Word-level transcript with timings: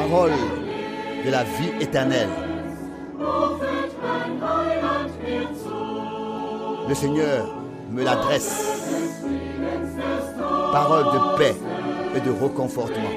Parole 0.00 0.32
de 1.26 1.30
la 1.30 1.44
vie 1.44 1.72
éternelle. 1.78 2.30
Le 6.88 6.94
Seigneur 6.94 7.54
me 7.90 8.02
l'adresse. 8.02 8.80
Parole 10.72 11.04
de 11.04 11.36
paix 11.36 11.54
et 12.16 12.20
de 12.20 12.30
reconfortement 12.30 13.10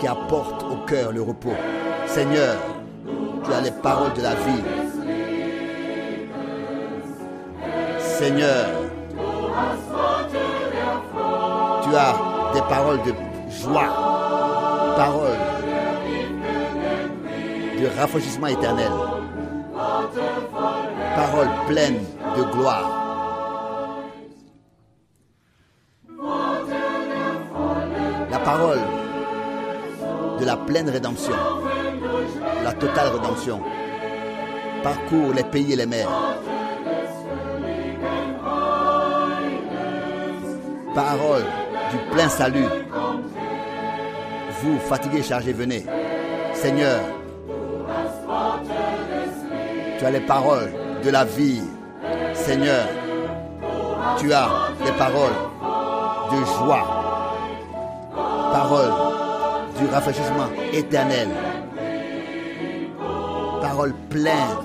qui 0.00 0.06
apporte 0.06 0.62
au 0.62 0.86
cœur 0.86 1.12
le 1.12 1.20
repos. 1.20 1.52
Seigneur, 2.06 2.56
tu 3.44 3.52
as 3.52 3.60
les 3.60 3.72
paroles 3.82 4.14
de 4.14 4.22
la 4.22 4.34
vie. 4.36 4.64
Seigneur, 7.98 8.68
tu 11.82 11.94
as 11.94 12.14
des 12.54 12.62
paroles 12.70 13.02
de 13.02 13.25
joie, 13.66 14.94
paroles 14.96 15.38
de 17.80 17.86
rafraîchissement 17.98 18.46
éternel, 18.46 18.92
paroles 21.16 21.50
pleines 21.66 22.04
de 22.36 22.42
gloire. 22.52 22.92
La 28.30 28.38
parole 28.38 28.78
de 30.38 30.44
la 30.44 30.56
pleine 30.56 30.88
rédemption, 30.88 31.34
la 32.62 32.72
totale 32.72 33.08
rédemption, 33.08 33.60
parcourt 34.82 35.32
les 35.34 35.44
pays 35.44 35.72
et 35.72 35.76
les 35.76 35.86
mers. 35.86 36.08
Parole 40.94 41.44
du 41.90 41.98
plein 42.10 42.28
salut. 42.28 42.85
Vous, 44.62 44.78
fatigués, 44.78 45.22
chargés, 45.22 45.52
venez. 45.52 45.84
Seigneur, 46.54 47.00
tu 49.98 50.04
as 50.04 50.10
les 50.10 50.20
paroles 50.20 50.72
de 51.04 51.10
la 51.10 51.24
vie. 51.24 51.62
Seigneur, 52.34 52.86
tu 54.18 54.32
as 54.32 54.48
les 54.84 54.92
paroles 54.92 55.36
de 56.30 56.44
joie. 56.44 56.86
Paroles 58.52 58.92
du 59.78 59.86
rafraîchissement 59.86 60.48
éternel. 60.72 61.28
Paroles 63.60 63.94
pleines 64.08 64.56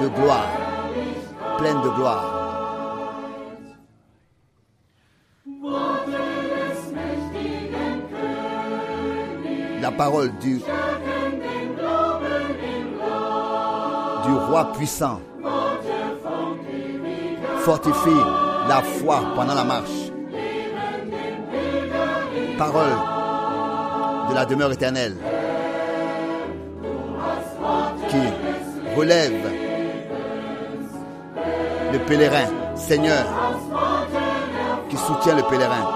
de 0.00 0.08
gloire. 0.08 0.48
Pleines 1.58 1.82
de 1.82 1.88
gloire. 1.90 2.31
Parole 10.04 10.32
du, 10.40 10.60
roi 14.48 14.72
puissant 14.72 15.20
fortifie 17.60 18.22
la 18.68 18.82
foi 18.82 19.20
pendant 19.36 19.54
la 19.54 19.62
marche. 19.62 20.10
Parole 22.58 22.96
de 24.28 24.34
la 24.34 24.44
demeure 24.44 24.72
éternelle 24.72 25.16
qui 28.08 28.96
relève 28.96 29.52
le 31.92 31.98
pèlerin, 32.00 32.48
Seigneur, 32.74 33.24
qui 34.88 34.96
soutient 34.96 35.36
le 35.36 35.44
pèlerin, 35.44 35.86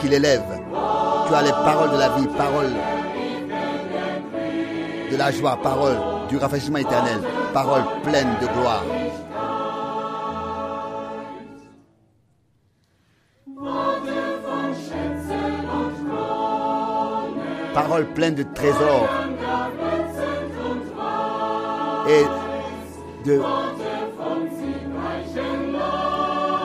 qui 0.00 0.08
l'élève. 0.08 0.46
Tu 1.26 1.34
as 1.34 1.42
les 1.42 1.50
paroles 1.50 1.90
de 1.90 1.98
la 1.98 2.08
vie, 2.16 2.26
paroles 2.38 2.72
de 5.10 5.16
la 5.16 5.30
joie, 5.30 5.58
paroles 5.62 5.98
du 6.28 6.36
rafraîchissement 6.36 6.78
éternel, 6.78 7.18
paroles 7.52 7.84
pleines 8.02 8.36
de 8.40 8.46
gloire. 8.46 8.84
Paroles 17.74 18.06
pleines 18.06 18.34
de 18.34 18.42
trésors 18.54 19.08
et 22.08 22.24
de 23.28 23.40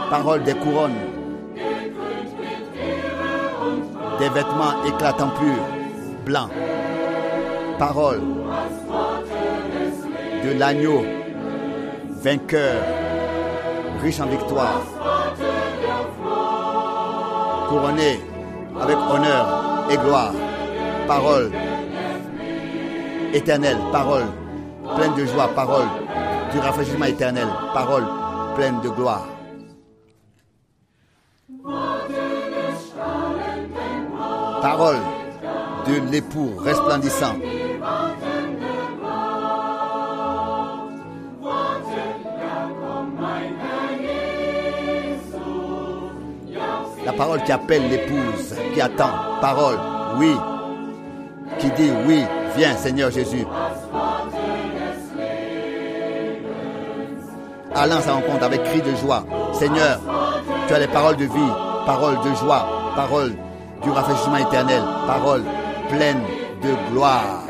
paroles 0.09 0.43
des 0.43 0.53
couronnes, 0.55 0.91
des 4.19 4.29
vêtements 4.29 4.83
éclatants 4.85 5.29
purs, 5.29 5.67
blancs, 6.25 6.49
paroles 7.77 8.21
de 10.43 10.59
l'agneau 10.59 11.03
vainqueur, 12.23 12.81
riche 14.01 14.19
en 14.19 14.27
victoire, 14.27 14.81
couronné 17.69 18.19
avec 18.79 18.97
honneur 18.97 19.87
et 19.89 19.97
gloire, 19.97 20.33
parole 21.07 21.51
éternelle, 23.33 23.77
parole 23.91 24.25
pleine 24.95 25.15
de 25.15 25.25
joie, 25.25 25.49
parole 25.55 25.87
du 26.51 26.59
rafraîchissement 26.59 27.05
éternel, 27.05 27.47
parole 27.73 28.03
pleine 28.55 28.79
de 28.81 28.89
gloire. 28.89 29.27
Parole 34.61 34.97
de 35.87 36.11
l'époux 36.11 36.51
resplendissant. 36.57 37.35
Parole 47.17 47.43
qui 47.43 47.51
appelle 47.51 47.89
l'épouse, 47.89 48.55
qui 48.73 48.81
attend. 48.81 49.11
Parole, 49.41 49.77
oui. 50.17 50.35
Qui 51.59 51.69
dit 51.71 51.91
oui, 52.07 52.23
viens 52.55 52.75
Seigneur 52.75 53.11
Jésus. 53.11 53.45
Allant 57.75 58.01
sa 58.01 58.13
rencontre 58.13 58.43
avec 58.43 58.63
cri 58.63 58.81
de 58.81 58.95
joie. 58.95 59.25
Seigneur, 59.53 59.99
tu 60.67 60.73
as 60.73 60.79
les 60.79 60.87
paroles 60.87 61.17
de 61.17 61.25
vie, 61.25 61.53
paroles 61.85 62.17
de 62.23 62.35
joie, 62.35 62.67
paroles 62.95 63.33
du 63.81 63.89
rafraîchissement 63.89 64.37
éternel, 64.37 64.81
paroles 65.07 65.43
pleines 65.89 66.21
de 66.61 66.91
gloire. 66.91 67.43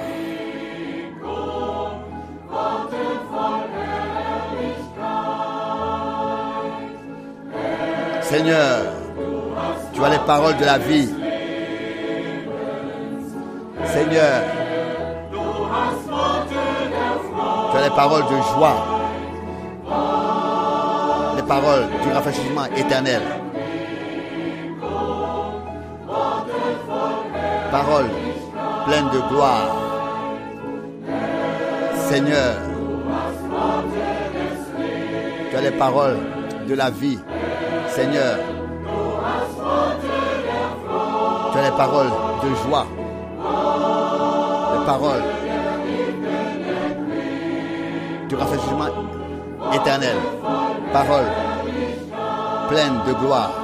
Seigneur, 8.21 8.92
as 10.03 10.09
les 10.09 10.19
paroles 10.19 10.57
de 10.57 10.65
la 10.65 10.77
vie. 10.77 11.09
Seigneur, 13.85 14.41
tu 17.71 17.77
as 17.77 17.81
les 17.81 17.95
paroles 17.95 18.23
de 18.23 18.37
joie, 18.53 18.75
les 21.35 21.43
paroles 21.43 21.85
du 22.03 22.11
rafraîchissement 22.11 22.65
éternel. 22.75 23.21
Paroles 27.71 28.09
pleines 28.85 29.09
de 29.09 29.29
gloire. 29.29 29.75
Seigneur, 32.09 32.55
tu 35.49 35.55
as 35.55 35.61
les 35.61 35.71
paroles 35.71 36.19
de 36.67 36.75
la 36.75 36.89
vie. 36.89 37.19
Seigneur, 37.87 38.37
les 41.63 41.71
paroles 41.71 42.11
de 42.43 42.55
joie, 42.67 42.85
les 44.73 44.85
paroles 44.85 45.23
du 48.27 48.35
rafraîchissement 48.35 48.89
éternel, 49.73 50.17
paroles 50.91 51.31
pleines 52.67 52.99
de 53.07 53.13
gloire. 53.13 53.62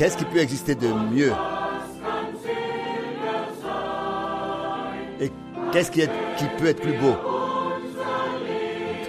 Qu'est-ce 0.00 0.16
qui 0.16 0.24
peut 0.24 0.38
exister 0.38 0.74
de 0.74 0.88
mieux? 1.12 1.30
Et 5.20 5.30
qu'est-ce 5.72 5.90
qui, 5.90 6.00
peut 6.56 6.68
être 6.68 6.80
plus 6.80 6.96
beau? 6.96 7.14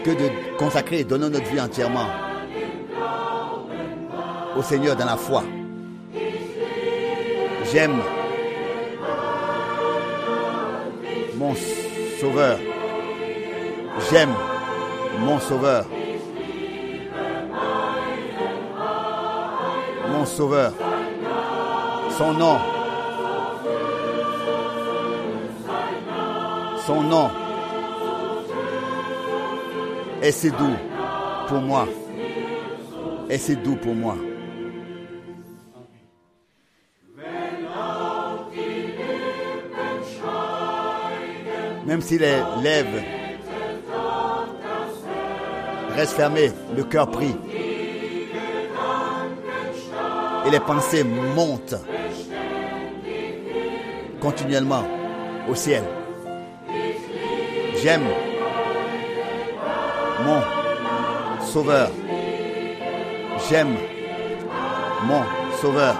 Que 0.04 0.10
de 0.10 0.58
consacrer 0.58 1.00
et 1.00 1.04
donner 1.06 1.30
notre 1.30 1.50
vie 1.50 1.62
entièrement 1.62 2.08
au 4.58 4.62
Seigneur 4.62 4.98
dans 4.98 5.06
la 5.06 5.16
foi 5.16 5.46
J'aime 7.72 8.02
mon 11.38 11.56
Sauveur. 12.20 12.60
J'aime 14.12 14.34
mon 15.22 15.40
Sauveur. 15.40 15.86
Sauveur. 20.36 20.74
Son 22.18 22.33
nom. 22.33 22.57
Son 26.86 27.01
nom 27.04 27.30
est 30.22 30.31
si 30.31 30.50
doux 30.51 30.78
pour 31.48 31.60
moi. 31.60 31.86
Et 33.30 33.38
c'est 33.38 33.57
doux 33.57 33.75
pour 33.75 33.94
moi. 33.94 34.16
Même 41.86 42.01
si 42.01 42.18
les 42.18 42.42
lèvres 42.63 43.04
restent 45.95 46.13
fermées, 46.13 46.51
le 46.75 46.84
cœur 46.84 47.12
prie. 47.12 47.36
Et 50.46 50.50
les 50.50 50.60
pensées 50.60 51.04
montent 51.04 51.76
continuellement 54.20 54.84
au 55.48 55.56
ciel. 55.56 55.84
J'aime 57.82 58.04
mon 60.24 60.42
Sauveur. 61.42 61.90
J'aime 63.50 63.76
mon 65.04 65.24
Sauveur. 65.62 65.96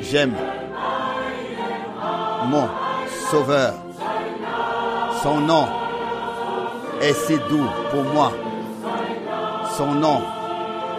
J'aime 0.00 0.34
mon 2.46 2.68
Sauveur. 3.30 3.74
Son 5.22 5.40
nom 5.40 5.66
est 7.00 7.12
si 7.12 7.36
doux 7.50 7.68
pour 7.90 8.04
moi. 8.04 8.32
Son 9.76 9.94
nom 9.94 10.22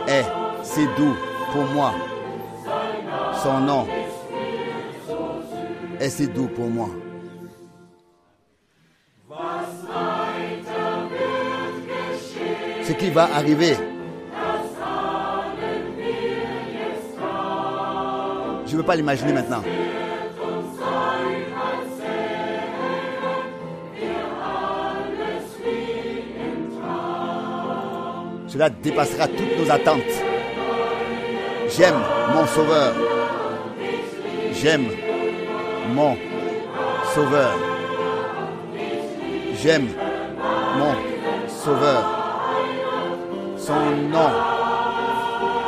est 0.08 0.26
si 0.64 0.86
doux 0.98 1.16
pour 1.52 1.66
moi. 1.66 1.94
Son 3.42 3.60
nom 3.60 3.88
est 6.00 6.10
si 6.10 6.28
doux 6.28 6.48
pour 6.48 6.68
moi. 6.68 6.90
Ce 12.84 12.94
qui 12.94 13.10
va 13.12 13.24
arriver. 13.36 13.76
Je 18.66 18.74
ne 18.74 18.78
veux 18.78 18.84
pas 18.84 18.96
l'imaginer 18.96 19.34
maintenant. 19.34 19.64
Cela 28.48 28.70
dépassera 28.70 29.28
toutes 29.28 29.60
nos 29.60 29.72
attentes. 29.72 30.29
J'aime 31.80 32.02
mon 32.36 32.46
Sauveur. 32.46 32.94
J'aime 34.52 34.88
mon 35.96 36.18
Sauveur. 37.16 37.54
J'aime 39.62 39.88
mon 40.78 40.94
Sauveur. 41.48 42.04
Son 43.56 43.80
nom 44.12 44.30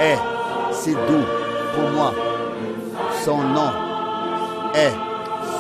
est 0.02 0.18
si 0.74 0.92
doux 0.92 1.26
pour 1.76 1.90
moi. 1.92 2.14
Son 3.24 3.38
nom 3.38 3.72
est 4.76 4.92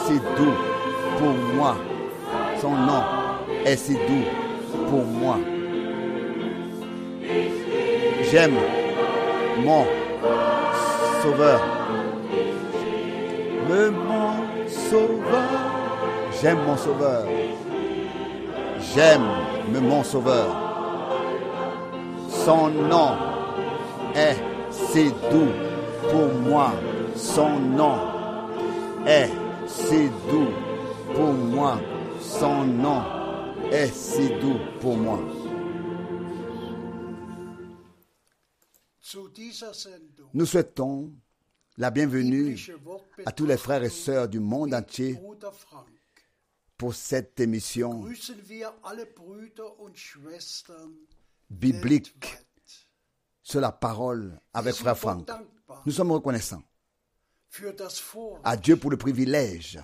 si 0.06 0.20
doux 0.36 0.58
pour 1.18 1.34
moi. 1.56 1.78
Son 2.60 2.72
nom 2.72 3.04
est 3.66 3.78
si 3.78 3.94
doux 3.94 4.26
pour 4.90 5.06
moi. 5.06 5.38
J'aime 8.30 8.56
mon 9.64 9.86
Sauveur. 11.22 11.62
Le 13.70 13.92
mon 13.92 14.68
Sauveur. 14.68 15.50
J'aime 16.42 16.58
mon 16.66 16.76
Sauveur. 16.78 17.26
J'aime 18.80 19.28
mon 19.82 20.04
Sauveur. 20.04 20.48
Son 22.28 22.70
nom 22.70 23.12
est 24.16 24.36
si 24.72 25.12
doux 25.32 25.54
pour 26.10 26.50
moi. 26.50 26.72
Son 27.16 27.60
nom 27.60 27.98
est 29.06 29.30
si 29.68 30.10
doux 30.30 30.52
pour 31.14 31.34
moi. 31.34 31.78
Son 32.20 32.64
nom 32.64 33.04
est 33.72 33.94
si 33.94 34.30
doux 34.42 34.60
pour 34.82 34.98
moi. 34.98 35.20
Nous 40.34 40.46
souhaitons 40.46 41.12
la 41.78 41.92
bienvenue 41.92 42.58
à 43.26 43.32
tous 43.32 43.46
les 43.46 43.58
frères 43.58 43.84
et 43.84 43.90
sœurs 43.90 44.28
du 44.28 44.40
monde 44.40 44.74
entier 44.74 45.20
pour 46.78 46.94
cette 46.96 47.40
émission 47.40 48.04
biblique 51.50 52.38
sur 53.44 53.62
la 53.62 53.72
parole 53.72 54.40
avec 54.54 54.76
frère 54.76 54.98
Franck. 54.98 55.30
Nous 55.86 55.92
sommes 55.92 56.12
reconnaissants 56.12 56.64
à 58.44 58.56
Dieu 58.56 58.78
pour 58.78 58.90
le 58.92 58.98
privilège 58.98 59.80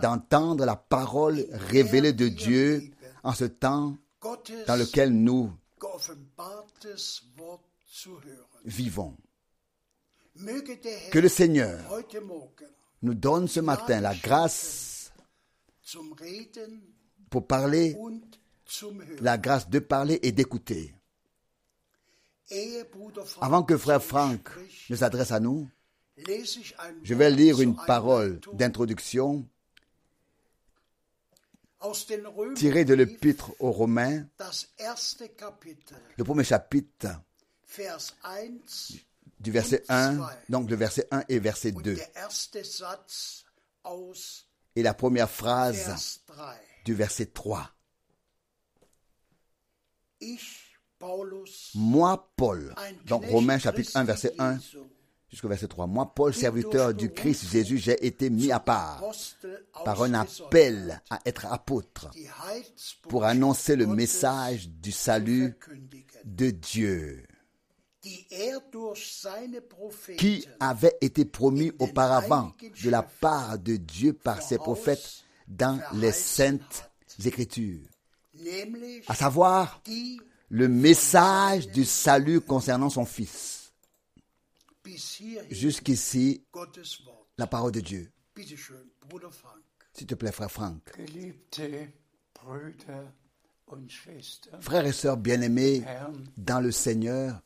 d'entendre 0.00 0.64
la 0.64 0.76
parole 0.76 1.44
révélée 1.50 2.12
de 2.12 2.28
Dieu 2.28 2.90
en 3.22 3.32
ce 3.32 3.44
temps 3.44 3.96
dans 4.66 4.76
lequel 4.76 5.12
nous 5.12 5.52
vivons. 8.64 9.16
Que 11.12 11.18
le 11.18 11.28
Seigneur 11.28 11.80
nous 13.02 13.14
donne 13.14 13.46
ce 13.46 13.60
matin 13.60 14.00
la 14.00 14.14
grâce 14.14 15.12
pour 17.30 17.46
parler, 17.46 17.96
la 19.20 19.38
grâce 19.38 19.68
de 19.68 19.78
parler 19.78 20.18
et 20.22 20.32
d'écouter. 20.32 20.94
Avant 23.40 23.62
que 23.62 23.76
frère 23.76 24.02
Franck 24.02 24.50
ne 24.90 24.96
s'adresse 24.96 25.32
à 25.32 25.40
nous, 25.40 25.68
je 27.02 27.14
vais 27.14 27.30
lire 27.30 27.60
une 27.60 27.76
parole 27.76 28.40
d'introduction 28.52 29.48
tirée 32.54 32.84
de 32.84 32.94
l'épître 32.94 33.52
aux 33.58 33.72
Romains, 33.72 34.26
le 36.16 36.24
premier 36.24 36.44
chapitre. 36.44 37.08
Vers 37.08 37.18
1 37.18 37.33
du 39.40 39.50
verset 39.50 39.84
1, 39.88 40.18
donc 40.48 40.70
le 40.70 40.76
verset 40.76 41.06
1 41.10 41.24
et 41.28 41.38
verset 41.38 41.72
und 41.72 41.82
2, 41.82 41.94
der 41.94 42.16
erste 42.16 42.64
Satz 42.64 43.44
aus 43.82 44.46
et 44.76 44.82
la 44.82 44.94
première 44.94 45.30
phrase 45.30 45.86
Vers 45.86 46.20
3. 46.26 46.54
du 46.84 46.94
verset 46.94 47.26
3. 47.26 47.68
Ich, 50.20 50.78
Paulus, 50.98 51.72
Moi, 51.74 52.30
Paul, 52.36 52.74
donc 53.06 53.24
Romains 53.26 53.58
chapitre 53.58 53.90
1, 53.94 54.04
Christi 54.04 54.06
verset 54.06 54.40
1 54.40 54.58
Jesu, 54.58 54.78
jusqu'au 55.28 55.48
verset 55.48 55.68
3. 55.68 55.86
Moi, 55.86 56.12
Paul, 56.14 56.32
serviteur 56.32 56.94
du 56.94 57.12
Christ 57.12 57.50
Jésus, 57.50 57.78
j'ai 57.78 58.06
été 58.06 58.30
mis 58.30 58.50
à 58.50 58.60
part 58.60 59.02
par 59.84 60.02
un 60.02 60.14
appel 60.14 61.02
à 61.10 61.20
être 61.26 61.46
apôtre 61.46 62.10
pour 63.02 63.24
annoncer 63.24 63.76
le 63.76 63.86
message 63.86 64.70
du 64.70 64.92
salut 64.92 65.54
de 66.24 66.50
Dieu 66.50 67.26
qui 70.18 70.46
avait 70.60 70.96
été 71.00 71.24
promis 71.24 71.72
auparavant 71.78 72.52
de 72.82 72.90
la 72.90 73.02
part 73.02 73.58
de 73.58 73.76
Dieu 73.76 74.12
par 74.12 74.42
ses 74.42 74.58
prophètes 74.58 75.24
dans 75.48 75.80
les 75.94 76.12
saintes 76.12 76.90
écritures, 77.24 77.86
à 79.06 79.14
savoir 79.14 79.82
le 80.48 80.68
message 80.68 81.68
du 81.68 81.84
salut 81.84 82.40
concernant 82.40 82.90
son 82.90 83.04
Fils. 83.04 83.72
Jusqu'ici, 85.50 86.44
la 87.38 87.46
parole 87.46 87.72
de 87.72 87.80
Dieu. 87.80 88.12
S'il 89.94 90.06
te 90.06 90.14
plaît, 90.14 90.32
frère 90.32 90.50
Franck. 90.50 90.92
Frères 94.60 94.86
et 94.86 94.92
sœurs 94.92 95.16
bien-aimés 95.16 95.84
dans 96.36 96.60
le 96.60 96.70
Seigneur, 96.70 97.40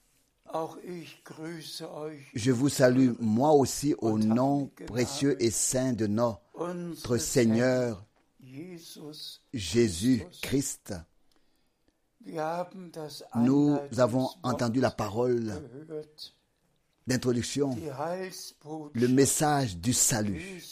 Je 2.34 2.50
vous 2.52 2.68
salue 2.68 3.10
moi 3.20 3.52
aussi 3.52 3.94
au 3.98 4.18
nom 4.18 4.70
précieux 4.86 5.42
et 5.42 5.50
saint 5.50 5.92
de 5.92 6.06
notre 6.06 7.16
Seigneur. 7.18 8.04
Jésus-Christ. 9.52 10.94
Nous 13.36 13.78
avons 13.96 14.30
entendu 14.42 14.80
la 14.80 14.90
parole 14.90 15.62
d'introduction, 17.06 17.76
le 18.92 19.08
message 19.08 19.76
du 19.76 19.92
salut, 19.92 20.62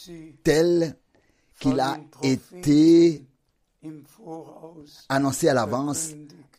tel 0.43 0.95
qu'il 1.59 1.79
a 1.79 1.97
été 2.21 3.25
annoncé 5.09 5.49
à 5.49 5.53
l'avance 5.53 6.09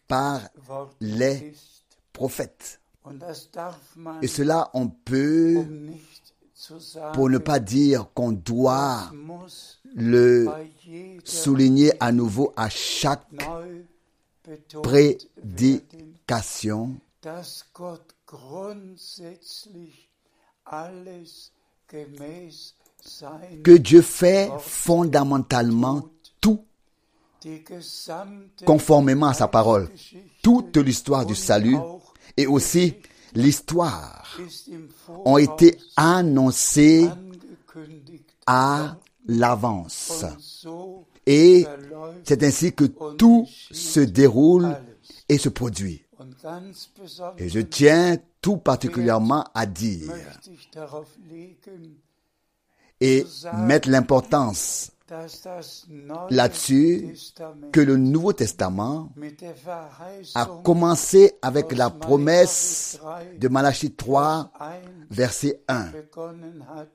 par 0.08 0.40
les 1.00 1.52
prophètes. 2.12 2.80
Et 4.22 4.26
cela, 4.26 4.70
on 4.74 4.88
peut, 4.88 5.64
pour 7.14 7.30
ne 7.30 7.38
pas 7.38 7.60
dire 7.60 8.08
qu'on 8.14 8.32
doit 8.32 9.10
le 9.94 10.48
souligner 11.24 11.92
à 12.00 12.12
nouveau 12.12 12.52
à 12.56 12.68
chaque 12.68 13.24
prédication, 14.82 16.96
que 23.64 23.76
Dieu 23.76 24.02
fait 24.02 24.50
fondamentalement 24.58 26.08
tout 26.40 26.64
conformément 28.64 29.26
à 29.26 29.34
sa 29.34 29.48
parole. 29.48 29.88
Toute 30.42 30.76
l'histoire 30.76 31.24
du 31.24 31.34
salut 31.34 31.76
et 32.36 32.46
aussi 32.46 32.94
l'histoire 33.34 34.38
ont 35.24 35.38
été 35.38 35.78
annoncées 35.96 37.08
à 38.46 38.96
l'avance. 39.26 40.24
Et 41.26 41.66
c'est 42.24 42.42
ainsi 42.42 42.72
que 42.72 42.84
tout 42.84 43.46
se 43.70 44.00
déroule 44.00 44.76
et 45.28 45.38
se 45.38 45.48
produit. 45.48 46.02
Et 47.36 47.48
je 47.48 47.60
tiens 47.60 48.16
tout 48.40 48.56
particulièrement 48.56 49.44
à 49.54 49.66
dire 49.66 50.12
et 53.00 53.26
mettre 53.54 53.88
l'importance 53.88 54.90
là-dessus 56.30 57.14
que 57.72 57.80
le 57.80 57.96
Nouveau 57.96 58.32
Testament 58.32 59.10
a 60.34 60.46
commencé 60.64 61.34
avec 61.42 61.72
la 61.72 61.90
promesse 61.90 62.98
de 63.38 63.48
Malachie 63.48 63.92
3, 63.92 64.50
1 64.60 64.66
verset 65.10 65.60
1. 65.68 65.86
begonnen 65.92 66.64
hat, 66.68 66.88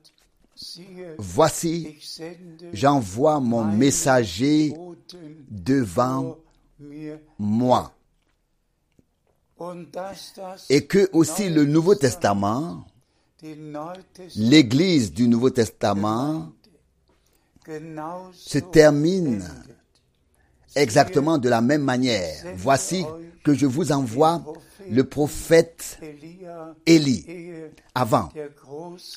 siehe, 0.54 1.14
Voici, 1.18 1.98
j'envoie 2.72 3.40
mon 3.40 3.64
messager 3.64 4.74
devant 5.50 6.36
moi. 7.38 7.92
Et 10.68 10.86
que 10.86 11.08
aussi 11.12 11.48
le 11.48 11.64
Nouveau 11.64 11.94
Testament, 11.94 12.84
l'Église 14.36 15.12
du 15.12 15.28
Nouveau 15.28 15.50
Testament, 15.50 16.52
se 18.32 18.58
termine 18.58 19.48
exactement 20.76 21.38
de 21.38 21.48
la 21.48 21.60
même 21.60 21.82
manière. 21.82 22.44
Voici 22.56 23.04
que 23.44 23.54
je 23.54 23.66
vous 23.66 23.92
envoie 23.92 24.42
le 24.90 25.04
prophète 25.04 25.98
Élie 26.86 27.26
avant 27.94 28.30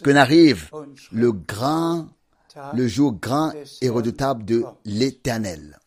que 0.03 0.09
n'arrive 0.11 0.69
le 1.11 1.31
grand, 1.31 2.07
le 2.73 2.87
jour 2.87 3.13
grand 3.13 3.51
et 3.81 3.89
redoutable 3.89 4.45
de 4.45 4.63
l'Éternel. 4.85 5.79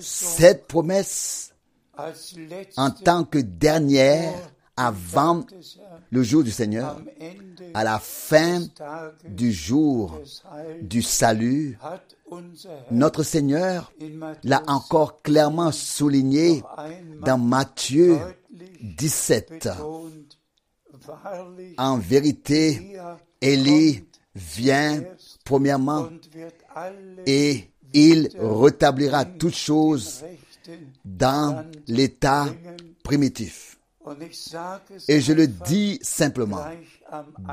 Cette 0.00 0.66
promesse 0.66 1.54
en 2.76 2.90
tant 2.90 3.24
que 3.24 3.38
dernière 3.38 4.51
avant 4.76 5.44
le 6.10 6.22
jour 6.22 6.42
du 6.42 6.50
Seigneur, 6.50 7.00
à 7.74 7.84
la 7.84 7.98
fin 7.98 8.66
du 9.28 9.52
jour 9.52 10.18
du 10.80 11.02
salut, 11.02 11.78
notre 12.90 13.22
Seigneur 13.22 13.92
l'a 14.44 14.62
encore 14.66 15.20
clairement 15.22 15.72
souligné 15.72 16.62
dans 17.24 17.38
Matthieu 17.38 18.18
deutlich 18.18 18.32
17. 18.82 19.50
betont, 19.50 20.10
wahrlich 21.06 21.74
En 21.78 21.98
vérité, 21.98 22.96
Élie 23.40 24.04
vient 24.34 25.02
premièrement 25.44 26.08
et 27.26 27.70
il 27.92 28.30
rétablira 28.38 29.24
toutes 29.24 29.54
choses 29.54 30.24
dans 31.04 31.64
l'état 31.86 32.46
primitif. 33.02 33.71
Et 35.08 35.20
je 35.20 35.32
le 35.32 35.46
dis 35.46 35.98
simplement, 36.02 36.64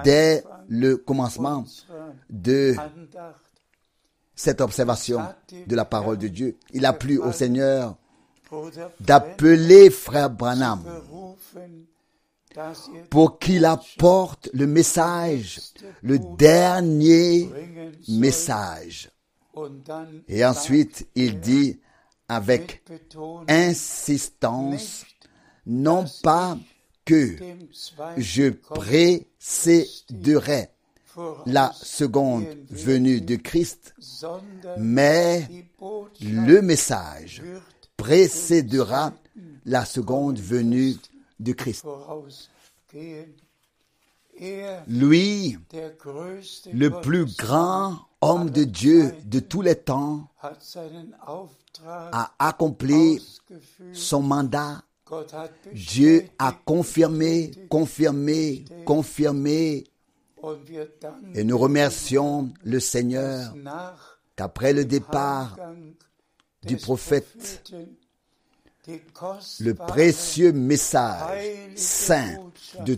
dès 0.03 0.43
le 0.67 0.97
commencement 0.97 1.65
de 2.29 2.75
cette 4.35 4.61
observation 4.61 5.21
de 5.67 5.75
la 5.75 5.85
parole 5.85 6.17
de 6.17 6.27
Dieu, 6.27 6.57
il 6.73 6.85
a 6.85 6.93
plu 6.93 7.17
au 7.17 7.31
Seigneur 7.31 7.97
d'appeler 8.99 9.89
frère 9.89 10.29
Branham 10.29 10.83
pour 13.09 13.37
qu'il 13.37 13.65
apporte 13.65 14.49
le 14.53 14.65
message, 14.65 15.61
le 16.01 16.19
dernier 16.37 17.49
message. 18.07 19.11
Et 20.27 20.45
ensuite, 20.45 21.07
il 21.15 21.39
dit 21.39 21.79
avec 22.27 22.83
insistance, 23.47 25.05
non 25.69 26.05
pas 26.23 26.57
que 27.05 27.37
je 28.17 28.49
précéderai 28.49 30.69
la 31.45 31.71
seconde 31.73 32.45
venue 32.69 33.21
de 33.21 33.35
Christ, 33.35 33.93
mais 34.77 35.47
le 36.21 36.61
message 36.61 37.43
précédera 37.97 39.13
la 39.65 39.83
seconde 39.85 40.39
venue 40.39 40.95
de 41.39 41.53
Christ. 41.53 41.85
Lui, 44.87 45.57
le 46.73 47.01
plus 47.01 47.25
grand 47.25 47.99
homme 48.21 48.49
de 48.49 48.63
Dieu 48.63 49.13
de 49.25 49.39
tous 49.39 49.61
les 49.61 49.75
temps, 49.75 50.27
a 51.83 52.33
accompli 52.39 53.21
son 53.93 54.23
mandat. 54.23 54.81
Dieu 55.73 56.27
a 56.37 56.51
confirmé, 56.51 57.51
confirmé, 57.69 58.65
confirmé. 58.85 59.85
Et 61.35 61.43
nous 61.43 61.57
remercions 61.57 62.53
le 62.63 62.79
Seigneur 62.79 63.53
qu'après 64.35 64.73
le 64.73 64.85
départ 64.85 65.57
du 66.63 66.77
prophète, 66.77 67.63
le 69.59 69.73
précieux 69.73 70.53
message 70.53 71.45
saint 71.75 72.37
de, 72.85 72.97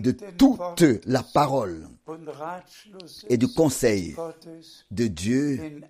de 0.00 0.10
toute 0.10 0.84
la 1.06 1.22
parole 1.22 1.88
et 3.28 3.36
du 3.36 3.48
conseil 3.48 4.16
de 4.90 5.06
Dieu 5.06 5.80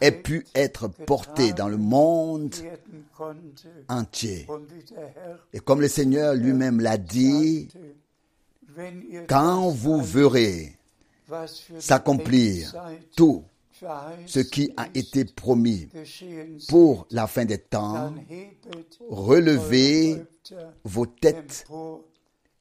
ait 0.00 0.12
pu 0.12 0.46
être 0.54 0.88
porté 0.88 1.52
dans 1.52 1.68
le 1.68 1.76
monde 1.76 2.54
entier. 3.88 4.46
Et 5.52 5.60
comme 5.60 5.80
le 5.80 5.88
Seigneur 5.88 6.34
lui-même 6.34 6.80
l'a 6.80 6.98
dit, 6.98 7.68
quand 9.28 9.70
vous 9.70 10.02
verrez 10.02 10.76
s'accomplir 11.78 12.74
tout 13.16 13.44
ce 14.26 14.40
qui 14.40 14.72
a 14.76 14.88
été 14.94 15.24
promis 15.24 15.88
pour 16.68 17.06
la 17.10 17.26
fin 17.26 17.44
des 17.44 17.58
temps, 17.58 18.12
relevez 19.08 20.22
vos 20.84 21.06
têtes, 21.06 21.66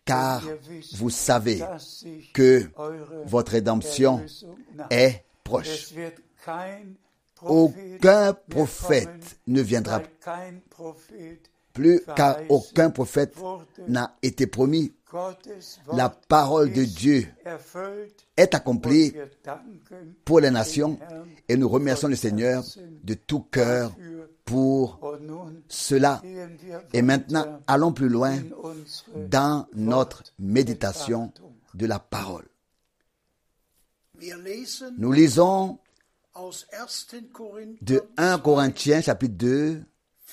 car 0.07 0.41
vous 0.93 1.09
savez 1.09 1.61
que 2.33 2.63
votre 3.25 3.51
rédemption 3.51 4.25
est 4.89 5.23
proche. 5.43 5.93
Aucun 7.43 8.33
prophète 8.49 9.39
ne 9.45 9.61
viendra 9.61 10.01
plus, 11.73 12.01
car 12.15 12.37
aucun 12.49 12.89
prophète 12.89 13.35
n'a 13.87 14.15
été 14.23 14.47
promis. 14.47 14.93
La 15.93 16.09
parole 16.09 16.73
de 16.73 16.83
Dieu 16.83 17.27
est 18.35 18.55
accomplie 18.55 19.13
pour 20.25 20.39
les 20.39 20.51
nations 20.51 20.99
et 21.47 21.55
nous 21.55 21.69
remercions 21.69 22.07
le 22.07 22.15
Seigneur 22.15 22.63
de 23.03 23.13
tout 23.13 23.41
cœur 23.41 23.95
pour 24.47 25.17
nun 25.21 25.61
cela. 25.67 26.21
Et 26.93 27.03
maintenant, 27.03 27.61
allons 27.67 27.91
plus 27.91 28.09
loin 28.09 28.39
dans 29.29 29.67
notre 29.73 30.23
méditation 30.39 31.31
de 31.75 31.85
la 31.85 31.99
parole. 31.99 32.47
Nous 34.97 35.11
lisons 35.11 35.77
aus 36.33 36.65
1. 36.71 37.21
Korinther 37.31 37.77
de 37.81 38.03
1 38.17 38.39
Corinthiens 38.39 39.01
chapitre 39.01 39.35
2 39.35 39.83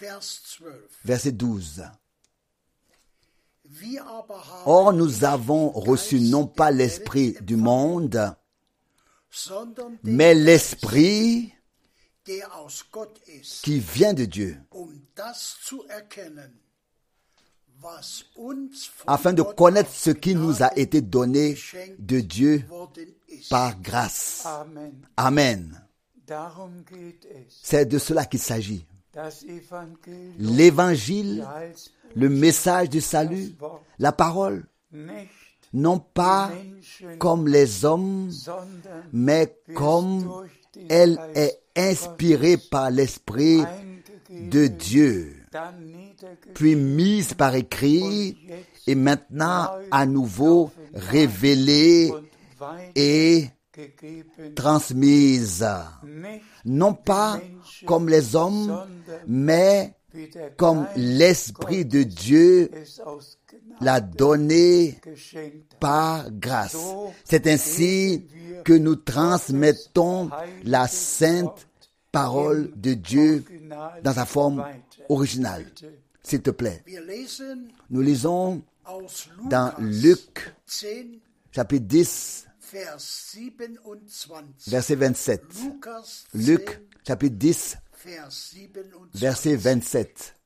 Vers 0.01 0.21
12. 0.59 0.73
verset 1.05 1.33
12. 1.33 1.83
Wir 3.65 4.07
aber 4.07 4.35
haben 4.37 4.63
Or 4.67 4.93
nous 4.93 5.25
avons 5.25 5.71
reçu 5.71 6.21
non 6.21 6.47
pas 6.47 6.71
l'esprit 6.71 7.37
du 7.41 7.57
monde, 7.57 8.35
mais 10.03 10.35
l'esprit 10.35 11.54
qui 13.63 13.79
vient 13.79 14.15
de 14.15 14.25
Dieu, 14.25 14.57
afin 19.07 19.33
de 19.33 19.43
connaître 19.43 19.91
ce 19.91 20.11
qui 20.11 20.35
nous 20.35 20.63
a 20.63 20.77
été 20.77 21.01
donné 21.01 21.57
de 21.99 22.21
Dieu 22.21 22.65
par 23.51 23.79
grâce. 23.81 24.47
Amen. 25.17 25.81
C'est 27.49 27.85
de 27.87 27.99
cela 27.99 28.25
qu'il 28.25 28.41
s'agit. 28.41 28.87
L'évangile, 30.39 31.47
le 32.17 32.29
message 32.29 32.89
du 32.89 33.01
salut, 33.01 33.55
la 33.99 34.13
parole, 34.13 34.67
non 35.73 35.99
pas 35.99 36.51
comme 37.19 37.49
les 37.49 37.85
hommes, 37.85 38.31
mais 39.13 39.57
comme 39.75 40.47
elle 40.89 41.19
est 41.35 41.64
inspirée 41.77 42.57
par 42.57 42.91
l'Esprit 42.91 43.63
de 44.31 44.67
Dieu, 44.67 45.37
puis 46.55 46.77
mise 46.77 47.35
par 47.35 47.55
écrit 47.55 48.37
et 48.87 48.95
maintenant 48.95 49.71
à 49.91 50.07
nouveau 50.07 50.71
révélée 50.95 52.13
et 52.95 53.47
transmise, 54.55 55.67
non 56.65 56.95
pas 56.95 57.41
comme 57.87 58.09
les 58.09 58.37
hommes, 58.37 58.87
mais 59.27 59.95
comme 60.57 60.87
l'Esprit 60.97 61.85
de 61.85 62.03
Dieu 62.03 62.71
l'a 63.81 64.01
donné 64.01 65.01
par 65.81 66.31
grâce. 66.31 66.77
C'est 67.25 67.47
ainsi 67.47 68.27
que 68.65 68.73
nous 68.73 68.97
transmettons 68.97 70.31
la 70.65 70.87
sainte 70.89 71.67
parole 72.13 72.71
de 72.77 72.95
Dieu 72.95 73.45
dans 74.03 74.15
sa 74.15 74.25
forme 74.27 74.65
originale. 75.09 75.67
S'il 76.23 76.41
te 76.41 76.51
plaît. 76.51 76.83
Nous 77.91 78.01
lisons 78.01 78.63
dans 79.51 79.75
Luc 79.79 80.55
10, 80.69 81.21
chapitre 81.53 81.87
10, 81.87 82.47
Vers 82.73 82.97
27. 82.97 84.69
verset 84.69 84.95
27. 84.97 85.43
Lukas 85.65 86.25
10, 86.35 86.47
Luc 86.49 86.81
chapitre 87.07 87.37
10, 87.37 87.77
Vers 88.05 88.29
27. 88.31 88.81
verset 89.15 89.57
27. 89.57 90.37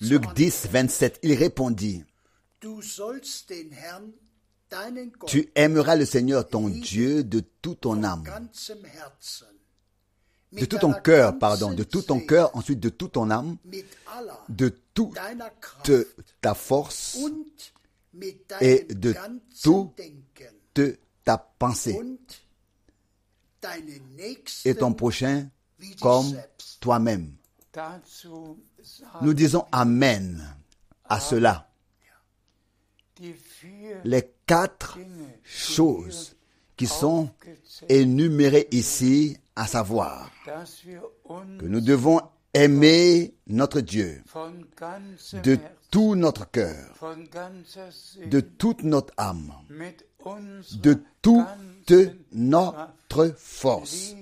Luc 0.00 0.24
zur 0.24 0.32
10, 0.34 0.68
27. 0.70 1.20
Il 1.22 1.34
répondit, 1.34 2.04
Tu 5.26 5.50
aimeras 5.54 5.96
le 5.96 6.04
Seigneur 6.04 6.48
ton 6.48 6.68
Dieu 6.68 7.24
de 7.24 7.40
toute 7.62 7.80
ton 7.80 8.02
âme, 8.02 8.24
de 10.52 10.64
tout 10.64 10.78
ton 10.78 10.92
cœur, 10.92 11.38
pardon, 11.38 11.72
de 11.72 11.84
tout 11.84 12.02
ton 12.02 12.20
cœur, 12.20 12.54
ensuite 12.56 12.80
de 12.80 12.88
toute 12.88 13.12
ton 13.12 13.30
âme, 13.30 13.56
de 14.48 14.68
toute 14.94 15.18
ta 16.40 16.54
force, 16.54 17.18
et 18.60 18.84
de 18.84 19.14
tout 19.62 19.92
de 20.74 20.98
ta 21.24 21.38
pensée. 21.38 21.98
Et 24.64 24.74
ton 24.74 24.92
prochain 24.92 25.48
comme 26.00 26.36
toi-même. 26.80 27.34
Nous 29.22 29.34
disons 29.34 29.64
Amen 29.72 30.54
à 31.04 31.20
cela. 31.20 31.70
Les 34.04 34.30
quatre 34.46 34.98
choses 35.42 36.36
qui 36.76 36.86
sont 36.86 37.30
énumérées 37.88 38.68
ici, 38.72 39.36
à 39.56 39.66
savoir 39.66 40.30
que 41.24 41.66
nous 41.66 41.80
devons 41.80 42.20
aimer 42.52 43.34
notre 43.46 43.80
Dieu 43.80 44.22
de 45.42 45.58
tout 45.90 46.14
notre 46.16 46.50
cœur, 46.50 46.98
de 48.26 48.40
toute 48.40 48.82
notre 48.82 49.12
âme, 49.16 49.52
de 50.74 51.02
toute 51.22 51.46
notre 52.32 53.34
force. 53.36 54.14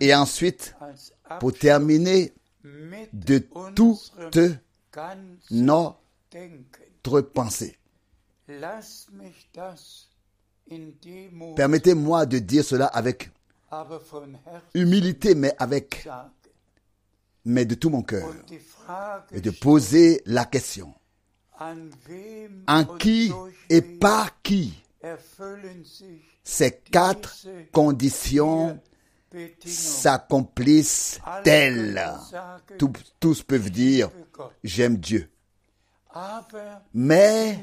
Et 0.00 0.14
ensuite, 0.14 0.74
pour 1.40 1.52
terminer, 1.52 2.32
de 3.12 3.38
toute 3.74 4.38
notre 5.50 7.20
pensée. 7.32 7.76
Permettez-moi 11.56 12.26
de 12.26 12.38
dire 12.38 12.64
cela 12.64 12.86
avec 12.86 13.30
humilité, 14.74 15.34
mais 15.34 15.54
avec, 15.58 16.08
mais 17.44 17.64
de 17.64 17.74
tout 17.74 17.90
mon 17.90 18.02
cœur. 18.02 18.28
Et 19.32 19.40
de 19.40 19.50
poser 19.50 20.22
la 20.26 20.44
question. 20.44 20.94
En 21.58 22.84
qui 22.98 23.32
et 23.70 23.80
par 23.80 24.42
qui 24.42 24.74
ces 26.44 26.72
quatre 26.72 27.46
conditions 27.72 28.78
s'accomplissent-elles 29.64 32.12
Tous, 32.78 32.92
tous 33.20 33.42
peuvent 33.42 33.70
dire, 33.70 34.10
j'aime 34.62 34.96
Dieu. 34.96 35.28
Mais 36.94 37.58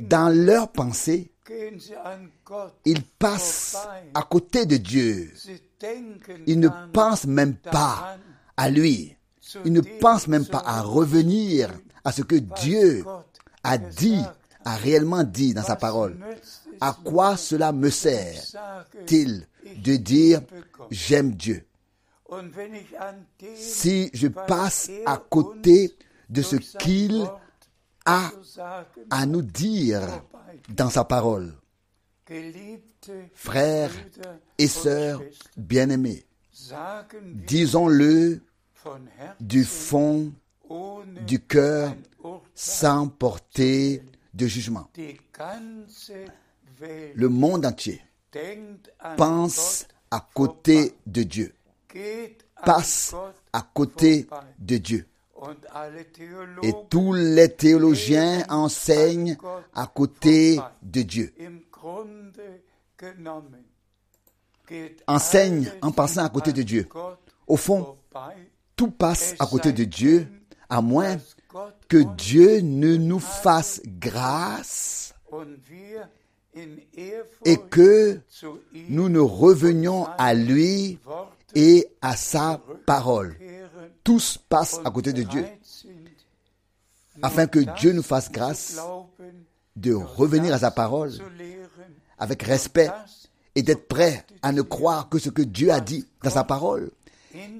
dans 0.00 0.28
leur 0.28 0.70
pensée, 0.70 1.32
ils 2.84 3.02
passent 3.02 3.76
à 4.14 4.22
côté 4.22 4.64
de 4.66 4.76
Dieu. 4.76 5.32
Ils 6.46 6.60
ne 6.60 6.68
pensent 6.92 7.26
même 7.26 7.56
pas 7.56 8.16
à 8.56 8.70
lui. 8.70 9.16
Ils 9.64 9.72
ne 9.72 9.80
pensent 9.80 10.28
même 10.28 10.46
pas 10.46 10.62
à 10.64 10.82
revenir 10.82 11.70
à 12.04 12.12
ce 12.12 12.22
que 12.22 12.36
Dieu 12.36 13.04
a 13.64 13.78
dit, 13.78 14.22
a 14.68 14.76
réellement 14.76 15.24
dit 15.24 15.54
dans 15.54 15.62
sa 15.62 15.76
parole. 15.76 16.18
À 16.80 16.96
quoi 17.04 17.36
cela 17.36 17.72
me 17.72 17.90
sert-il 17.90 19.46
de 19.82 19.96
dire 19.96 20.42
j'aime 20.90 21.32
Dieu? 21.32 21.64
Si 23.56 24.10
je 24.12 24.28
passe 24.28 24.90
à 25.06 25.16
côté 25.16 25.94
de 26.28 26.42
ce 26.42 26.56
qu'il 26.56 27.26
a 28.04 28.30
à 29.10 29.26
nous 29.26 29.42
dire 29.42 30.02
dans 30.68 30.90
sa 30.90 31.04
parole. 31.04 31.54
Frères 33.34 33.92
et 34.58 34.68
sœurs 34.68 35.22
bien-aimés, 35.56 36.26
disons-le 37.14 38.42
du 39.40 39.64
fond 39.64 40.32
du 41.26 41.40
cœur 41.40 41.94
sans 42.54 43.08
porter 43.08 44.02
de 44.34 44.46
jugement. 44.46 44.88
Le 47.14 47.28
monde 47.28 47.66
entier 47.66 48.02
pense 49.16 49.86
à 50.10 50.26
côté 50.34 50.94
de 51.06 51.22
Dieu, 51.22 51.54
passe 52.64 53.14
à 53.52 53.62
côté 53.62 54.26
de 54.58 54.76
Dieu. 54.76 55.06
Et 56.62 56.72
tous 56.90 57.12
les 57.12 57.48
théologiens 57.48 58.44
enseignent 58.48 59.36
à 59.74 59.86
côté 59.86 60.58
de 60.82 61.02
Dieu. 61.02 61.32
Enseignent 65.06 65.72
en 65.80 65.92
passant 65.92 66.24
à 66.24 66.28
côté 66.28 66.52
de 66.52 66.62
Dieu. 66.62 66.88
Au 67.46 67.56
fond, 67.56 67.96
tout 68.76 68.90
passe 68.90 69.34
à 69.38 69.46
côté 69.46 69.72
de 69.72 69.84
Dieu, 69.84 70.26
à 70.68 70.82
moins 70.82 71.16
que 71.88 71.98
Dieu 72.16 72.60
ne 72.60 72.96
nous 72.96 73.20
fasse 73.20 73.80
grâce 73.84 75.14
et 77.44 77.56
que 77.70 78.20
nous 78.88 79.08
ne 79.08 79.20
revenions 79.20 80.06
à 80.18 80.34
lui 80.34 80.98
et 81.54 81.88
à 82.02 82.16
sa 82.16 82.60
parole. 82.86 83.36
Tous 84.04 84.38
passent 84.48 84.80
à 84.84 84.90
côté 84.90 85.12
de 85.12 85.22
Dieu, 85.22 85.46
afin 87.22 87.46
que 87.46 87.60
Dieu 87.78 87.92
nous 87.92 88.02
fasse 88.02 88.30
grâce 88.30 88.78
de 89.76 89.94
revenir 89.94 90.54
à 90.54 90.58
sa 90.58 90.70
parole 90.70 91.12
avec 92.18 92.42
respect 92.42 92.90
et 93.54 93.62
d'être 93.62 93.86
prêt 93.88 94.24
à 94.42 94.52
ne 94.52 94.62
croire 94.62 95.08
que 95.08 95.18
ce 95.18 95.30
que 95.30 95.42
Dieu 95.42 95.70
a 95.70 95.80
dit 95.80 96.06
dans 96.22 96.30
sa 96.30 96.44
parole 96.44 96.90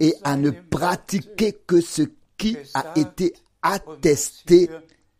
et 0.01 0.15
à 0.25 0.37
ne 0.37 0.51
pratiquer 0.51 1.53
que 1.67 1.81
ce 1.81 2.03
qui 2.37 2.57
a 2.75 2.93
été 2.97 3.35
attesté 3.63 4.71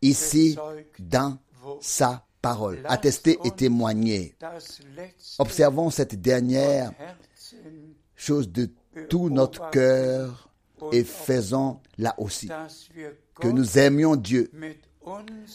ici 0.01 0.57
dans 0.99 1.37
sa 1.81 2.25
parole. 2.41 2.79
Attesté 2.85 3.37
et 3.43 3.51
letzte 4.95 5.35
Observons 5.39 5.89
cette 5.89 6.19
dernière 6.21 6.93
chose 8.15 8.51
de 8.51 8.69
tout 9.09 9.29
notre 9.29 9.69
cœur 9.69 10.49
et 10.91 11.03
faisons 11.03 11.79
là 11.97 12.15
aussi 12.17 12.49
que 13.35 13.47
nous 13.47 13.77
aimions 13.77 14.15
Dieu 14.15 14.51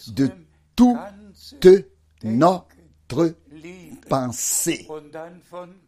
de 0.09 0.31
toute 0.77 0.97
notre 2.23 3.35
pensée, 4.09 4.89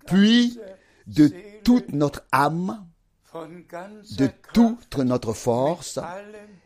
puis 0.06 0.58
de 1.06 1.30
toute 1.64 1.92
notre 1.92 2.24
âme, 2.32 2.86
de 3.34 4.28
toute 4.52 4.96
notre 4.98 5.32
force 5.32 5.98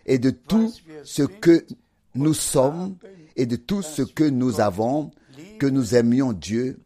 et 0.06 0.18
de 0.18 0.30
tout 0.30 0.72
ce 1.04 1.22
que 1.22 1.66
nous 2.14 2.34
sommes 2.34 2.96
et 3.36 3.46
de 3.46 3.56
tout 3.56 3.82
ce 3.82 4.02
que 4.02 4.24
nous 4.24 4.60
avons, 4.60 5.10
que 5.58 5.66
nous 5.66 5.94
aimions 5.94 6.32
Dieu 6.32 6.80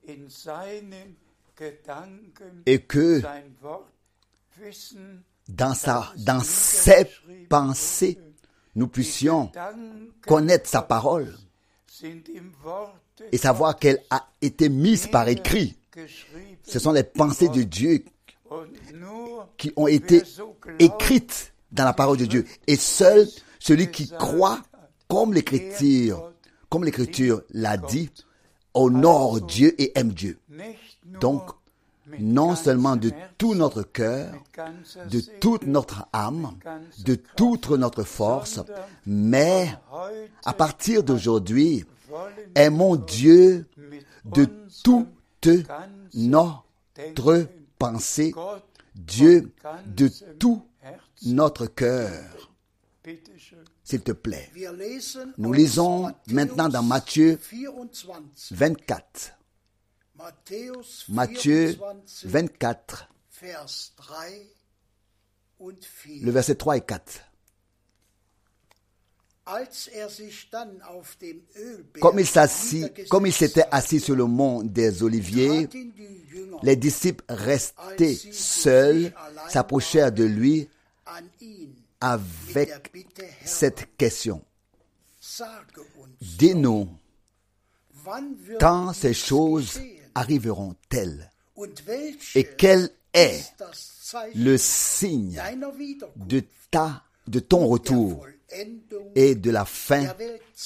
et 2.66 2.80
que 2.80 3.22
dans, 5.48 5.74
sa, 5.74 6.12
ses 6.42 7.06
pensées, 7.48 8.18
nous 8.74 8.88
puissions 8.88 9.52
connaître 10.26 10.68
sa 10.68 10.82
parole 10.82 11.37
et 13.30 13.38
savoir 13.38 13.78
qu'elle 13.78 14.02
a 14.10 14.28
été 14.42 14.68
mise 14.68 15.06
par 15.06 15.28
écrit. 15.28 15.76
Ce 16.64 16.78
sont 16.78 16.92
les 16.92 17.04
pensées 17.04 17.48
de 17.48 17.62
Dieu 17.62 18.04
qui 19.57 19.72
ont 19.76 19.87
été 19.87 20.22
écrites 20.78 21.52
dans 21.72 21.85
la 21.85 21.92
parole 21.92 22.18
de 22.18 22.26
Dieu. 22.26 22.44
Et 22.66 22.76
seul 22.76 23.26
celui 23.59 23.90
qui 23.90 24.09
croit, 24.09 24.61
comme 25.09 25.33
l'écriture, 25.33 26.33
comme 26.68 26.85
l'écriture 26.85 27.42
l'a 27.50 27.76
dit, 27.76 28.11
honore 28.74 29.40
Dieu 29.40 29.74
et 29.80 29.98
aime 29.98 30.12
Dieu. 30.12 30.38
Donc, 31.20 31.50
non 32.18 32.54
seulement 32.54 32.96
de 32.96 33.11
tout 33.38 33.54
notre 33.54 33.83
cœur, 33.83 34.35
de 35.11 35.20
toute 35.40 35.66
notre 35.66 36.07
âme, 36.12 36.52
de 37.04 37.14
toute 37.14 37.70
notre 37.70 38.02
force, 38.02 38.61
mais 39.07 39.68
à 40.44 40.52
partir 40.52 41.02
d'aujourd'hui, 41.02 41.85
aimons 42.54 42.96
Dieu 42.96 43.66
de 44.24 44.46
toute 44.83 45.48
notre 46.12 47.48
pensée, 47.92 48.30
Gott 48.30 48.64
Dieu 48.94 49.52
de 49.86 50.08
tout 50.38 50.62
notre 51.26 51.66
cœur. 51.66 52.50
S'il 53.82 54.00
te 54.00 54.12
plaît. 54.12 54.50
Nous 55.36 55.52
lisons 55.52 56.12
maintenant 56.28 56.68
dans 56.68 56.82
Matthieu 56.82 57.38
24. 57.52 58.52
24. 58.52 59.32
Matthäus 60.16 61.04
Matthieu 61.08 61.76
24, 62.24 62.24
24, 62.24 63.08
Vers 63.42 63.66
3 63.96 64.16
und 65.58 65.74
4. 65.80 66.22
le 66.22 66.30
verset 66.30 66.54
3 66.54 66.76
et 66.78 66.80
4. 66.80 67.20
Comme 72.00 72.18
il 72.18 72.26
s'assit, 72.26 73.09
comme 73.09 73.26
il 73.26 73.33
s'était 73.33 73.66
assis 73.70 74.00
sur 74.00 74.16
le 74.16 74.24
mont 74.24 74.62
des 74.62 75.02
Oliviers, 75.02 75.68
les 76.62 76.76
disciples 76.76 77.24
restés 77.28 78.14
seuls 78.14 79.12
s'approchèrent 79.48 80.12
de 80.12 80.24
lui 80.24 80.68
avec 82.00 82.90
cette 83.44 83.96
question. 83.96 84.42
Dis-nous, 86.20 86.88
quand 88.61 88.92
ces 88.92 89.14
choses 89.14 89.80
arriveront-elles? 90.14 91.30
Et 92.35 92.44
quel 92.44 92.90
est 93.12 93.42
le 94.35 94.57
signe 94.57 95.40
de 96.16 96.42
ta, 96.70 97.04
de 97.26 97.40
ton 97.40 97.66
retour? 97.66 98.26
Et 99.14 99.35
de 99.35 99.50
la 99.50 99.64
fin 99.64 100.14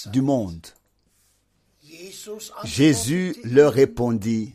du 0.06 0.22
monde? 0.22 0.66
Jésus 2.64 3.36
leur 3.44 3.72
répondit, 3.72 4.54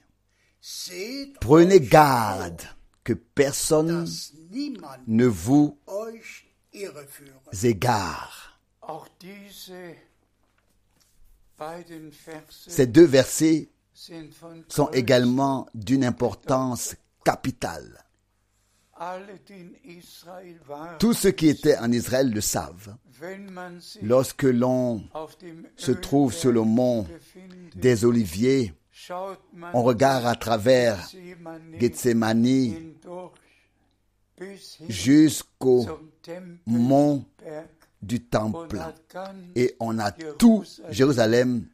prenez 1.39 1.79
garde 1.79 2.61
que 3.03 3.13
personne 3.13 4.07
ne 5.07 5.25
vous 5.25 5.77
égare. 7.63 8.59
Ces 12.49 12.87
deux 12.87 13.05
versets 13.05 13.69
sont 14.67 14.89
également 14.89 15.67
d'une 15.73 16.03
importance 16.03 16.95
capitale. 17.23 18.03
Tous 20.99 21.13
ceux 21.13 21.31
qui 21.31 21.47
étaient 21.47 21.77
en 21.77 21.91
Israël 21.91 22.31
le 22.31 22.41
savent. 22.41 22.95
Lorsque 24.01 24.43
l'on 24.43 25.03
se 25.75 25.91
trouve 25.91 26.33
sur 26.33 26.51
le 26.51 26.61
mont 26.61 27.07
des 27.75 28.05
Oliviers, 28.05 28.73
on 29.73 29.83
regarde 29.83 30.25
à 30.25 30.35
travers 30.35 31.09
Gethsemane 31.79 32.93
jusqu'au 34.87 35.87
mont 36.65 37.25
du 38.01 38.23
temple. 38.23 38.79
Et 39.55 39.75
on 39.79 39.97
a 39.99 40.11
tout 40.11 40.63
Jérusalem 40.89 41.67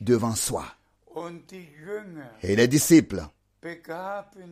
devant 0.00 0.34
soi. 0.34 0.64
Et 2.42 2.56
les 2.56 2.68
disciples 2.68 3.22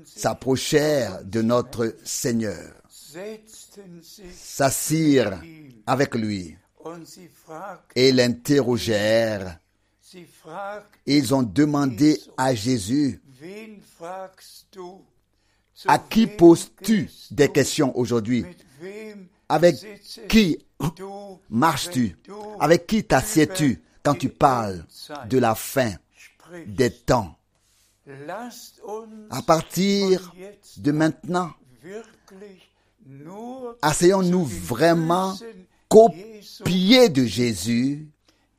s'approchèrent 0.05 1.25
de 1.25 1.43
notre 1.43 1.97
Seigneur, 2.05 2.73
s'assirent 4.33 5.41
avec 5.87 6.15
lui 6.15 6.57
et 7.95 8.13
l'interrogèrent. 8.13 9.59
Ils 11.07 11.35
ont 11.35 11.43
demandé 11.43 12.21
à 12.37 12.55
Jésus, 12.55 13.21
à 15.87 15.99
qui 15.99 16.27
poses-tu 16.27 17.11
des 17.31 17.51
questions 17.51 17.97
aujourd'hui? 17.97 18.45
Avec 19.49 19.77
qui 20.29 20.59
marches-tu? 21.51 22.17
Avec 22.61 22.87
qui 22.87 23.05
t'assieds-tu 23.05 23.83
quand 24.03 24.15
tu 24.15 24.29
parles 24.29 24.85
de 25.29 25.39
la 25.39 25.55
fin 25.55 25.93
des 26.67 26.91
temps? 26.91 27.37
À 29.31 29.43
partir 29.43 30.35
de 30.79 30.93
maintenant, 30.93 31.53
asseyons-nous 33.81 34.45
vraiment 34.45 35.35
pied 36.65 37.09
de 37.09 37.25
Jésus, 37.25 38.09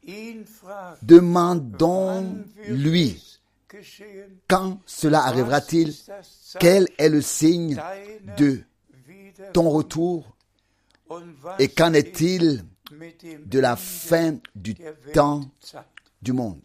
ihn 0.05 0.45
fragen, 0.45 0.97
demandons 1.01 2.23
wann 2.23 2.45
wird 2.55 2.77
lui 2.77 3.09
es 3.09 3.39
geschehen? 3.69 4.39
quand 4.47 4.81
cela 4.85 5.23
arrivera-t-il, 5.23 5.93
quel 6.59 6.87
est 6.97 7.09
le 7.09 7.21
signe 7.21 7.81
de 8.37 8.61
ton 9.53 9.69
retour? 9.69 10.35
Et 11.59 11.69
qu'en 11.69 11.93
est-il 11.93 12.65
de 13.45 13.59
la 13.59 13.75
fin 13.75 14.37
du 14.55 14.75
temps 15.13 15.41
du 16.21 16.33
monde? 16.33 16.61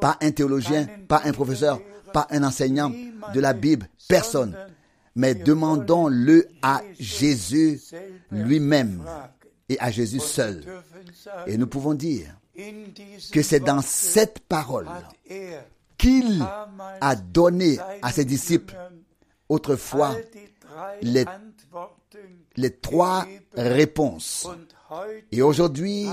Pas 0.00 0.18
un 0.20 0.30
théologien, 0.32 0.86
pas 1.08 1.22
un 1.24 1.32
professeur, 1.32 1.80
pas 2.12 2.26
un 2.30 2.42
enseignant 2.42 2.90
de 3.32 3.40
la 3.40 3.52
Bible, 3.52 3.88
personne. 4.08 4.56
Mais 5.16 5.34
demandons-le 5.34 6.48
à 6.62 6.82
Jésus 6.98 7.80
lui-même 8.32 9.02
et 9.68 9.78
à 9.78 9.90
Jésus 9.90 10.18
seul. 10.20 10.64
Et 11.46 11.56
nous 11.56 11.66
pouvons 11.68 11.94
dire 11.94 12.26
que 13.32 13.42
c'est 13.42 13.60
dans 13.60 13.80
cette 13.80 14.40
parole 14.40 14.88
qu'il 15.98 16.44
a 17.00 17.14
donné 17.16 17.78
à 18.02 18.10
ses 18.12 18.24
disciples 18.24 18.74
autrefois 19.48 20.16
les- 21.02 21.24
trois 22.80 23.26
réponses. 23.54 24.48
Et 25.32 25.42
aujourd'hui, 25.42 26.06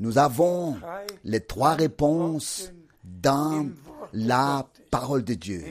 nous 0.00 0.18
avons 0.18 0.76
les 1.24 1.40
trois 1.40 1.74
réponses 1.74 2.72
dans 3.04 3.66
la 4.12 4.66
parole 4.90 5.24
de 5.24 5.34
Dieu. 5.34 5.64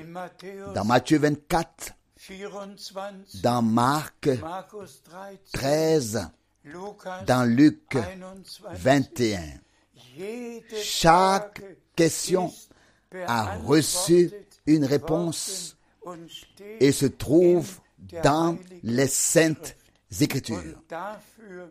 Dans 0.74 0.86
Matthieu 0.86 1.20
24, 1.20 1.94
24, 2.30 3.42
dans 3.44 3.62
Marc 3.62 4.28
Markus 4.42 5.02
13, 5.04 5.40
13, 5.54 6.30
Lukas 6.66 7.24
dans 7.28 7.44
Luc 7.44 7.96
21, 7.96 8.74
21. 8.74 9.42
Jede 10.18 10.64
Chaque 10.82 11.62
question 11.96 12.52
a 13.28 13.58
reçu 13.58 14.32
une 14.66 14.86
réponse 14.86 15.78
et 16.80 16.92
se 16.92 17.06
trouve 17.06 17.80
dans 18.24 18.58
les 18.84 19.08
saintes. 19.08 19.76
Écritures. 20.20 20.82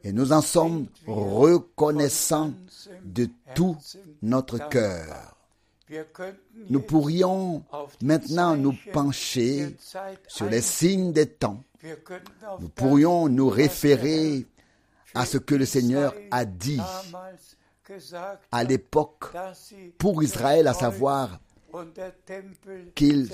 Et 0.03 0.13
nous 0.13 0.33
en 0.33 0.41
sommes 0.41 0.87
reconnaissants 1.07 2.53
de 3.05 3.29
tout 3.55 3.77
notre 4.23 4.69
cœur. 4.69 5.37
Nous 6.71 6.81
pourrions 6.81 7.63
maintenant 8.03 8.57
nous 8.57 8.75
pencher 8.93 9.77
sur 10.27 10.47
les 10.47 10.63
signes 10.63 11.13
des 11.13 11.27
temps. 11.27 11.63
Nous 12.61 12.69
pourrions 12.69 13.29
nous 13.29 13.49
référer 13.49 14.47
à 15.15 15.27
ce 15.27 15.39
que 15.39 15.55
le 15.55 15.67
Seigneur 15.67 16.15
a 16.31 16.45
dit 16.45 16.81
à 18.51 18.65
l'époque 18.65 19.25
pour 19.99 20.23
Israël, 20.23 20.67
à 20.67 20.75
savoir, 20.75 21.39
qu'il-. 22.95 23.31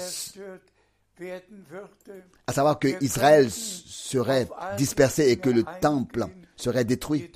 À 2.47 2.53
savoir 2.53 2.79
que 2.79 2.89
Israël 3.03 3.51
serait 3.51 4.49
dispersé 4.77 5.31
et 5.31 5.37
que 5.37 5.51
le 5.51 5.65
temple 5.81 6.27
serait 6.57 6.85
détruit. 6.85 7.31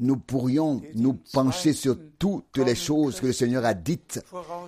Nous 0.00 0.16
pourrions 0.18 0.82
nous 0.94 1.14
pencher 1.32 1.72
sur 1.72 1.96
toutes 2.18 2.58
les 2.58 2.74
choses 2.74 3.20
que 3.20 3.26
le 3.26 3.32
Seigneur 3.32 3.64
a 3.64 3.74
dites 3.74 4.20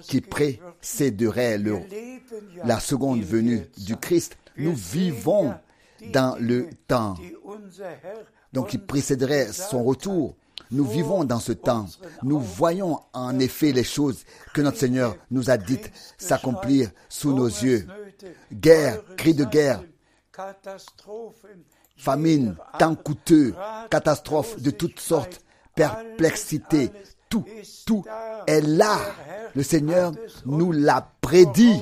qui 0.02 0.20
précéderaient 0.20 1.58
le- 1.58 1.80
la 2.64 2.80
seconde 2.80 3.22
venue 3.22 3.62
du. 3.78 3.96
Christ. 3.96 4.36
Nous 4.56 4.74
vivons 4.74 5.54
dans 6.12 6.36
le 6.40 6.68
temps 6.86 7.14
donc 8.52 8.68
qui 8.68 8.78
précéderait 8.78 9.52
son 9.52 9.84
retour. 9.84 10.34
Nous 10.70 10.84
vivons 10.84 11.24
dans 11.24 11.40
ce 11.40 11.52
temps. 11.52 11.86
Nous 12.22 12.38
voyons 12.38 13.00
en 13.12 13.38
effet 13.38 13.72
les 13.72 13.84
choses 13.84 14.24
que 14.54 14.60
notre 14.60 14.78
Seigneur 14.78 15.16
nous 15.30 15.50
a 15.50 15.56
dites 15.56 15.90
s'accomplir 16.18 16.90
sous 17.08 17.34
nos 17.34 17.46
yeux. 17.46 17.86
Guerre, 18.52 19.02
cris 19.16 19.34
de 19.34 19.44
guerre, 19.44 19.82
famine, 21.96 22.56
temps 22.78 22.94
coûteux, 22.94 23.54
catastrophes 23.90 24.60
de 24.60 24.70
toutes 24.70 25.00
sortes, 25.00 25.40
perplexité, 25.74 26.90
tout, 27.28 27.44
tout 27.86 28.04
est 28.46 28.60
là. 28.60 28.98
Le 29.54 29.62
Seigneur 29.62 30.12
nous 30.46 30.72
l'a 30.72 31.12
prédit. 31.20 31.80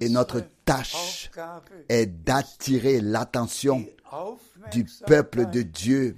Et 0.00 0.08
notre 0.08 0.42
tâche 0.64 1.30
est 1.88 2.06
d'attirer 2.06 3.00
l'attention 3.00 3.86
du 4.72 4.84
peuple 5.06 5.50
de 5.50 5.62
Dieu 5.62 6.16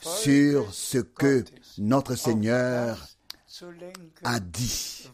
sur 0.00 0.72
ce 0.72 0.98
que 0.98 1.44
notre 1.78 2.14
Seigneur 2.14 3.06
a 4.24 4.40
dit, 4.40 5.10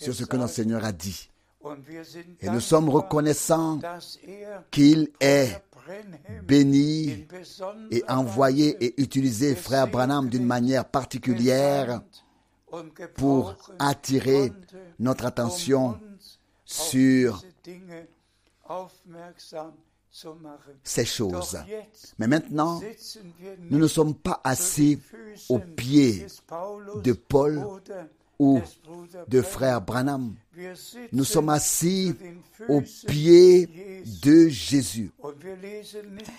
sur 0.00 0.14
ce 0.14 0.24
que 0.24 0.36
notre 0.36 0.52
Seigneur 0.54 0.84
a 0.84 0.92
dit. 0.92 1.28
Et 2.40 2.50
nous 2.50 2.60
sommes 2.60 2.88
reconnaissants 2.88 3.78
qu'il 4.70 5.10
est 5.20 5.62
béni 6.44 7.26
et 7.90 8.02
envoyé 8.08 8.76
et 8.84 9.00
utilisé 9.00 9.54
frère 9.54 9.86
Branham 9.86 10.28
d'une 10.28 10.46
manière 10.46 10.84
particulière 10.84 12.02
pour 13.14 13.54
attirer 13.78 14.52
notre 14.98 15.26
attention 15.26 15.98
sur 16.64 17.42
ces 20.82 21.04
choses. 21.04 21.58
Mais 22.18 22.26
maintenant, 22.26 22.80
nous 23.70 23.78
ne 23.78 23.86
sommes 23.86 24.14
pas 24.14 24.40
assis 24.44 24.98
aux 25.48 25.58
pieds 25.58 26.26
de 27.02 27.12
Paul 27.12 27.64
ou 28.38 28.60
de 29.28 29.42
frère 29.42 29.80
Branham. 29.80 30.34
Nous 31.12 31.24
sommes 31.24 31.48
assis 31.48 32.14
aux 32.68 32.82
pieds 33.06 34.02
de 34.22 34.48
Jésus. 34.48 35.10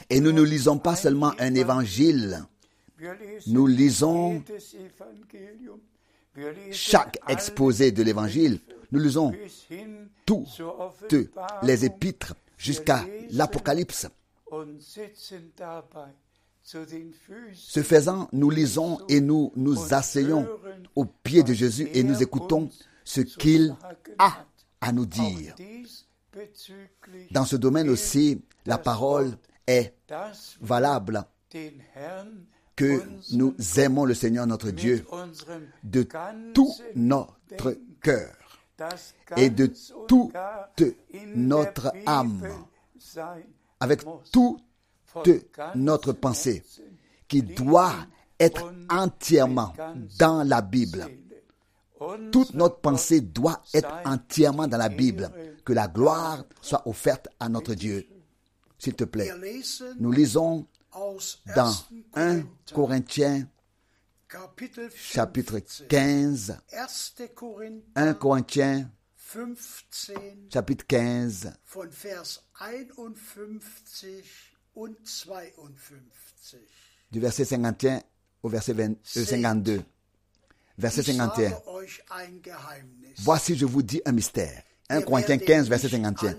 Et 0.09 0.19
nous 0.19 0.31
ne 0.31 0.41
lisons 0.41 0.77
pas 0.77 0.95
seulement 0.95 1.33
un 1.39 1.55
évangile, 1.55 2.45
nous 3.47 3.67
lisons 3.67 4.41
chaque 6.71 7.19
exposé 7.27 7.91
de 7.91 8.03
l'évangile. 8.03 8.59
Nous 8.91 8.99
lisons 8.99 9.33
toutes 10.25 11.15
les 11.63 11.85
épîtres 11.85 12.35
jusqu'à 12.57 13.05
l'Apocalypse. 13.31 14.07
Ce 16.63 17.83
faisant, 17.83 18.29
nous 18.31 18.49
lisons 18.49 18.99
et 19.09 19.19
nous 19.19 19.51
nous 19.55 19.93
asseyons 19.93 20.47
aux 20.95 21.05
pieds 21.05 21.43
de 21.43 21.53
Jésus 21.53 21.89
et 21.93 22.03
nous 22.03 22.21
écoutons 22.23 22.69
ce 23.03 23.21
qu'il 23.21 23.75
a 24.17 24.45
à 24.79 24.91
nous 24.91 25.05
dire. 25.05 25.55
Dans 27.31 27.45
ce 27.45 27.55
domaine 27.55 27.89
aussi, 27.89 28.41
la 28.65 28.77
parole 28.77 29.37
est 29.67 29.93
valable 30.61 31.25
que 32.75 33.01
nous 33.31 33.55
aimons 33.77 34.05
le 34.05 34.13
Seigneur 34.13 34.47
notre 34.47 34.71
Dieu 34.71 35.05
de 35.83 36.07
tout 36.53 36.73
notre 36.95 37.77
cœur 38.01 38.35
et 39.37 39.49
de 39.49 39.71
toute 40.07 40.33
notre 41.35 41.91
âme, 42.05 42.41
avec 43.79 44.01
toute 44.31 44.63
notre 45.75 46.13
pensée, 46.13 46.63
qui 47.27 47.43
doit 47.43 47.93
être 48.39 48.73
entièrement 48.89 49.73
dans 50.19 50.43
la 50.43 50.61
Bible. 50.61 51.07
Toute 52.31 52.53
notre 52.53 52.79
pensée 52.79 53.21
doit 53.21 53.61
être 53.73 53.93
entièrement 54.05 54.67
dans 54.67 54.77
la 54.77 54.89
Bible. 54.89 55.31
Que 55.63 55.71
la 55.71 55.87
gloire 55.87 56.43
soit 56.61 56.85
offerte 56.87 57.29
à 57.39 57.47
notre 57.47 57.73
Dieu. 57.73 58.05
S'il 58.77 58.95
te 58.95 59.05
plaît, 59.05 59.31
nous 59.99 60.11
lisons 60.11 60.67
dans 61.55 61.75
1 62.13 62.43
Corinthiens 62.73 63.47
chapitre 64.95 65.59
15, 65.89 66.57
1 67.95 68.13
Corinthiens 68.15 68.89
chapitre 70.51 70.85
15, 70.87 71.53
von 71.65 71.91
Vers 71.91 72.43
51 72.59 74.21
und 74.75 74.95
52. 75.05 76.57
du 77.11 77.19
verset 77.19 77.45
51 77.45 78.01
au 78.41 78.49
verset 78.49 78.73
20 78.73 78.97
euh, 79.17 79.25
52. 79.25 79.81
Verset 80.77 81.01
Ich 81.01 81.09
51. 81.09 81.49
sage 81.49 81.67
euch 81.67 82.03
ein 82.09 82.41
Geheimnis. 82.41 83.15
Voici, 83.19 83.55
je 83.55 83.65
vous 83.65 83.83
dis 83.83 84.01
un 84.05 84.11
mystère. 84.11 84.63
1 84.89 85.01
Corinthiens 85.01 85.37
15, 85.37 85.69
verset 85.69 85.89
51. 85.89 86.35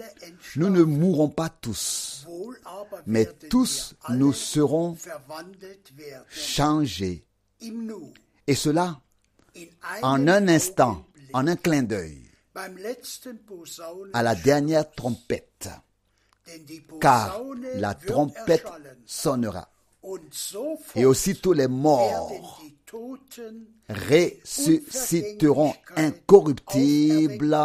Nous 0.57 0.71
ne 0.71 0.83
mourrons 0.83 1.29
pas 1.29 1.49
tous, 1.49 2.27
mais 3.07 3.27
tous 3.49 3.95
nous 4.11 4.33
serons 4.33 4.97
changés. 6.29 7.25
Et 8.47 8.55
cela 8.55 9.01
en 10.03 10.29
un 10.29 10.49
instant, 10.49 11.05
en 11.33 11.47
un 11.47 11.57
clin 11.57 11.83
d'œil, 11.83 12.31
à 14.13 14.23
la 14.23 14.35
dernière 14.35 14.91
trompette. 14.91 15.69
Car 17.01 17.41
la 17.77 17.95
trompette 17.95 18.67
sonnera. 19.07 19.71
Et 20.95 21.07
aussitôt 21.07 21.55
les 21.55 21.69
morts 21.69 22.61
ressusciteront 23.89 25.75
incorruptibles 25.97 27.57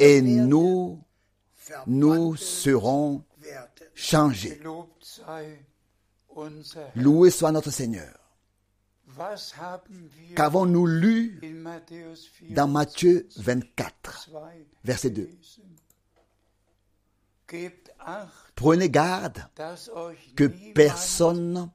et 0.00 0.22
nous, 0.22 1.02
nous 1.86 2.36
serons 2.36 3.24
changés. 3.94 4.60
Loué 6.94 7.30
soit 7.30 7.52
notre 7.52 7.70
Seigneur. 7.70 8.18
Qu'avons-nous 10.34 10.86
lu 10.86 11.40
in 11.42 11.54
Matthäus 11.54 12.28
4, 12.38 12.52
dans 12.52 12.68
Matthieu 12.68 13.26
24, 13.36 14.30
2 14.30 14.38
verset 14.84 15.10
2 15.10 15.22
gelesen? 15.22 15.76
Gebt 17.48 17.92
acht, 17.98 18.52
Prenez 18.56 18.90
garde 18.90 19.48
que 20.34 20.44
personne 20.74 21.70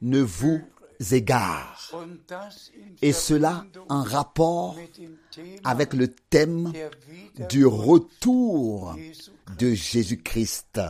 ne 0.00 0.20
vous 0.20 0.62
Et 3.02 3.12
cela 3.12 3.64
en 3.88 4.02
rapport 4.02 4.76
avec 5.64 5.94
le 5.94 6.08
thème 6.08 6.72
du 7.48 7.66
retour 7.66 8.96
de 9.58 9.74
Jésus-Christ, 9.74 10.80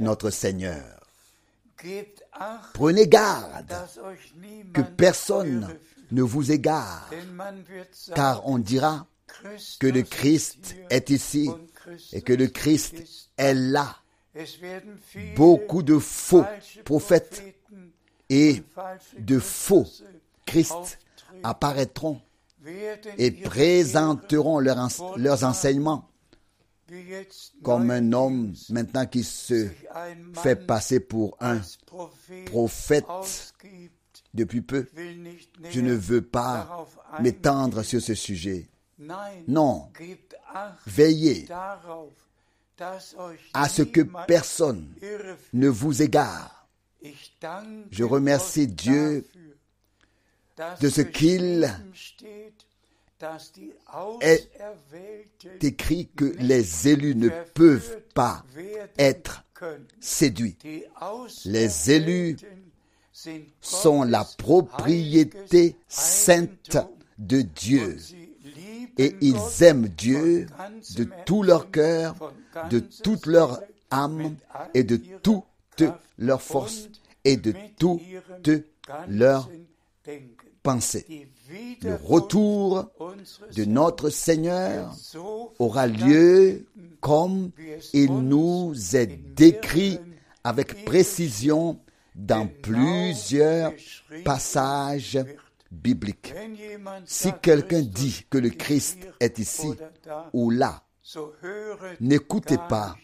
notre 0.00 0.30
Seigneur. 0.30 1.00
Prenez 2.74 3.08
garde 3.08 3.74
que 4.72 4.80
personne 4.82 5.76
ne 6.12 6.22
vous 6.22 6.52
égare, 6.52 7.10
car 8.14 8.46
on 8.46 8.58
dira 8.58 9.06
que 9.80 9.86
le 9.86 10.00
ist 10.00 10.10
Christ 10.10 10.76
est 10.90 11.10
ici 11.10 11.50
et 12.12 12.22
que 12.22 12.32
le 12.32 12.46
Christ 12.46 12.94
ist 12.94 13.30
est 13.36 13.54
là. 13.54 13.96
Beaucoup 15.36 15.82
de 15.82 15.98
faux 15.98 16.44
prophètes 16.84 17.42
et 18.30 18.62
de 19.18 19.38
faux 19.38 19.86
Christ 20.46 20.98
apparaîtront 21.42 22.20
et 23.18 23.30
présenteront 23.30 24.58
leurs, 24.58 24.78
ens- 24.78 25.16
leurs 25.16 25.44
enseignements 25.44 26.08
comme 27.62 27.90
un 27.90 28.12
homme 28.12 28.54
maintenant 28.70 29.06
qui 29.06 29.24
se 29.24 29.68
fait 30.34 30.56
passer 30.56 31.00
pour 31.00 31.36
un 31.40 31.60
prophète 32.46 33.04
depuis 34.32 34.60
peu. 34.62 34.86
Je 35.70 35.80
ne 35.80 35.94
veux 35.94 36.22
pas 36.22 36.86
m'étendre 37.20 37.82
sur 37.82 38.00
ce 38.02 38.14
sujet. 38.14 38.68
Non. 39.48 39.88
Veillez 40.86 41.46
à 43.54 43.68
ce 43.68 43.82
que 43.82 44.00
personne 44.26 44.88
ne 45.52 45.68
vous 45.68 46.02
égare 46.02 46.63
Je 47.90 48.04
remercie 48.04 48.66
Dieu 48.66 49.24
de 50.80 50.88
ce 50.88 51.00
qu'il 51.00 51.70
est 54.20 54.50
écrit 55.62 56.08
que 56.16 56.36
les 56.38 56.88
élus 56.88 57.14
ne 57.14 57.28
peuvent 57.54 58.00
pas 58.14 58.44
être 58.98 59.44
séduits. 60.00 60.56
Les 61.44 61.90
élus 61.90 62.36
Sont 63.60 64.02
la 64.02 64.24
propriété 64.24 65.76
sainte 65.88 66.76
de 67.16 67.42
Dieu. 67.42 67.96
Et 68.98 69.14
ils 69.20 69.62
aiment 69.62 69.88
Dieu 69.88 70.46
de 70.96 71.08
tout 71.24 71.44
leur 71.44 71.70
cœur, 71.70 72.16
de 72.70 72.80
toute 72.80 73.26
leur 73.26 73.60
âme 73.90 74.36
et 74.74 74.82
de 74.82 74.96
ihrer 74.96 75.53
toute 75.76 75.94
leur 76.18 76.42
force 76.42 76.88
et 77.24 77.36
de 77.36 77.54
toute 77.78 78.02
leur 79.08 79.50
pensée. 80.62 81.28
Le 81.82 81.94
retour 81.94 82.90
de 83.54 83.64
notre 83.64 84.10
Seigneur 84.10 84.94
aura 85.58 85.86
lieu 85.86 86.66
comme 87.00 87.50
il 87.92 88.12
nous 88.12 88.74
est 88.96 89.06
décrit 89.06 89.98
avec 90.42 90.84
précision 90.84 91.78
dans 92.14 92.46
plusieurs 92.62 93.72
passages 94.24 95.18
bibliques. 95.70 96.32
Si 97.04 97.30
quelqu'un 97.42 97.82
dit 97.82 98.24
que 98.30 98.38
le 98.38 98.48
ist 98.48 98.58
Christ 98.58 98.98
est 99.20 99.38
ici 99.38 99.68
ou 100.32 100.50
là, 100.50 100.83
n'écoutez 102.00 102.58
pas 102.68 102.96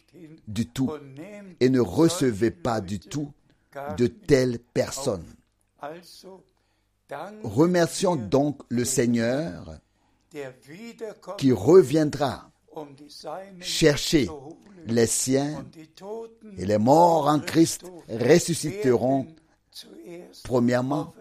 du 0.47 0.67
tout 0.67 0.91
et 1.61 1.69
ne 1.69 1.81
recevez 1.81 2.51
pas 2.51 2.81
du 2.81 2.99
tout 2.99 3.33
de 3.97 4.07
telles 4.07 4.59
personnes. 4.59 5.27
Remercions 7.43 8.17
donc 8.17 8.61
le 8.69 8.85
Seigneur 8.85 9.79
qui 11.39 11.53
reviendra 11.53 12.51
chercher 13.61 14.29
les 14.87 15.07
siens 15.07 15.67
et 16.57 16.67
les 16.67 16.79
morts 16.79 17.27
en 17.27 17.41
Christ 17.41 17.85
ressusciteront 18.09 19.27
premièrement 20.45 21.13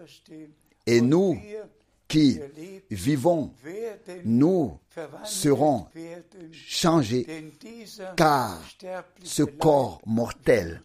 et 0.86 1.00
nous 1.00 1.38
qui 2.10 2.40
vivons, 2.90 3.54
nous 4.24 4.78
serons 5.24 5.86
changés 6.52 7.26
car 8.16 8.60
ce 9.22 9.44
corps 9.44 10.02
mortel 10.04 10.82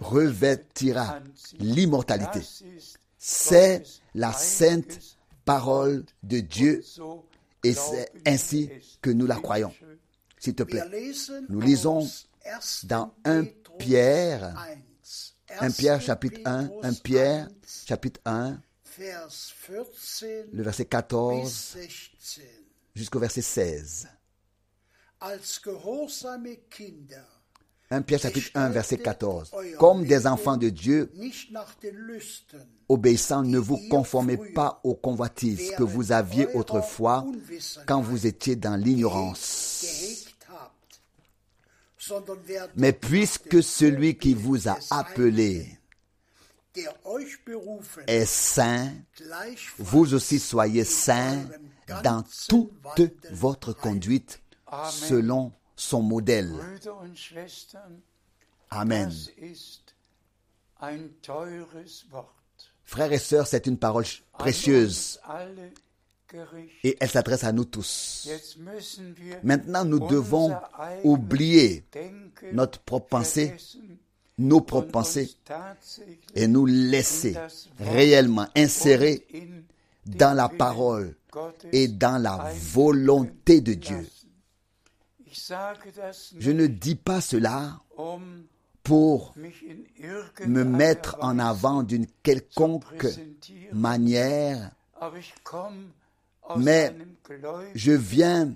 revêtira 0.00 1.20
l'immortalité. 1.58 2.40
C'est 3.18 3.82
la 4.14 4.32
sainte 4.32 5.16
parole 5.44 6.04
de 6.22 6.40
Dieu 6.40 6.84
et 7.64 7.72
c'est 7.72 8.12
ainsi 8.26 8.70
que 9.00 9.10
nous 9.10 9.26
la 9.26 9.36
croyons. 9.36 9.72
S'il 10.38 10.54
te 10.54 10.64
plaît. 10.64 10.82
Nous 11.48 11.60
lisons 11.60 12.00
aus 12.00 12.26
1. 12.84 12.86
dans 12.88 13.14
1 13.24 13.44
Petrus 13.44 13.76
Pierre, 13.78 14.54
1. 15.60 15.66
1 15.66 15.70
Pierre 15.70 16.00
chapitre 16.00 16.40
1, 16.44 16.70
1 16.82 16.92
Pierre 16.94 17.48
chapitre 17.86 18.20
1, 18.24 18.50
Vers 18.50 18.58
14 18.58 18.71
le 18.98 20.62
verset 20.62 20.84
bis 20.84 20.90
14 20.90 21.76
16. 22.18 22.40
jusqu'au 22.94 23.18
verset 23.18 23.42
16. 23.42 24.08
Als 25.20 25.60
gehorsame 25.62 26.56
Kinder 26.68 27.24
1 27.92 28.02
Pierre 28.02 28.20
chapitre 28.20 28.50
1 28.54 28.70
verset 28.70 28.98
14. 28.98 29.50
Comme 29.78 30.04
des 30.04 30.26
enfants 30.26 30.56
de 30.56 30.70
Dieu, 30.70 31.12
obéissant, 32.88 33.42
ne 33.42 33.58
vous 33.58 33.78
conformez 33.90 34.38
pas 34.38 34.80
aux 34.82 34.94
convoitises 34.94 35.72
que 35.76 35.82
vous 35.82 36.10
aviez 36.10 36.46
autrefois 36.54 37.26
quand 37.86 38.00
vous 38.00 38.26
étiez 38.26 38.56
dans 38.56 38.76
l'ignorance. 38.76 40.24
Mais 42.76 42.92
puisque 42.92 43.62
celui 43.62 44.16
qui 44.16 44.34
vous 44.34 44.68
a 44.68 44.78
appelé 44.90 45.78
est 48.06 48.24
saint, 48.24 48.92
vous 49.78 50.14
aussi 50.14 50.38
soyez 50.38 50.84
saints 50.84 51.44
dans 52.02 52.24
toute 52.48 53.26
votre 53.30 53.72
conduite 53.72 54.40
selon 54.90 55.52
son 55.76 56.02
modèle. 56.02 56.54
Amen. 58.70 59.12
Frères 62.84 63.12
et 63.12 63.18
sœurs, 63.18 63.46
c'est 63.46 63.66
une 63.66 63.78
parole 63.78 64.04
précieuse. 64.38 65.20
et 66.82 66.96
elle 66.98 67.10
s'adresse 67.10 67.44
à 67.44 67.52
nous 67.52 67.64
tous. 67.64 68.28
Maintenant, 69.42 69.84
nous 69.84 70.00
devons 70.08 70.56
oublier 71.04 71.84
notre 72.52 72.80
propre 72.80 73.08
pensée, 73.08 73.54
nos 74.42 74.60
propres 74.60 74.90
pensées 74.90 75.30
et 76.34 76.46
nous 76.46 76.66
laisser 76.66 77.36
réellement 77.78 78.46
insérer 78.56 79.26
dans 80.06 80.34
la 80.36 80.48
Gottes 81.30 81.66
et 81.72 81.88
dans 81.88 82.20
la 82.20 82.52
volonté 82.72 83.60
de 83.60 83.74
Dieu. 83.74 84.06
Je 86.38 86.50
ne 86.50 86.66
dis 86.66 86.94
pas 86.94 87.20
cela 87.20 87.80
pour 88.82 89.34
me 90.46 90.64
mettre 90.64 91.16
en 91.20 91.38
avant 91.38 91.82
d'une 91.82 92.06
quelconque 92.22 93.06
manière, 93.72 94.70
mais 96.58 96.94
je 97.74 97.92
viens 97.92 98.52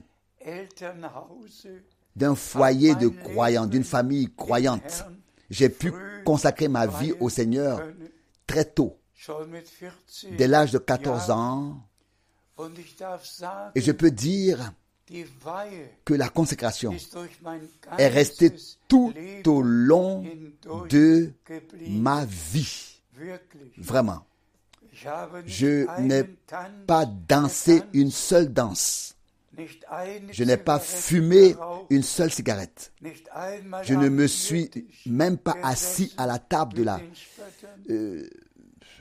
d'un 2.14 2.34
foyer 2.34 2.94
de 2.94 3.08
croyants, 3.08 3.66
d'une 3.66 3.84
famille 3.84 4.28
croyante. 4.36 5.06
J'ai 5.50 5.68
pu 5.68 5.92
consacrer 6.24 6.68
ma 6.68 6.86
vie 6.86 7.12
au 7.20 7.28
Seigneur 7.28 7.82
très 8.46 8.64
tôt, 8.64 8.96
schon 9.14 9.46
mit 9.46 9.62
14 9.62 10.36
dès 10.36 10.48
l'âge 10.48 10.72
de 10.72 10.78
14 10.78 11.30
ans, 11.30 11.80
et 13.74 13.80
je 13.80 13.92
peux 13.92 14.10
dire 14.10 14.72
que 16.04 16.14
la 16.14 16.28
consécration 16.28 16.94
est 17.98 18.08
restée 18.08 18.52
tout 18.88 19.12
au 19.46 19.62
long 19.62 20.24
de 20.88 21.32
ma 21.88 22.24
vie. 22.24 23.02
Vraiment. 23.78 24.24
Je 25.46 26.00
n'ai 26.00 26.24
pas 26.86 27.06
dansé 27.06 27.82
une 27.92 28.10
seule 28.10 28.52
danse. 28.52 29.15
Je 30.32 30.44
n'ai 30.44 30.56
pas 30.56 30.78
fumé 30.78 31.54
une 31.90 32.02
seule 32.02 32.30
cigarette. 32.30 32.92
Je 33.82 33.94
ne 33.94 34.08
me 34.08 34.26
suis 34.26 34.70
même 35.06 35.38
pas 35.38 35.56
assis 35.62 36.12
à 36.16 36.26
la 36.26 36.38
table 36.38 36.74
de 36.74 36.82
la, 36.82 37.00
Spöttern. 37.14 38.22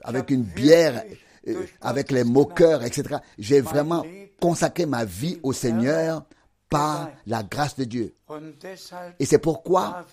avec 0.03 0.29
une 0.31 0.43
bière, 0.43 1.03
euh, 1.47 1.65
avec 1.81 2.11
les 2.11 2.23
moqueurs, 2.23 2.83
etc. 2.83 3.17
J'ai 3.37 3.61
vraiment 3.61 4.05
consacré 4.39 4.85
ma 4.85 5.05
vie 5.05 5.39
au 5.43 5.53
Seigneur 5.53 6.25
par 6.69 7.09
la 7.25 7.43
grâce 7.43 7.75
de 7.75 7.83
Dieu. 7.83 8.15
Et 9.19 9.25
c'est 9.25 9.39
pourquoi 9.39 10.05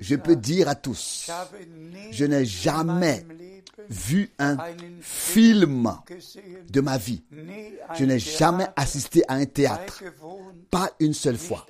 je 0.00 0.16
peux 0.16 0.36
dire 0.36 0.68
à 0.68 0.74
tous, 0.74 1.30
je 2.10 2.24
n'ai 2.24 2.44
jamais 2.44 3.24
vu 3.88 4.30
un 4.38 4.56
film 5.00 5.90
de 6.68 6.80
ma 6.80 6.98
vie. 6.98 7.24
Je 7.94 8.04
n'ai 8.04 8.18
jamais 8.18 8.68
assisté 8.76 9.22
à 9.28 9.34
un 9.34 9.46
théâtre. 9.46 10.02
Pas 10.70 10.90
une 11.00 11.14
seule 11.14 11.38
fois. 11.38 11.66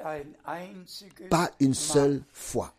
Pas 1.31 1.51
une 1.61 1.75
seule 1.75 2.23
fois. 2.33 2.75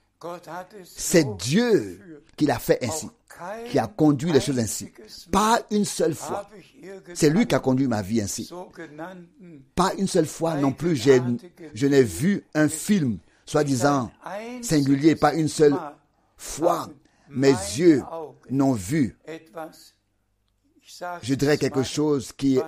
C'est 0.84 1.38
Dieu 1.38 2.24
qui 2.36 2.46
l'a 2.46 2.60
fait 2.60 2.84
ainsi, 2.84 3.10
qui 3.70 3.80
a 3.80 3.88
conduit 3.88 4.32
les 4.32 4.40
choses 4.40 4.60
ainsi. 4.60 4.92
Pas 5.32 5.62
une 5.72 5.86
seule 5.86 6.16
fois. 6.16 6.50
C'est 7.14 7.30
lui 7.30 7.48
qui 7.48 7.56
a 7.56 7.60
conduit 7.60 7.88
ma 7.88 8.02
vie 8.02 8.22
ainsi. 8.22 8.50
Pas 9.76 9.94
une 9.98 10.08
seule 10.08 10.28
fois 10.28 10.56
non 10.56 10.72
plus, 10.72 10.96
je 10.96 11.88
n'ai 11.88 12.04
vu 12.04 12.44
un 12.54 12.68
film 12.70 13.18
soi-disant 13.46 14.12
singulier, 14.62 15.16
pas 15.16 15.34
une 15.34 15.48
seule 15.48 15.78
fois, 16.38 16.90
mes 17.30 17.50
yeux 17.50 18.04
n'ont 18.50 18.74
vu. 18.74 19.18
Je 21.22 21.34
dirais 21.36 21.58
quelque 21.58 21.84
chose 21.84 22.32
qui 22.32 22.60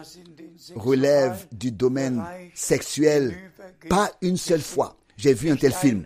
relève 0.75 1.47
du 1.51 1.71
domaine 1.71 2.23
sexuel. 2.55 3.51
Pas 3.89 4.11
une 4.21 4.37
seule 4.37 4.61
fois. 4.61 4.95
J'ai 5.17 5.33
vu 5.33 5.51
un 5.51 5.55
tel 5.55 5.73
film. 5.73 6.05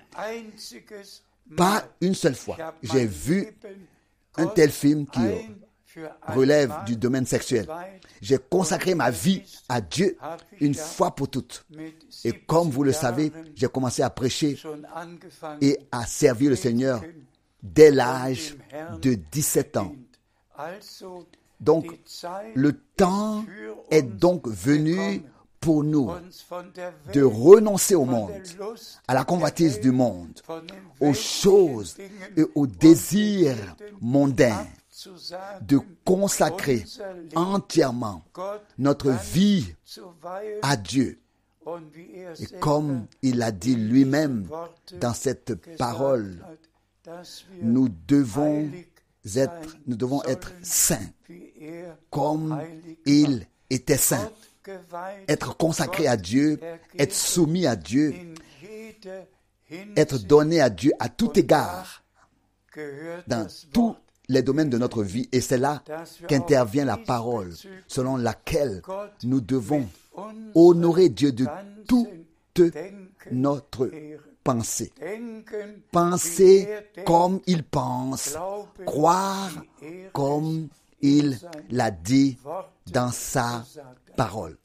Pas 1.55 1.85
une 2.01 2.15
seule 2.15 2.35
fois. 2.35 2.57
J'ai 2.83 3.05
vu 3.05 3.47
un 4.35 4.47
tel 4.47 4.71
film 4.71 5.05
qui 5.07 5.21
relève 6.27 6.73
du 6.85 6.95
domaine 6.95 7.25
sexuel. 7.25 7.67
J'ai 8.21 8.37
consacré 8.37 8.95
ma 8.95 9.09
vie 9.09 9.43
à 9.69 9.81
Dieu 9.81 10.17
une 10.59 10.75
fois 10.75 11.15
pour 11.15 11.29
toutes. 11.29 11.65
Et 12.23 12.33
comme 12.33 12.69
vous 12.69 12.83
le 12.83 12.91
savez, 12.91 13.31
j'ai 13.55 13.67
commencé 13.67 14.01
à 14.01 14.09
prêcher 14.09 14.57
et 15.61 15.79
à 15.91 16.05
servir 16.05 16.49
le 16.51 16.55
Seigneur 16.55 17.01
dès 17.63 17.91
l'âge 17.91 18.55
de 19.01 19.15
17 19.31 19.77
ans. 19.77 19.95
Donc, 21.59 21.87
le 22.55 22.73
temps 22.95 23.43
est 23.89 24.03
donc 24.03 24.47
venu 24.47 25.23
pour 25.67 25.83
nous 25.83 26.09
de 27.11 27.21
renoncer 27.23 27.93
au 27.93 28.05
monde, 28.05 28.31
à 29.05 29.13
la 29.13 29.25
convoitise 29.25 29.81
du 29.81 29.91
monde, 29.91 30.39
aux 31.01 31.13
choses 31.13 31.97
et 32.37 32.45
aux 32.55 32.67
désirs 32.67 33.75
mondains, 33.99 34.65
de 35.61 35.79
consacrer 36.05 36.85
entièrement 37.35 38.23
notre 38.77 39.11
vie 39.11 39.75
à 40.61 40.77
Dieu. 40.77 41.19
Et 42.39 42.45
comme 42.61 43.05
il 43.21 43.41
a 43.41 43.51
dit 43.51 43.75
lui-même 43.75 44.47
dans 45.01 45.13
cette 45.13 45.75
parole, 45.75 46.45
nous 47.61 47.89
devons 48.07 48.69
être, 49.35 49.75
nous 49.85 49.97
devons 49.97 50.23
être 50.23 50.53
saints 50.61 51.09
comme 52.09 52.57
il 53.05 53.45
était 53.69 53.97
saint. 53.97 54.31
Être 55.27 55.55
consacré 55.57 56.07
à 56.07 56.17
Dieu, 56.17 56.59
être 56.97 57.13
soumis 57.13 57.65
à 57.65 57.75
Dieu, 57.75 58.13
être 59.95 60.17
donné 60.19 60.61
à 60.61 60.69
Dieu 60.69 60.91
à 60.99 61.09
tout 61.09 61.37
égard 61.37 62.03
dans 63.27 63.47
tous 63.73 63.95
les 64.29 64.41
domaines 64.41 64.69
de 64.69 64.77
notre 64.77 65.03
vie. 65.03 65.29
Et 65.31 65.41
c'est 65.41 65.57
là 65.57 65.83
qu'intervient 66.27 66.85
la 66.85 66.97
parole 66.97 67.53
selon 67.87 68.17
laquelle 68.17 68.81
nous 69.23 69.41
devons 69.41 69.87
honorer 70.55 71.09
Dieu 71.09 71.31
de 71.31 71.45
toute 71.87 72.71
notre 73.31 73.89
pensée. 74.43 74.91
Penser 75.91 76.67
comme 77.05 77.41
il 77.47 77.63
pense, 77.63 78.37
croire 78.85 79.51
comme 80.13 80.67
il 81.01 81.37
l'a 81.69 81.91
dit 81.91 82.37
dans 82.91 83.11
sa 83.11 83.63
parole. 84.15 84.57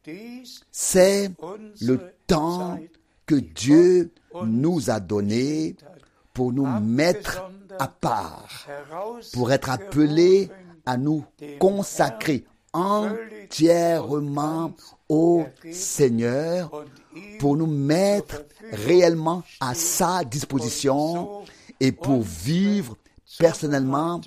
C'est 0.70 1.30
le 1.80 2.00
temps 2.26 2.78
que 3.26 3.34
Dieu 3.36 4.12
nous 4.44 4.90
a 4.90 5.00
donné 5.00 5.76
pour 6.32 6.52
nous 6.52 6.66
mettre 6.80 7.50
à 7.78 7.88
part, 7.88 8.66
pour 9.32 9.52
être 9.52 9.70
appelés 9.70 10.50
à 10.86 10.96
nous 10.96 11.24
consacrer 11.58 12.44
entièrement 12.72 14.72
au 15.08 15.44
Seigneur, 15.70 16.70
pour 17.38 17.56
nous 17.56 17.66
mettre 17.66 18.44
réellement 18.72 19.42
à 19.60 19.74
sa 19.74 20.24
disposition 20.24 21.42
et 21.80 21.92
pour 21.92 22.22
vivre 22.22 22.96
personnellement 23.38 24.20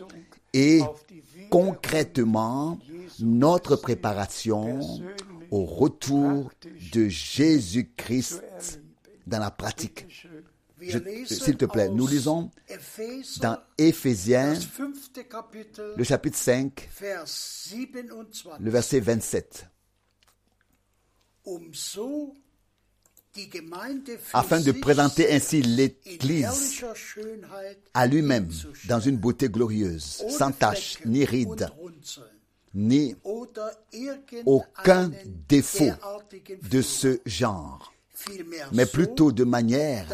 et 0.54 0.82
concrètement 1.56 2.78
notre 3.22 3.78
préparation 3.78 4.82
au 5.52 5.64
retour 5.64 6.52
de 6.92 7.08
Jésus-Christ 7.08 8.44
dans 9.26 9.40
la 9.40 9.52
pratique. 9.52 10.06
S'il 11.26 11.56
te 11.56 11.64
plaît, 11.64 11.88
nous 11.88 12.08
lisons 12.08 12.52
dans 13.40 13.58
Éphésiens, 13.78 14.56
le 15.96 16.04
chapitre 16.04 16.38
5, 16.38 16.90
le 18.60 18.70
verset 18.70 19.00
27. 19.00 19.66
Afin 24.34 24.62
de 24.62 24.72
présenter 24.72 25.34
ainsi 25.34 25.62
l'Église 25.62 26.84
à 27.94 28.08
lui-même 28.08 28.50
dans 28.88 29.00
une 29.00 29.18
beauté 29.18 29.50
glorieuse, 29.50 30.24
sans 30.30 30.52
tache, 30.52 31.00
ni 31.06 31.26
ride, 31.26 31.70
ni 32.74 33.16
aucun 34.46 35.12
défaut 35.48 35.92
de 36.70 36.82
ce 36.82 37.20
genre 37.26 37.92
mais 38.72 38.86
plutôt 38.86 39.32
de 39.32 39.44
manière 39.44 40.06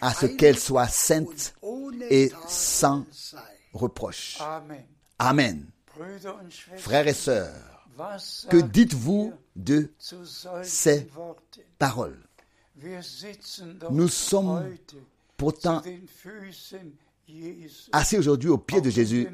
à 0.00 0.12
ce 0.14 0.26
qu'elle 0.26 0.58
soit 0.58 0.88
sainte 0.88 1.54
et 2.10 2.30
sans 2.48 3.04
reproche. 3.72 4.38
Amen. 5.18 5.66
Frères 6.76 7.06
et 7.06 7.14
sœurs, 7.14 7.52
que 8.50 8.56
dites-vous 8.56 9.32
de 9.56 9.92
ces 10.62 11.08
paroles? 11.78 12.18
Nous 13.90 14.08
sommes 14.08 14.64
pourtant 15.36 15.82
assis 17.92 18.18
aujourd'hui 18.18 18.50
au 18.50 18.58
pied 18.58 18.80
de 18.80 18.90
Jésus, 18.90 19.28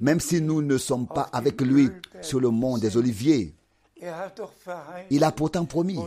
même 0.00 0.20
si 0.20 0.40
nous 0.40 0.62
ne 0.62 0.78
sommes 0.78 1.06
pas 1.06 1.28
avec 1.32 1.60
lui 1.60 1.88
sur 2.22 2.40
le 2.40 2.50
mont 2.50 2.78
des 2.78 2.96
Oliviers. 2.96 3.54
Il 5.10 5.24
a 5.24 5.32
pourtant 5.32 5.64
promis 5.64 5.98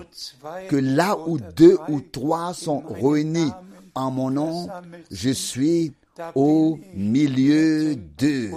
que 0.69 0.75
là 0.75 1.17
où 1.27 1.39
deux 1.39 1.77
ou 1.89 1.99
trois 2.01 2.53
sont 2.53 2.79
réunis 2.87 3.51
en 3.95 4.11
mon 4.11 4.29
nom, 4.29 4.67
je 5.11 5.31
suis 5.31 5.93
au 6.35 6.79
milieu 6.93 7.95
d'eux. 7.95 8.51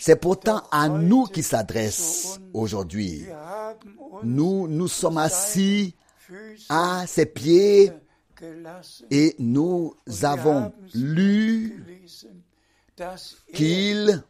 C'est 0.00 0.16
pourtant 0.16 0.62
à 0.70 0.88
nous 0.88 1.24
qui 1.24 1.42
s'adresse 1.42 2.40
aujourd'hui. 2.52 3.26
Nous 4.22 4.68
nous 4.68 4.88
sommes 4.88 5.18
assis 5.18 5.94
à 6.68 7.06
ses 7.06 7.26
pieds 7.26 7.92
et 9.10 9.34
nous 9.38 9.94
avons 10.22 10.72
lu 10.94 12.02
qu'il 13.52 14.22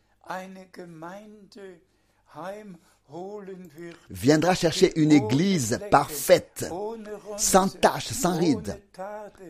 viendra 4.11 4.55
chercher 4.55 4.99
une 4.99 5.13
église 5.13 5.79
parfaite, 5.91 6.71
sans 7.37 7.69
tache, 7.69 8.09
sans 8.09 8.39
ride, 8.39 8.81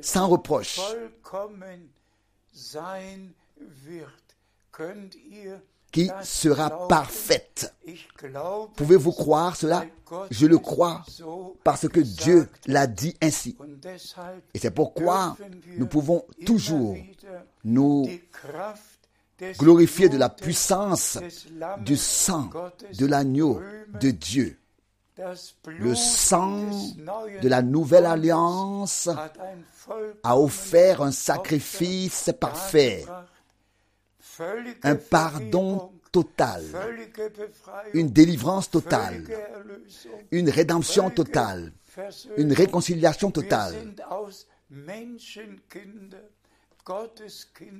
sans 0.01 0.29
reproche. 0.29 0.81
Qui 5.91 6.11
sera 6.23 6.89
parfaite. 6.89 7.75
Pouvez-vous 8.77 9.13
croire 9.13 9.57
cela? 9.57 9.85
Je 10.31 10.47
le 10.47 10.59
crois 10.59 11.05
parce 11.65 11.87
que 11.89 12.01
Dieu 12.01 12.49
l'a 12.67 12.87
dit 12.87 13.15
ainsi. 13.21 13.57
Et 14.55 14.59
c'est 14.59 14.71
pourquoi 14.71 15.37
nous 15.77 15.87
pouvons 15.87 16.25
toujours 16.47 16.97
nous 17.65 18.09
glorifier 19.59 20.09
de 20.09 20.17
la 20.17 20.31
puissance 20.31 21.19
du 21.81 21.97
sang 21.97 22.49
de 22.99 23.07
l'agneau 23.07 23.61
de 24.01 24.11
Dieu. 24.11 24.59
Le 25.67 25.95
sang 25.95 26.71
de 27.43 27.49
la 27.49 27.61
nouvelle 27.61 28.07
alliance 28.07 29.11
a 30.23 30.39
offert 30.39 31.03
un 31.03 31.13
sacrifice 31.13 32.31
parfait, 32.41 33.05
un 34.83 34.97
pardon 34.97 35.91
total, 36.11 36.63
une 37.95 38.11
délivrance 38.11 38.71
totale, 38.71 39.25
une 40.31 40.51
rédemption 40.51 41.11
totale, 41.11 41.73
une 42.37 42.53
réconciliation 42.53 43.31
totale. 43.31 43.75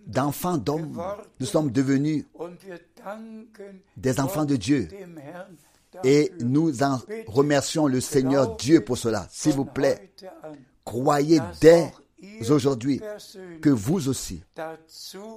d'enfants 0.07 0.59
d'hommes, 0.59 1.03
nous 1.41 1.47
sommes 1.47 1.71
devenus 1.71 2.25
des 3.97 4.21
enfants 4.21 4.45
de 4.45 4.57
Dieu. 4.57 4.89
Et 6.05 6.33
nous 6.41 6.83
en 6.83 7.01
remercions 7.27 7.87
le 7.87 8.01
Seigneur 8.01 8.57
Dieu 8.57 8.83
pour 8.83 8.97
cela. 8.97 9.27
S'il 9.31 9.53
vous 9.53 9.67
plaît, 9.67 10.13
croyez 10.85 11.41
dès 11.61 11.93
aujourd'hui 12.51 13.01
que 13.61 13.71
vous 13.71 14.09
aussi, 14.09 14.43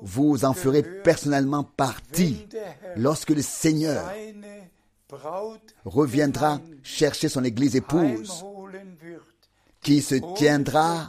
vous 0.02 0.46
en 0.46 0.54
ferez 0.54 0.84
personnellement 0.84 1.64
partie 1.64 2.48
lorsque 2.96 3.32
le 3.32 3.42
Seigneur 3.42 4.12
reviendra 5.86 6.60
chercher 6.84 7.30
son 7.30 7.44
Église 7.44 7.76
épouse 7.76 8.44
qui 9.82 10.02
se 10.02 10.16
tiendra 10.36 11.08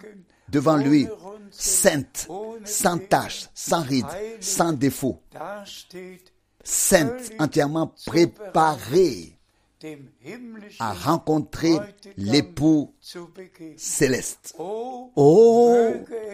devant 0.49 0.77
lui, 0.77 1.09
sainte, 1.51 2.29
sans 2.65 2.99
tache, 2.99 3.49
sans 3.55 3.83
ride, 3.83 4.07
sans 4.41 4.73
défaut, 4.73 5.23
sainte, 6.63 7.33
entièrement 7.39 7.95
préparée 8.05 9.36
à 10.79 10.93
rencontrer 10.93 11.77
l'époux 12.17 12.95
céleste. 13.77 14.55
Oh, 14.59 15.13
Oh, 15.17 15.77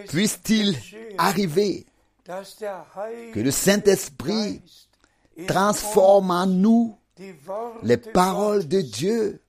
puisse-t-il 0.09 0.77
arriver 1.17 1.85
que 2.25 3.39
le 3.39 3.51
Saint-Esprit 3.51 4.61
transforme 5.47 6.31
en 6.31 6.47
nous 6.47 6.97
les 7.83 7.97
paroles 7.97 8.67
de 8.67 8.81
Dieu 8.81 9.41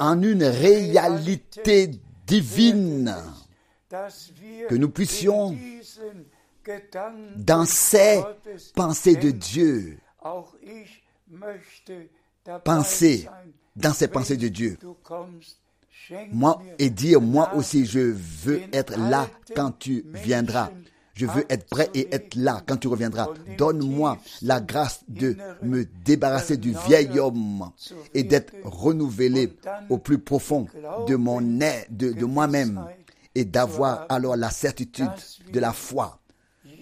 en 0.00 0.22
une 0.22 0.44
réalité 0.44 1.90
divine, 2.26 3.16
que 4.68 4.74
nous 4.74 4.90
puissions 4.90 5.56
dans 7.36 7.64
ces 7.64 8.22
pensées 8.74 9.16
de. 9.16 9.30
Dieu, 9.30 9.98
Penser 12.64 13.28
dans 13.76 13.92
ces 13.92 14.08
pensées 14.08 14.36
de 14.36 14.48
Dieu. 14.48 14.78
moi 16.32 16.60
et 16.78 16.90
dire 16.90 17.20
moi 17.20 17.54
aussi 17.54 17.86
je 17.86 18.00
veux 18.00 18.60
être 18.72 18.96
là 18.98 19.28
quand 19.56 19.72
tu 19.78 20.04
viendras. 20.12 20.70
Je 21.14 21.26
veux 21.26 21.44
être 21.48 21.66
prêt 21.68 21.88
et 21.94 22.12
être 22.12 22.34
là 22.34 22.60
quand 22.66 22.76
tu 22.76 22.88
reviendras. 22.88 23.28
Donne-moi 23.56 24.18
la 24.42 24.60
grâce 24.60 25.04
de 25.08 25.36
me 25.62 25.84
débarrasser 26.04 26.56
du 26.56 26.74
vieil 26.86 27.18
homme 27.18 27.70
et 28.14 28.24
d'être 28.24 28.52
renouvelé 28.64 29.56
au 29.88 29.98
plus 29.98 30.18
profond 30.18 30.66
de 31.06 31.14
mon 31.16 31.60
être, 31.60 31.86
de, 31.90 32.12
de 32.12 32.24
moi-même 32.24 32.84
et 33.34 33.44
d'avoir 33.44 34.06
alors 34.08 34.36
la 34.36 34.50
certitude 34.50 35.08
de 35.52 35.60
la 35.60 35.72
foi 35.72 36.18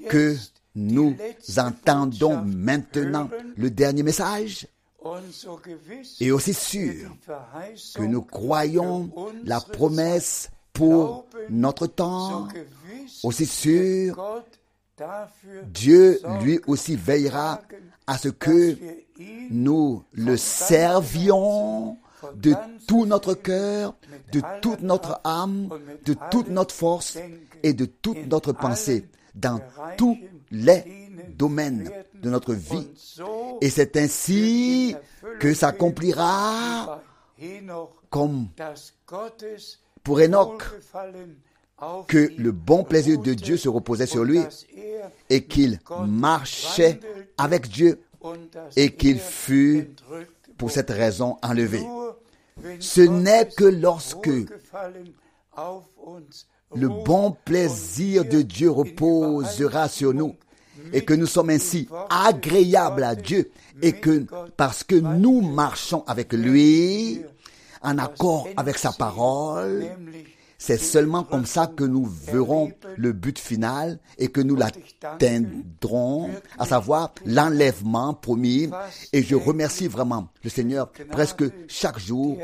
que 0.09 0.35
nous 0.75 1.15
entendons 1.59 2.43
maintenant 2.43 3.29
le 3.57 3.71
dernier 3.71 4.03
message 4.03 4.67
et 6.21 6.31
aussi 6.31 6.55
sûr 6.55 7.11
que 7.95 8.03
nous 8.03 8.23
croyons 8.23 9.11
la 9.45 9.61
promesse 9.61 10.51
pour 10.73 11.27
notre 11.51 11.87
temps. 11.87 12.49
Aussi 13.23 13.47
sûr, 13.47 14.43
Dieu 15.65 16.21
lui 16.43 16.61
aussi 16.67 16.97
veillera 16.97 17.61
à 18.07 18.19
ce 18.19 18.29
que 18.29 18.77
nous 19.51 20.05
le 20.13 20.37
servions 20.37 21.99
de 22.37 22.55
tout 22.87 23.05
notre 23.07 23.35
cœur, 23.35 23.95
de 24.33 24.41
toute 24.61 24.83
notre 24.83 25.21
âme, 25.25 25.69
de 26.05 26.15
toute 26.31 26.49
notre 26.49 26.75
force 26.75 27.19
et 27.63 27.73
de 27.73 27.85
toute 27.85 28.27
notre 28.29 28.53
pensée 28.53 29.09
dans 29.35 29.61
tous 29.97 30.19
les 30.51 31.02
domaines 31.29 31.91
de 32.15 32.31
notre 32.31 32.55
vie. 32.55 32.89
Et 33.61 33.71
c'est 33.71 33.97
ainsi 33.97 34.95
que 35.41 35.55
s'accomplira 35.55 37.03
comme 38.11 38.49
pour 40.03 40.21
Enoch 40.21 40.63
que 42.07 42.31
le 42.39 42.53
bon 42.53 42.85
plaisir 42.85 43.19
de 43.19 43.35
Dieu 43.35 43.57
se 43.57 43.69
reposait 43.69 44.07
sur 44.07 44.25
lui 44.25 44.41
et 45.31 45.45
qu'il 45.45 45.81
marchait 46.07 47.01
avec 47.39 47.69
Dieu 47.69 48.01
et 48.77 48.95
qu'il 48.95 49.19
fut 49.19 49.91
pour 50.57 50.71
cette 50.71 50.91
raison 50.91 51.37
enlevé. 51.43 51.83
Ce 52.79 53.01
n'est 53.01 53.49
que 53.49 53.65
lorsque 53.65 54.31
le 56.75 56.89
bon 56.89 57.37
plaisir 57.45 58.25
de 58.25 58.43
Dieu 58.43 58.71
reposera 58.71 59.89
sur 59.89 60.15
nous 60.15 60.37
et 60.93 61.05
que 61.05 61.15
nous 61.15 61.27
sommes 61.27 61.51
ainsi 61.51 61.89
agréables 62.11 63.05
à 63.05 63.15
Dieu 63.15 63.51
et 63.81 63.93
que 63.93 64.25
parce 64.57 64.85
que 64.85 64.95
nous 64.95 65.41
marchons 65.41 66.05
avec 66.07 66.33
lui 66.33 67.23
en 67.83 67.99
accord 67.99 68.49
avec 68.57 68.79
sa 68.79 68.93
parole, 68.93 69.91
c'est 70.65 70.79
seulement 70.79 71.25
comme 71.25 71.45
ça 71.45 71.67
que 71.67 71.83
nous 71.83 72.05
verrons 72.07 72.71
le 72.97 73.13
but 73.13 73.37
final 73.37 73.99
et 74.17 74.29
que 74.29 74.41
nous 74.41 74.55
l'atteindrons, 74.55 76.31
à 76.57 76.67
savoir 76.67 77.13
l'enlèvement 77.27 78.15
promis. 78.15 78.71
Et 79.13 79.25
je 79.25 79.35
remercie 79.35 79.89
vraiment 79.89 80.29
le 80.45 80.51
Seigneur 80.51 80.93
presque 81.11 81.43
chaque 81.67 81.99
jour 81.99 82.39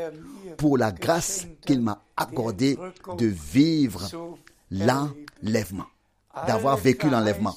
pour 0.57 0.77
la 0.77 0.91
grâce 0.91 1.47
qu'il 1.65 1.79
m'a 1.79 2.03
accordée 2.17 2.77
de 3.17 3.25
vivre 3.25 4.09
l'enlèvement, 4.69 5.87
d'avoir 6.45 6.75
vécu 6.75 7.09
l'enlèvement. 7.09 7.55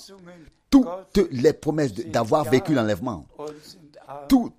Toutes 0.72 1.28
les 1.30 1.52
promesses 1.52 1.94
d'avoir 1.94 2.44
vécu 2.44 2.74
l'enlèvement, 2.74 3.26
toutes 4.28 4.54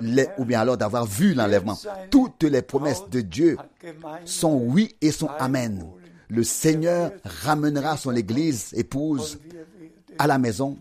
les, 0.00 0.28
ou 0.38 0.44
bien 0.44 0.60
alors 0.60 0.76
d'avoir 0.76 1.04
vu 1.04 1.34
l'enlèvement, 1.34 1.78
toutes 2.10 2.44
les 2.44 2.62
promesses 2.62 3.08
de 3.10 3.20
Dieu 3.20 3.56
sont 4.24 4.54
oui 4.56 4.96
et 5.00 5.12
sont 5.12 5.28
amen. 5.38 5.86
Le 6.28 6.42
Seigneur 6.42 7.12
ramènera 7.24 7.96
son 7.96 8.16
église 8.16 8.72
épouse 8.74 9.38
à 10.18 10.26
la 10.26 10.38
maison, 10.38 10.76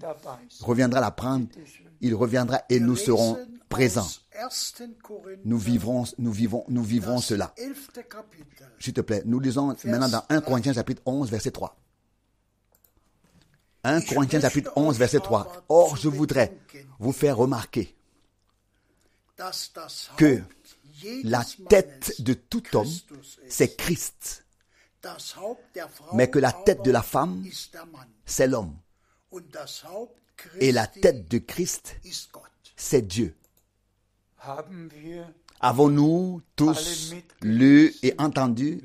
reviendra 0.62 1.02
la 1.02 1.12
prendre, 1.12 1.48
il 2.02 2.16
reviendra 2.16 2.62
et 2.70 2.80
nous 2.80 2.96
serons 2.96 3.38
présents. 3.70 4.08
aus 4.46 4.74
1. 4.80 4.86
Korinther, 5.02 5.40
Nous 5.46 5.58
vivrons, 5.58 6.04
nous 6.18 6.32
vivons, 6.32 6.64
nous 6.68 6.84
vivrons 6.84 7.20
cela. 7.20 7.54
11. 7.60 7.68
Kapitel. 7.94 8.68
S'il 8.80 8.94
te 8.94 9.02
plaît, 9.02 9.24
nous 9.26 9.40
lisons 9.40 9.76
maintenant 9.86 10.10
dans 10.10 10.24
1 10.30 10.42
Corinthiens 10.42 10.74
chapitre 10.74 11.02
11 11.06 11.30
verset 11.30 11.52
3. 11.52 11.76
1 13.84 14.02
Corinthiens 14.02 14.40
chapitre 14.40 14.72
11 14.76 14.98
verset 14.98 15.20
3. 15.20 15.66
Or, 15.70 15.98
je 15.98 16.08
voudrais 16.08 16.58
vous 17.00 17.12
faire 17.12 17.38
remarquer 17.38 17.96
que 20.18 20.42
la 21.24 21.44
tête 21.70 22.22
de 22.22 22.34
tout 22.34 22.64
homme, 22.76 22.88
c'est 23.50 23.76
Christ, 23.76 24.46
mais 26.14 26.30
que 26.30 26.40
la 26.40 26.54
tête 26.54 26.84
de 26.84 26.92
la 26.92 27.02
femme, 27.02 27.46
c'est 28.26 28.48
l'homme. 28.48 28.78
Et 30.60 30.72
la 30.72 30.88
tête 30.88 31.30
de 31.30 31.40
Christ, 31.40 31.98
c'est 32.76 33.02
Dieu. 33.02 33.36
Avons-nous 35.60 36.42
tous 36.56 37.14
lu 37.42 37.94
et 38.02 38.14
entendu? 38.18 38.82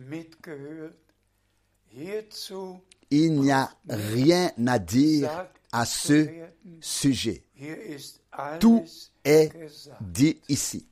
Il 3.10 3.40
n'y 3.40 3.50
a 3.50 3.70
rien 3.88 4.50
à 4.66 4.78
dire 4.78 5.46
à 5.72 5.84
ce 5.86 6.26
sujet. 6.80 7.42
Tout 8.60 8.84
est 9.24 9.50
dit 10.00 10.38
ici. 10.48 10.86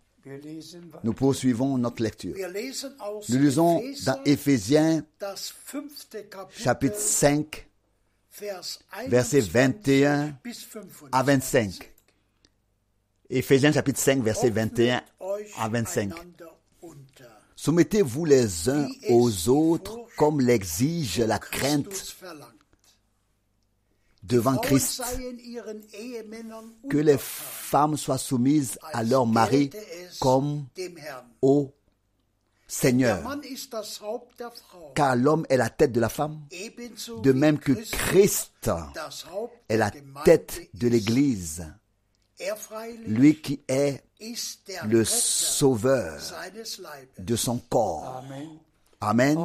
Nous 1.05 1.13
poursuivons 1.13 1.79
notre 1.79 2.03
lecture. 2.03 2.35
Nous 3.29 3.39
lisons 3.39 3.83
dans 4.05 4.23
Éphésiens 4.25 5.05
chapitre 6.51 6.99
5 6.99 7.69
Vers 8.39 8.61
verset 9.09 9.41
21 9.41 10.37
bis 10.45 10.67
25. 10.71 11.09
à 11.13 11.23
25. 11.23 11.93
Éphésiens 13.31 13.73
chapitre 13.73 13.99
5 13.99 14.23
verset 14.23 14.51
21 14.51 15.03
Euch 15.21 15.53
à 15.59 15.69
25. 15.71 16.13
einander 16.13 16.23
unter. 16.83 17.25
Soumettez-vous 17.55 18.25
les 18.27 18.69
uns 18.69 18.89
aux 19.09 19.49
autres 19.49 20.06
comme 20.17 20.41
l'exige 20.41 21.21
la 21.21 21.39
crainte 21.39 22.17
devant 24.23 24.57
Christ. 24.59 25.03
Que 26.91 26.99
les 26.99 27.19
femmes 27.19 27.97
soient 27.97 28.19
soumises 28.19 28.79
à 28.93 29.03
leur 29.03 29.27
mari 29.27 29.71
comme 30.21 30.67
au 31.43 31.73
Seigneur. 32.67 33.23
Car 34.95 35.17
l'homme 35.17 35.47
est 35.49 35.57
la 35.57 35.71
tête 35.71 35.93
de 35.93 36.01
la 36.01 36.09
femme, 36.09 36.41
de 37.23 37.33
même 37.33 37.59
que 37.59 37.73
Christ 37.73 38.71
est 39.69 39.77
la 39.77 39.93
tête 40.25 40.69
de 40.75 40.89
l'Église. 40.89 41.67
Er 42.39 42.53
Lui 43.07 43.41
qui 43.41 43.63
est 43.67 44.03
le 44.87 45.05
sauveur 45.05 46.21
de 47.19 47.37
son 47.37 47.59
corps. 47.59 48.23
Amen. 48.25 48.59
Amen. 49.01 49.39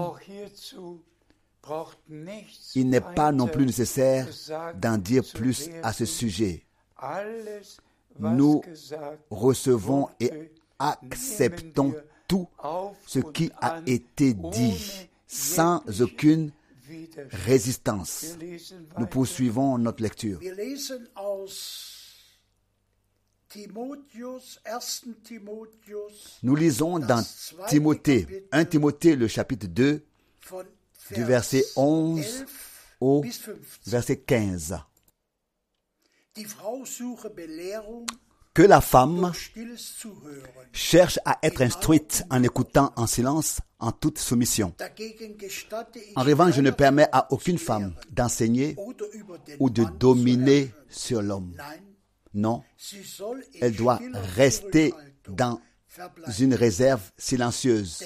Il 2.76 2.90
n'est 2.90 3.02
pas 3.02 3.32
non 3.32 3.48
plus 3.48 3.66
nécessaire 3.66 4.28
d'en 4.76 4.98
dire 4.98 5.24
plus 5.34 5.70
à 5.84 5.94
ce 5.94 6.06
sujet. 6.06 6.66
Nous 8.20 8.62
Recevons 9.30 10.10
et 10.20 10.52
acceptons 10.80 11.94
tout 12.28 12.48
ce 13.06 13.20
qui 13.20 13.52
a 13.62 13.82
été 13.86 14.34
dit 14.34 15.08
sans 15.28 15.84
aucune 16.02 16.52
résistance. 17.30 18.38
Nous 18.98 19.06
poursuivons 19.06 19.78
notre 19.78 20.02
lecture. 20.04 20.40
Nous 26.44 26.56
lisons 26.56 27.00
dans 27.00 27.24
Timothée, 27.68 28.48
1 28.52 28.66
Timothée, 28.66 29.16
le 29.16 29.28
chapitre 29.28 29.68
2, 29.68 30.04
von 30.48 30.64
du 31.10 31.18
Vers 31.24 31.28
verset 31.28 31.64
11 31.76 32.26
11 32.26 32.46
au 33.02 33.22
bis 33.22 33.40
15. 33.40 33.56
verset 33.88 34.18
15. 34.18 34.78
Die 36.36 36.46
Frau 36.46 36.86
suche 36.86 37.28
Belehrung 37.36 38.06
Que 38.54 38.62
la 38.64 38.82
femme 38.82 39.32
Zuhören. 39.78 40.44
cherche 40.72 41.20
à 41.26 41.40
être 41.44 41.62
instruite 41.62 42.24
en 42.30 42.44
écoutant 42.44 42.94
en 42.96 43.08
silence, 43.08 43.60
en 43.80 43.92
toute 43.92 44.20
soumission. 44.20 44.74
En 46.16 46.22
rêvant, 46.22 46.52
je 46.52 46.62
ne 46.62 46.72
permets 46.72 47.08
à 47.12 47.28
aucune 47.32 47.58
femme 47.58 47.94
d'enseigner 48.12 48.76
ou 49.60 49.70
de 49.70 49.84
dominer 50.00 50.72
sur 50.90 51.22
l'homme. 51.22 51.54
Non, 52.34 52.64
elle 53.60 53.76
doit 53.76 54.00
rester 54.36 54.94
dans 55.28 55.60
une 56.40 56.54
réserve 56.54 57.02
silencieuse. 57.18 58.04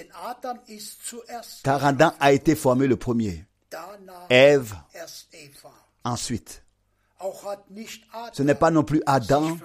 Car 1.63 1.85
Adam 1.85 2.13
a 2.19 2.33
été 2.33 2.55
formé 2.55 2.87
le 2.87 2.95
premier, 2.95 3.45
Ève 4.29 4.75
ensuite. 6.03 6.63
Ce 8.33 8.43
n'est 8.43 8.55
pas 8.55 8.71
non 8.71 8.83
plus 8.83 9.01
Adam 9.05 9.57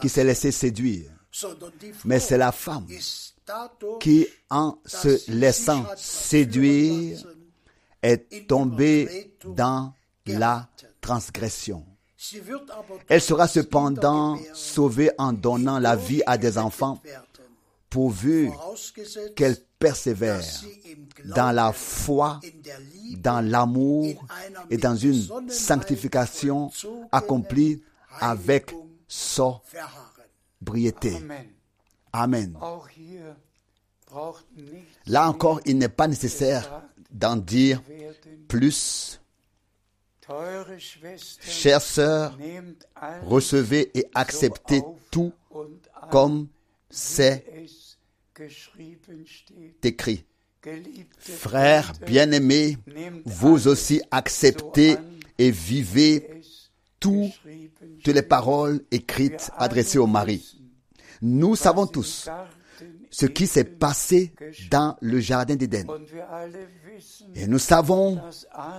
qui 0.00 0.08
s'est 0.08 0.24
laissé 0.24 0.52
séduire, 0.52 1.10
mais 2.04 2.20
c'est 2.20 2.38
la 2.38 2.52
femme 2.52 2.86
qui, 4.00 4.26
en 4.50 4.78
se 4.84 5.30
laissant 5.30 5.84
séduire, 5.96 7.18
est 8.02 8.46
tombée 8.46 9.34
dans 9.44 9.92
la 10.26 10.68
transgression. 11.00 11.84
Elle 13.08 13.20
sera 13.20 13.46
cependant 13.46 14.36
sauvée 14.52 15.10
en 15.18 15.32
donnant 15.32 15.78
la 15.78 15.96
vie 15.96 16.22
à 16.26 16.36
des 16.36 16.58
enfants 16.58 17.00
pourvu 17.88 18.50
qu'elle 19.36 19.56
persévère 19.78 20.42
dans 21.24 21.52
la 21.52 21.72
foi, 21.72 22.40
dans 23.16 23.40
l'amour 23.40 24.26
et 24.70 24.76
dans 24.76 24.96
une 24.96 25.48
sanctification 25.48 26.70
accomplie 27.12 27.82
avec 28.20 28.74
sobriété. 29.06 31.16
Amen. 32.12 32.58
Là 35.06 35.28
encore, 35.28 35.60
il 35.64 35.78
n'est 35.78 35.88
pas 35.88 36.08
nécessaire 36.08 36.82
d'en 37.10 37.36
dire 37.36 37.80
plus. 38.48 39.20
Chères 41.40 41.82
sœurs, 41.82 42.38
recevez 43.24 43.90
et 43.94 44.06
acceptez 44.14 44.82
tout 45.10 45.32
comme 46.10 46.48
c'est 46.90 47.44
écrit. 49.82 50.24
Frères 51.18 51.92
bien-aimés, 52.04 52.76
vous 53.24 53.68
aussi 53.68 54.02
acceptez 54.10 54.96
et 55.38 55.50
vivez 55.50 56.42
toutes 57.00 57.32
les 58.06 58.22
paroles 58.22 58.82
écrites 58.90 59.50
adressées 59.56 59.98
au 59.98 60.06
mari. 60.06 60.60
Nous 61.22 61.56
savons 61.56 61.86
tous 61.86 62.28
ce 63.10 63.26
qui 63.26 63.46
s'est 63.46 63.64
passé 63.64 64.32
dans 64.70 64.96
le 65.00 65.20
jardin 65.20 65.56
d'Éden. 65.56 65.86
Et 67.34 67.46
nous 67.46 67.58
savons 67.58 68.20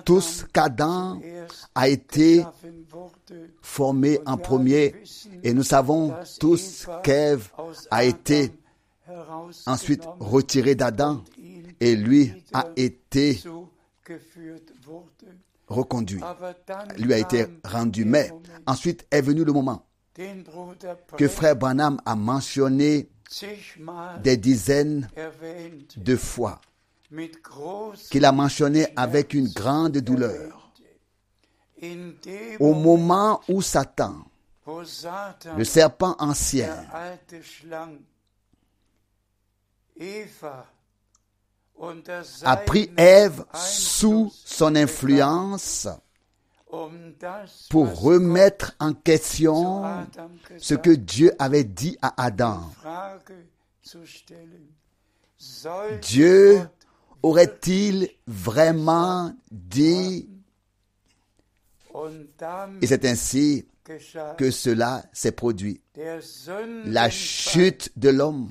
tous 0.05 0.45
qu'Adam 0.53 1.19
a 1.75 1.89
été 1.89 2.43
formé 3.61 4.19
en 4.25 4.38
premier 4.38 4.95
et 5.43 5.53
nous 5.53 5.63
savons 5.63 6.13
tous 6.39 6.88
qu'Ève 7.03 7.49
a 7.91 8.03
été 8.03 8.51
ensuite 9.65 10.03
herausgenommen 10.03 10.30
retiré 10.30 10.75
d'Adam 10.75 11.23
et 11.80 11.95
lui 11.95 12.32
a 12.53 12.67
été 12.75 13.41
reconduit, 15.67 16.21
lui 16.97 17.13
a 17.13 17.17
été 17.17 17.45
rendu. 17.63 18.05
Mais 18.05 18.32
ensuite 18.65 19.05
est 19.11 19.21
venu 19.21 19.43
le 19.43 19.53
moment 19.53 19.86
que 21.17 21.27
frère 21.27 21.55
Branham 21.55 21.99
a 22.05 22.15
mentionné 22.15 23.07
des 24.23 24.38
dizaines 24.38 25.09
de 25.97 26.15
fois, 26.15 26.61
qu'il 28.09 28.25
a 28.25 28.32
mentionné 28.32 28.88
avec 28.95 29.34
une 29.34 29.49
grande 29.49 29.97
douleur. 29.97 30.71
Au 32.59 32.73
Moment, 32.73 33.41
où 33.47 33.61
Satan, 33.61 34.25
le 35.57 35.63
serpent 35.63 36.15
ancien, 36.19 36.86
a 42.43 42.57
pris 42.57 42.91
Ève 42.97 43.45
sous 43.53 44.32
son 44.43 44.75
influence 44.75 45.88
pour 47.70 48.01
remettre 48.01 48.76
en 48.80 48.93
question 48.93 49.84
ce 50.57 50.76
que 50.76 50.91
Dieu 50.91 51.32
avait 51.39 51.63
dit 51.63 51.97
à 52.01 52.13
Adam. 52.24 52.72
Dieu 56.01 56.61
aurait-il 57.24 58.09
vraiment 58.28 59.34
dit? 59.51 60.30
Et 62.82 62.88
c'est 62.88 63.05
ainsi 63.05 63.65
que 64.38 64.51
cela 64.51 65.03
s'est 65.11 65.32
produit. 65.32 65.82
La 66.86 67.09
chute 67.09 67.91
de 67.97 68.09
l'homme 68.09 68.49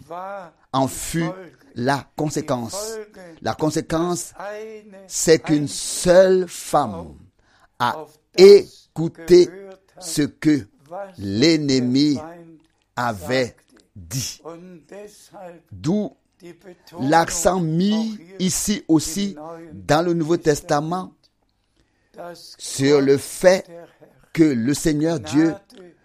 en 0.73 0.89
fut 0.89 1.31
la 1.77 2.11
conséquence. 2.17 2.97
La 3.43 3.55
conséquence, 3.55 4.33
c'est 5.07 5.41
qu'une 5.41 5.69
seule 5.69 6.49
femme 6.49 7.15
gehört 7.79 8.11
hat, 8.37 9.49
ce 10.01 10.23
que 10.23 10.67
l'ennemi 11.19 12.19
avait 12.97 13.57
dit. 13.95 14.41
D'où 15.73 16.17
l'accent 17.01 17.61
mis 17.61 18.19
ici 18.39 18.85
aussi 18.89 19.37
dans 19.73 20.05
le 20.05 20.15
Nouveau 20.15 20.37
Testament 20.37 21.13
sur 22.33 23.01
le 23.01 23.17
fait 23.17 23.69
que 24.33 24.45
le 24.45 24.75
Seigneur 24.75 25.21
Dieu 25.21 25.55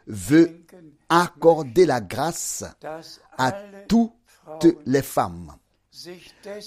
veut 0.08 0.64
accorder 1.10 1.86
la 1.86 2.02
grâce 2.02 2.64
à 3.38 3.52
toutes 3.88 4.12
les 4.86 5.02
femmes 5.02 5.56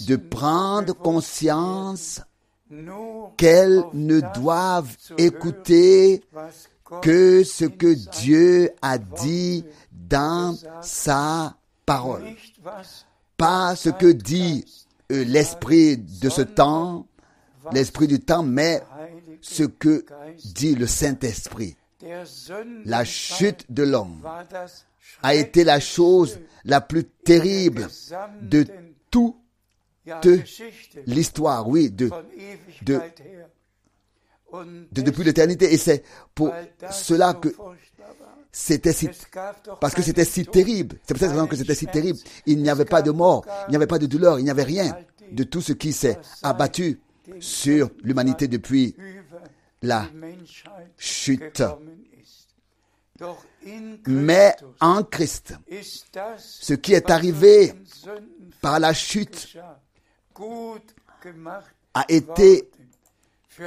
de 0.06 0.16
prendre 0.16 0.94
conscience 0.94 2.20
qu'elles 3.36 3.84
ne 3.92 4.20
doivent 4.34 4.96
écouter 5.18 6.22
que 7.02 7.44
ce 7.44 7.64
que 7.64 7.94
Dieu 8.20 8.70
a 8.82 8.98
dit 8.98 9.64
dans 9.92 10.56
sa 10.82 11.56
parole. 11.84 12.24
Pas 13.36 13.76
ce 13.76 13.90
que 13.90 14.06
dit 14.06 14.64
euh, 15.12 15.24
l'esprit 15.24 15.98
de 15.98 16.28
ce 16.28 16.42
temps, 16.42 17.06
l'esprit 17.72 18.06
du 18.06 18.20
temps, 18.20 18.42
mais 18.42 18.82
ce 19.40 19.64
que 19.64 20.04
dit 20.54 20.74
le 20.74 20.86
Saint-Esprit. 20.86 21.76
La 22.84 23.04
chute 23.04 23.66
de 23.70 23.82
l'homme 23.82 24.22
a 25.22 25.34
été 25.34 25.64
la 25.64 25.80
chose 25.80 26.40
la 26.64 26.80
plus 26.80 27.04
terrible 27.04 27.88
de 28.42 28.64
toute 29.10 29.34
ja, 29.34 29.45
de 30.22 30.42
l'histoire, 31.06 31.68
oui, 31.68 31.90
de, 31.90 32.10
de- 32.82 33.00
depuis 34.92 35.24
l'éternité. 35.24 35.72
Et 35.72 35.76
c'est 35.78 36.02
pour 36.34 36.52
cela 36.90 37.34
que 37.34 37.48
c'était 38.52 38.92
si, 38.92 39.08
parce 39.80 39.94
que 39.94 40.02
c'était 40.02 40.24
si 40.24 40.46
terrible. 40.46 40.96
C'est 41.02 41.14
pour 41.14 41.20
cette 41.20 41.30
raison 41.32 41.46
que 41.46 41.56
c'était 41.56 41.74
si 41.74 41.86
terrible. 41.86 42.18
Il 42.46 42.62
n'y 42.62 42.70
avait 42.70 42.84
pas 42.84 43.02
de 43.02 43.10
mort, 43.10 43.44
il 43.68 43.70
n'y 43.70 43.76
avait 43.76 43.86
pas 43.86 43.98
de 43.98 44.06
douleur, 44.06 44.38
il 44.38 44.44
n'y 44.44 44.50
avait 44.50 44.62
rien 44.62 44.96
de 45.30 45.44
tout 45.44 45.60
ce 45.60 45.72
qui 45.72 45.92
s'est 45.92 46.18
abattu 46.42 47.00
sur 47.40 47.90
l'humanité 48.02 48.46
depuis 48.48 48.94
la 49.82 50.08
chute. 50.96 51.62
Mais 54.06 54.54
en 54.80 55.02
Christ, 55.02 55.54
ce 56.38 56.74
qui 56.74 56.92
est 56.94 57.10
arrivé 57.10 57.72
par 58.60 58.78
la 58.78 58.92
chute 58.92 59.56
a 61.94 62.04
été 62.08 62.68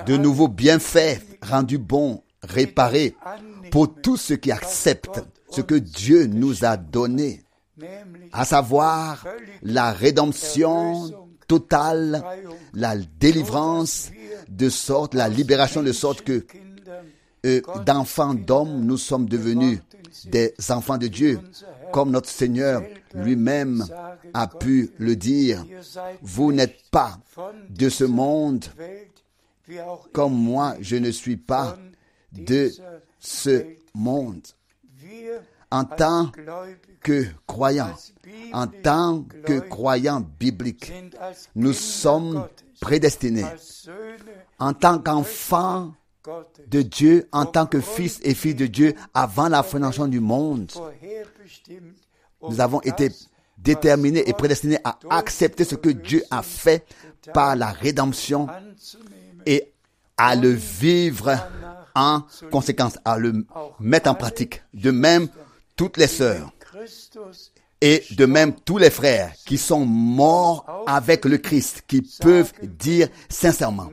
de 0.06 0.18
nouveau 0.18 0.48
bien 0.48 0.80
fait, 0.80 1.22
rendu 1.42 1.78
bon, 1.78 2.22
réparé 2.44 3.16
pour 3.72 3.94
tous 3.94 4.18
ceux 4.18 4.36
qui 4.36 4.52
acceptent 4.52 5.22
ce 5.50 5.62
que 5.62 5.76
Dieu 5.76 6.26
nous 6.28 6.64
a 6.64 6.78
donné, 6.78 7.44
à 8.32 8.46
savoir 8.46 9.26
la 9.64 9.92
rédemption 9.92 11.10
totale, 11.48 12.24
la 12.74 12.96
délivrance 13.20 14.12
de 14.48 14.70
sorte, 14.70 15.16
la 15.16 15.28
libération 15.28 15.82
de 15.82 15.92
sorte 15.92 16.22
que 16.22 16.46
euh, 17.46 17.62
d'enfants 17.86 18.34
d'hommes, 18.34 18.84
nous 18.86 18.98
sommes 18.98 19.28
devenus 19.28 19.80
des 20.26 20.54
enfants 20.70 20.98
de 20.98 21.08
Dieu, 21.08 21.40
comme 21.92 22.12
notre 22.12 22.30
Seigneur 22.30 22.84
lui-même 23.14 23.86
a 24.34 24.48
pu 24.48 24.92
le 24.98 25.16
dire. 25.16 25.66
Vous 26.22 26.52
n'êtes 26.52 26.84
pas 26.92 27.20
de 27.70 27.90
ce 27.90 28.04
monde, 28.04 28.66
comme 30.14 30.34
moi 30.34 30.76
je 30.82 30.96
ne 30.96 31.12
suis 31.12 31.38
pas 31.38 31.78
de 32.32 32.72
ce 33.20 33.66
monde. 33.94 34.42
En 35.72 35.86
tant 35.86 36.32
que 37.02 37.26
croyants, 37.46 37.96
en 38.54 38.68
tant 38.68 39.24
que 39.46 39.60
croyants 39.60 40.26
bibliques, 40.40 40.92
nous 41.56 41.74
sommes 41.74 42.48
prédestinés 42.80 43.46
en 44.60 44.74
tant 44.74 45.00
qu'enfants 45.00 45.94
de 46.68 46.82
Dieu, 46.82 47.28
en 47.32 47.46
tant 47.46 47.66
que 47.66 47.80
fils 47.80 48.20
et 48.24 48.34
filles 48.34 48.56
de 48.56 48.68
Dieu, 48.68 48.94
avant 49.14 49.48
la 49.48 49.64
fondation 49.64 50.08
du 50.08 50.20
monde, 50.20 50.72
nous 52.42 52.60
avons 52.62 52.82
été 52.82 53.10
déterminés 53.58 54.28
et 54.28 54.34
prédestinés 54.34 54.80
à 54.84 54.98
accepter 55.10 55.64
ce 55.64 55.76
que 55.76 55.90
Dieu 55.90 56.24
a 56.32 56.42
fait 56.42 56.86
par 57.34 57.56
la 57.56 57.68
rédemption 57.68 58.48
et 59.46 59.72
à 60.18 60.36
le 60.36 60.50
vivre 60.50 61.38
en 61.96 62.24
conséquence, 62.52 62.98
à 63.06 63.18
le 63.18 63.46
mettre 63.80 64.10
en 64.10 64.16
pratique. 64.16 64.64
De 64.74 64.92
même, 64.92 65.28
toutes 65.76 65.98
les 65.98 66.08
sœurs 66.08 66.52
et 67.82 68.04
de 68.12 68.26
même 68.26 68.54
tous 68.54 68.78
les 68.78 68.90
frères 68.90 69.34
qui 69.46 69.58
sont 69.58 69.86
morts 69.86 70.84
avec 70.88 71.26
le 71.26 71.38
Christ, 71.38 71.84
qui 71.88 72.02
peuvent 72.22 72.52
dire 72.64 73.08
sincèrement, 73.30 73.90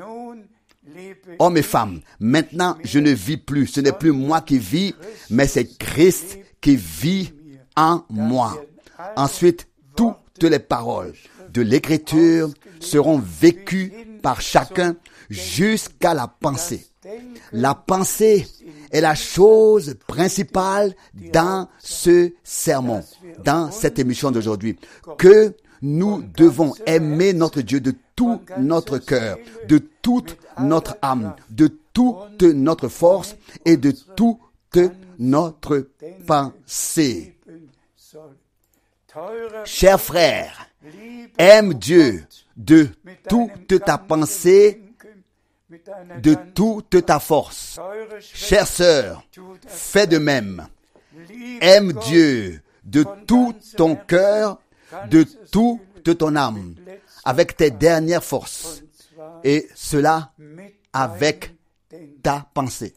hommes 1.39 1.57
et 1.57 1.63
femmes, 1.63 2.01
maintenant 2.19 2.77
je 2.83 2.99
ne 2.99 3.11
vis 3.11 3.37
plus, 3.37 3.67
ce 3.67 3.81
n'est 3.81 3.93
plus 3.93 4.13
moi 4.13 4.41
qui 4.41 4.59
vis, 4.59 4.95
mais 5.31 5.47
c'est 5.47 5.67
Christ 5.79 6.39
qui 6.61 6.77
vit 6.77 7.33
en 7.77 8.05
moi. 8.11 8.57
Ensuite, 9.17 9.69
toutes 9.95 10.43
les 10.43 10.59
paroles 10.59 11.13
de 11.51 11.63
l'écriture 11.63 12.51
seront 12.81 13.19
vécues 13.19 13.93
par 14.23 14.41
chacun 14.41 14.97
jusqu'à 15.31 16.15
la 16.15 16.29
pensée. 16.29 16.87
La 17.53 17.75
pensée 17.75 18.47
est 18.91 19.01
la 19.01 19.15
chose 19.15 19.97
principale 20.07 20.95
dans 21.33 21.69
ce 21.79 22.33
sermon, 22.43 23.03
dans 23.45 23.71
cette 23.71 23.99
émission 23.99 24.31
d'aujourd'hui, 24.31 24.77
que 25.19 25.55
nous 25.83 26.23
devons 26.37 26.75
aimer 26.87 27.33
notre 27.33 27.61
Dieu 27.61 27.81
de 27.81 27.95
tout 28.17 28.41
notre 28.59 28.99
cœur, 28.99 29.39
de 29.69 29.79
toute 29.79 30.37
notre 30.59 30.97
âme, 31.03 31.35
de 31.51 31.69
toute 31.93 32.43
notre 32.43 32.89
force 32.89 33.37
et 33.65 33.77
de 33.77 33.93
toute 34.17 34.79
notre 35.19 35.89
pensée. 36.27 37.36
Cher 39.65 40.01
frère, 40.01 40.69
aime 41.39 41.75
Dieu 41.75 42.27
de 42.57 42.89
toute 43.29 43.85
ta 43.85 43.99
pensée, 43.99 44.83
de 46.23 46.37
toute 46.55 47.05
ta 47.07 47.19
force. 47.19 47.81
Chère 48.21 48.67
sœur, 48.67 49.25
fais 49.67 50.07
de 50.07 50.19
même. 50.19 50.69
Aime 51.61 51.93
Dieu 51.93 52.61
de 52.85 53.05
tout 53.27 53.55
ton 53.77 53.97
cœur, 53.97 54.61
de 55.09 55.25
toute 55.51 56.19
ton 56.19 56.37
âme, 56.37 56.75
avec 57.25 57.57
tes 57.57 57.71
dernières 57.71 58.25
forces, 58.25 58.83
et 59.43 59.69
cela 59.75 60.33
avec 60.93 61.55
ta 62.23 62.47
pensée. 62.55 62.95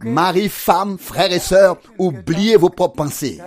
Marie, 0.00 0.48
femme, 0.48 0.98
frères 0.98 1.32
et 1.32 1.38
sœurs, 1.38 1.78
oubliez 1.98 2.56
vos 2.56 2.70
propres 2.70 2.96
pensées, 2.96 3.40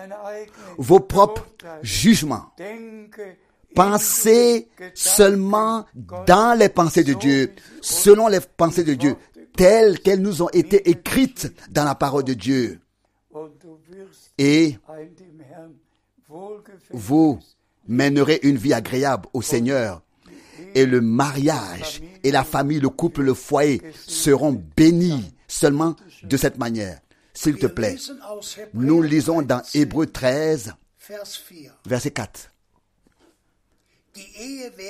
vos 0.77 0.99
propres 0.99 1.45
jugements. 1.81 2.51
Pensez 3.75 4.67
seulement 4.93 5.85
dans 6.25 6.57
les 6.57 6.69
pensées 6.69 7.03
de 7.03 7.13
Dieu, 7.13 7.53
selon 7.81 8.27
les 8.27 8.39
pensées 8.39 8.83
de 8.83 8.95
Dieu, 8.95 9.15
telles 9.55 9.99
qu'elles 9.99 10.21
nous 10.21 10.41
ont 10.41 10.49
été 10.49 10.89
écrites 10.89 11.53
dans 11.69 11.83
la 11.83 11.95
parole 11.95 12.23
de 12.23 12.33
Dieu. 12.33 12.79
Et 14.37 14.77
vous 16.91 17.39
mènerez 17.87 18.39
une 18.43 18.57
vie 18.57 18.73
agréable 18.73 19.27
au 19.33 19.41
Seigneur. 19.41 20.01
Et 20.75 20.85
le 20.85 21.01
mariage 21.01 22.01
et 22.23 22.31
la 22.31 22.43
famille, 22.43 22.79
le 22.79 22.89
couple, 22.89 23.21
le 23.21 23.33
foyer 23.33 23.81
seront 24.05 24.61
bénis 24.75 25.33
seulement 25.47 25.95
de 26.23 26.37
cette 26.37 26.57
manière. 26.57 26.99
S'il 27.33 27.57
te 27.57 27.67
plaît, 27.67 27.95
nous 28.73 29.01
lisons 29.01 29.41
dans 29.41 29.61
Hébreu 29.73 30.07
13, 30.07 30.73
verset 31.85 32.11
4. 32.11 32.51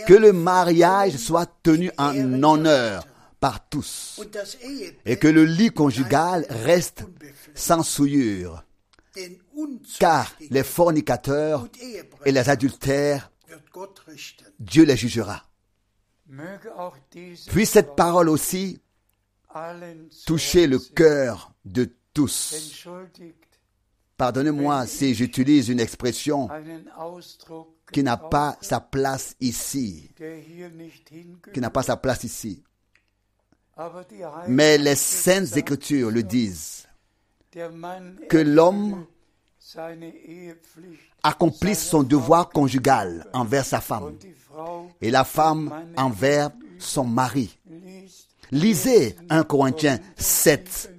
Que 0.07 0.13
le 0.13 0.33
mariage 0.33 1.17
soit 1.17 1.51
tenu 1.61 1.91
en 1.97 2.43
honneur 2.43 3.05
par 3.39 3.67
tous 3.69 4.19
et 5.05 5.17
que 5.17 5.27
le 5.27 5.45
lit 5.45 5.69
conjugal 5.69 6.45
reste 6.49 7.05
sans 7.53 7.83
souillure, 7.83 8.63
car 9.99 10.33
les 10.49 10.63
fornicateurs 10.63 11.67
et 12.25 12.31
les 12.31 12.49
adultères, 12.49 13.31
Dieu 14.59 14.83
les 14.83 14.97
jugera. 14.97 15.43
Puis 17.47 17.65
cette 17.65 17.95
parole 17.95 18.29
aussi 18.29 18.81
toucher 20.25 20.67
le 20.67 20.79
cœur 20.79 21.53
de 21.65 21.93
tous. 22.13 22.87
Pardonnez-moi 24.17 24.85
si 24.85 25.13
j'utilise 25.13 25.69
une 25.69 25.79
expression 25.79 26.49
qui 27.91 28.03
n'a 28.03 28.17
pas 28.17 28.57
sa 28.61 28.79
place 28.79 29.35
ici, 29.39 30.11
qui 31.53 31.59
n'a 31.59 31.69
pas 31.69 31.83
sa 31.83 31.97
place 31.97 32.23
ici. 32.23 32.63
Mais 34.47 34.77
les 34.77 34.95
saintes 34.95 35.55
écritures 35.55 36.11
le 36.11 36.23
disent, 36.23 36.87
que 37.51 38.37
l'homme 38.37 39.05
accomplisse 41.23 41.87
son 41.87 42.03
devoir 42.03 42.49
conjugal 42.49 43.25
envers 43.33 43.65
sa 43.65 43.81
femme 43.81 44.17
et 45.01 45.11
la 45.11 45.23
femme 45.23 45.93
envers 45.95 46.51
son 46.77 47.05
mari. 47.05 47.57
Lisez 48.51 49.15
1 49.29 49.43
Corinthiens 49.43 49.99
7 50.17 50.93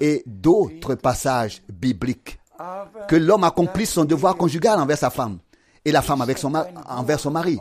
et 0.00 0.22
d'autres 0.26 0.94
passages 0.94 1.62
bibliques. 1.68 2.38
Que 3.08 3.16
l'homme 3.16 3.44
accomplisse 3.44 3.92
son 3.92 4.04
devoir 4.04 4.36
conjugal 4.36 4.78
envers 4.78 4.98
sa 4.98 5.10
femme 5.10 5.38
et 5.84 5.92
la 5.92 6.02
femme 6.02 6.24
envers 6.88 7.20
son 7.20 7.30
mari. 7.30 7.58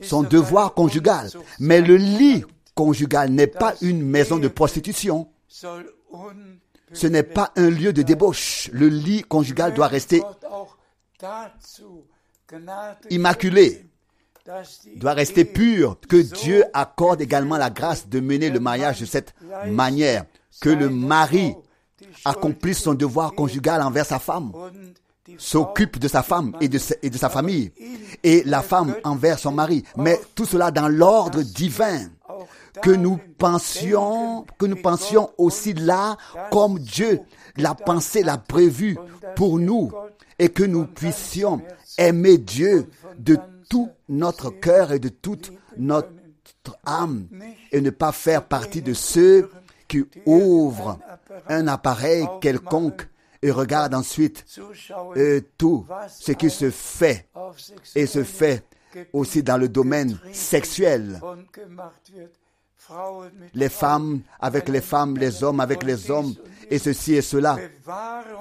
Son 0.00 0.22
devoir 0.22 0.74
conjugal. 0.74 1.30
Mais 1.58 1.80
le 1.80 1.96
lit 1.96 2.44
conjugal 2.74 3.30
n'est 3.30 3.46
pas 3.46 3.74
une 3.80 4.02
maison 4.02 4.38
de 4.38 4.48
prostitution. 4.48 5.28
Ce 5.48 7.06
n'est 7.06 7.22
pas 7.22 7.52
un 7.56 7.70
lieu 7.70 7.92
de 7.92 8.02
débauche. 8.02 8.70
Le 8.72 8.88
lit 8.88 9.22
conjugal 9.22 9.74
doit 9.74 9.88
rester 9.88 10.22
immaculé, 13.10 13.86
doit 14.96 15.12
rester 15.12 15.44
pur, 15.44 15.98
que 16.08 16.16
Dieu 16.16 16.64
accorde 16.72 17.20
également 17.20 17.56
la 17.56 17.70
grâce 17.70 18.08
de 18.08 18.20
mener 18.20 18.50
le 18.50 18.60
mariage 18.60 19.00
de 19.00 19.06
cette 19.06 19.34
manière, 19.66 20.24
que 20.60 20.70
le 20.70 20.88
mari 20.88 21.54
accomplisse 22.24 22.80
son 22.82 22.94
devoir 22.94 23.32
conjugal 23.34 23.82
envers 23.82 24.06
sa 24.06 24.18
femme, 24.18 24.52
s'occupe 25.38 25.98
de 25.98 26.08
sa 26.08 26.22
femme 26.22 26.52
et 26.60 26.68
de, 26.68 26.78
sa, 26.78 26.94
et 27.02 27.10
de 27.10 27.18
sa 27.18 27.28
famille, 27.28 27.72
et 28.22 28.42
la 28.44 28.62
femme 28.62 28.94
envers 29.04 29.38
son 29.38 29.52
mari, 29.52 29.82
mais 29.96 30.20
tout 30.34 30.46
cela 30.46 30.70
dans 30.70 30.88
l'ordre 30.88 31.42
divin. 31.42 32.08
Que 32.82 32.90
nous 32.90 33.18
pensions, 33.38 34.44
que 34.58 34.66
nous 34.66 34.76
pensions 34.76 35.30
aussi 35.38 35.72
là 35.72 36.18
comme 36.50 36.78
Dieu 36.78 37.20
l'a 37.56 37.74
pensé, 37.74 38.22
l'a 38.22 38.36
prévu 38.36 38.98
pour 39.34 39.58
nous, 39.58 39.90
et 40.38 40.50
que 40.50 40.62
nous 40.62 40.84
puissions 40.84 41.62
aimer 41.96 42.36
Dieu 42.36 42.86
de 43.18 43.38
tout 43.68 43.90
notre 44.08 44.50
cœur 44.50 44.92
et 44.92 44.98
de 44.98 45.08
toute 45.08 45.52
notre 45.76 46.08
âme, 46.84 47.28
et 47.72 47.80
ne 47.80 47.90
pas 47.90 48.12
faire 48.12 48.44
partie 48.44 48.82
de 48.82 48.92
ceux 48.92 49.50
qui 49.88 50.04
ouvrent 50.24 50.98
un 51.48 51.68
appareil 51.68 52.26
quelconque 52.40 53.08
et 53.42 53.50
regardent 53.50 53.94
ensuite 53.94 54.44
euh, 55.16 55.40
tout 55.58 55.86
ce 56.08 56.32
qui 56.32 56.50
se 56.50 56.70
fait 56.70 57.28
et 57.94 58.06
se 58.06 58.24
fait 58.24 58.64
aussi 59.12 59.42
dans 59.42 59.58
le 59.58 59.68
domaine 59.68 60.18
sexuel 60.32 61.20
les 63.54 63.68
femmes 63.68 64.20
avec 64.40 64.68
les 64.68 64.80
femmes, 64.80 65.16
les 65.16 65.42
hommes 65.42 65.60
avec 65.60 65.82
les 65.82 66.10
hommes, 66.10 66.34
et 66.70 66.78
ceci 66.78 67.14
et 67.14 67.22
cela. 67.22 67.58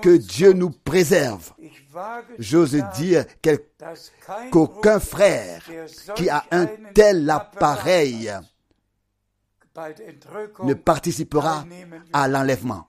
Que 0.01 0.17
Dieu 0.17 0.53
nous 0.53 0.69
préserve. 0.69 1.53
J'ose 2.37 2.75
dire 2.95 3.25
qu'aucun 4.51 4.99
frère 4.99 5.61
qui 6.15 6.29
a 6.29 6.43
un 6.51 6.67
tel 6.93 7.29
appareil 7.29 8.31
ne 10.63 10.73
participera 10.73 11.65
à 12.13 12.27
l'enlèvement. 12.27 12.87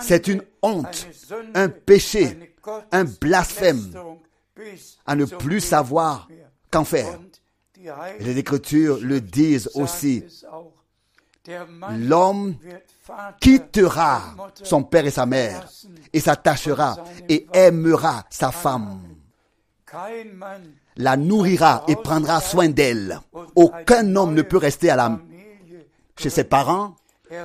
C'est 0.00 0.28
une 0.28 0.42
honte, 0.62 1.08
un 1.54 1.68
péché, 1.68 2.54
un 2.92 3.04
blasphème 3.04 3.92
à 5.06 5.14
ne 5.14 5.24
plus 5.24 5.60
savoir 5.60 6.28
qu'en 6.70 6.84
faire. 6.84 7.18
Les 8.20 8.38
Écritures 8.38 8.98
le 9.00 9.20
disent 9.20 9.70
aussi. 9.74 10.24
L'homme 11.98 12.56
quittera 13.40 14.22
son 14.62 14.82
père 14.82 15.06
et 15.06 15.10
sa 15.10 15.24
mère 15.24 15.66
et 16.12 16.20
s'attachera 16.20 16.96
et 17.28 17.46
aimera 17.54 18.24
sa 18.28 18.50
femme, 18.50 19.00
la 20.96 21.16
nourrira 21.16 21.84
et 21.88 21.96
prendra 21.96 22.40
soin 22.40 22.68
d'elle. 22.68 23.20
Aucun 23.54 24.14
homme 24.16 24.34
ne 24.34 24.42
peut 24.42 24.58
rester 24.58 24.90
à 24.90 24.96
la, 24.96 25.18
chez 26.18 26.28
ses 26.28 26.44
parents, 26.44 26.96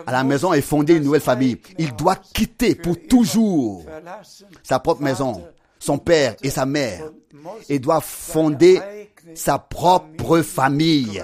à 0.06 0.12
la 0.12 0.24
maison 0.24 0.54
et 0.54 0.62
fonder 0.62 0.96
une 0.96 1.04
nouvelle 1.04 1.22
famille. 1.22 1.58
Il 1.78 1.96
doit 1.96 2.16
quitter 2.16 2.76
pour 2.76 2.98
toujours 3.08 3.86
sa 4.64 4.80
propre 4.80 5.02
maison, 5.02 5.46
son 5.80 5.98
père 5.98 6.36
et 6.44 6.50
sa 6.50 6.66
mère, 6.66 7.10
et 7.70 7.80
doit 7.80 8.02
fonder 8.02 8.82
sa 9.36 9.60
propre 9.60 10.42
famille 10.42 11.24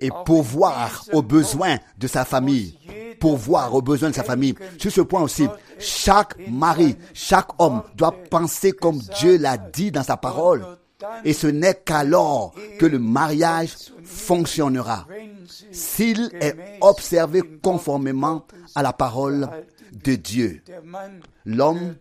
et 0.00 0.10
pourvoir 0.24 1.04
aux 1.12 1.22
besoins 1.22 1.78
de 1.98 2.06
sa 2.06 2.24
famille. 2.24 2.78
Pourvoir 3.20 3.74
aux 3.74 3.82
besoins 3.82 4.10
de 4.10 4.14
sa 4.14 4.22
famille. 4.22 4.54
Sur 4.78 4.92
ce 4.92 5.00
point 5.00 5.22
aussi, 5.22 5.48
chaque 5.78 6.36
mari, 6.48 6.96
chaque 7.12 7.48
homme 7.58 7.82
doit 7.96 8.14
penser 8.30 8.72
comme 8.72 8.98
Dieu 9.18 9.38
l'a 9.38 9.56
dit 9.56 9.90
dans 9.90 10.04
sa 10.04 10.16
parole. 10.16 10.64
Et 11.24 11.32
ce 11.32 11.46
n'est 11.46 11.80
qu'alors 11.84 12.54
que 12.78 12.86
le 12.86 12.98
mariage 12.98 13.70
fonctionnera. 14.04 15.06
S'il 15.72 16.30
est 16.40 16.56
observé 16.80 17.42
conformément 17.62 18.44
à 18.74 18.82
la 18.82 18.92
parole 18.92 19.48
de 20.04 20.14
Dieu. 20.14 20.62
L'homme 21.44 21.94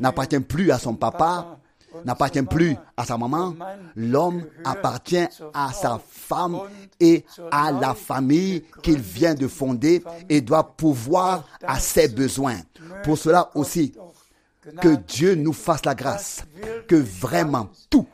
n'appartient 0.00 0.40
plus 0.40 0.70
à 0.70 0.78
son 0.78 0.94
papa, 0.94 1.58
n'appartient 2.04 2.42
plus 2.42 2.76
à 2.96 3.04
sa 3.04 3.16
maman. 3.16 3.54
L'homme 3.96 4.44
appartient 4.64 5.26
à 5.52 5.72
sa 5.72 6.00
femme 6.08 6.58
et 7.00 7.24
à 7.50 7.72
la 7.72 7.94
famille 7.94 8.64
qu'il 8.82 9.00
vient 9.00 9.34
de 9.34 9.48
fonder 9.48 10.02
et 10.28 10.40
doit 10.40 10.76
pouvoir 10.76 11.44
à 11.66 11.78
ses 11.78 12.08
besoins. 12.08 12.58
Pour 13.04 13.18
cela 13.18 13.50
aussi, 13.54 13.92
que 14.80 14.96
Dieu 14.96 15.34
nous 15.34 15.52
fasse 15.52 15.84
la 15.84 15.94
grâce, 15.94 16.42
que 16.88 16.96
vraiment 16.96 17.68
tout, 17.90 18.06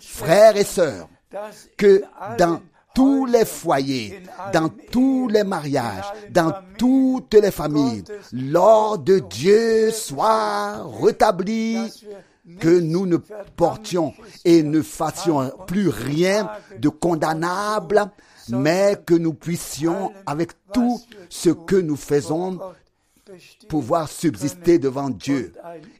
frères 0.00 0.56
et 0.56 0.64
sœurs, 0.64 1.08
que 1.76 2.02
dans 2.38 2.60
tous 2.94 3.26
les 3.26 3.44
foyers, 3.44 4.22
dans 4.54 4.70
tous 4.90 5.28
les 5.28 5.44
mariages, 5.44 6.06
dans 6.30 6.52
toutes 6.78 7.34
les 7.34 7.50
familles, 7.50 8.02
l'ordre 8.32 9.04
de 9.04 9.18
Dieu 9.18 9.90
soit 9.90 10.82
rétabli, 11.02 11.78
que 12.60 12.80
nous 12.80 13.06
ne 13.06 13.16
portions 13.56 14.14
et 14.44 14.62
ne 14.62 14.82
fassions 14.82 15.50
plus 15.66 15.88
rien 15.88 16.50
de 16.78 16.88
condamnable, 16.88 18.10
mais 18.48 18.96
que 19.04 19.14
nous 19.14 19.34
puissions, 19.34 20.12
avec 20.26 20.52
tout 20.72 21.00
ce 21.28 21.50
que 21.50 21.76
nous 21.76 21.96
faisons, 21.96 22.58
pouvoir 23.68 24.08
subsister 24.08 24.78
devant 24.78 25.10
Dieu 25.10 25.52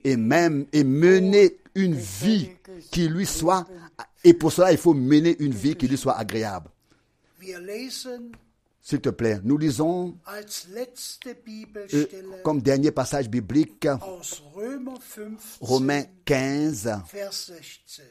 et 0.05 0.17
même 0.17 0.67
et 0.73 0.85
mener 0.85 1.59
une 1.75 1.95
vie 1.95 2.51
qui 2.93 3.09
lui 3.09 3.27
soit 3.27 3.67
et 4.23 4.33
pour 4.35 4.53
cela 4.53 4.73
il 4.73 4.79
faut 4.79 4.95
mener 4.95 5.37
une 5.41 5.53
vie 5.55 5.77
qui 5.77 5.89
lui 5.89 5.97
soit 5.99 6.17
agréable. 6.17 6.71
S'il 8.89 9.01
te 9.01 9.09
plaît, 9.09 9.41
nous 9.43 9.59
lisons 9.59 10.17
euh, 11.93 12.05
comme 12.45 12.63
dernier 12.63 12.93
passage 12.93 13.29
biblique 13.29 13.85
aus 13.85 14.41
Römer 14.55 14.95
15, 15.13 15.59
Romains 15.61 16.05
15, 16.25 17.03
Vers 17.13 17.33
16. 17.33 18.03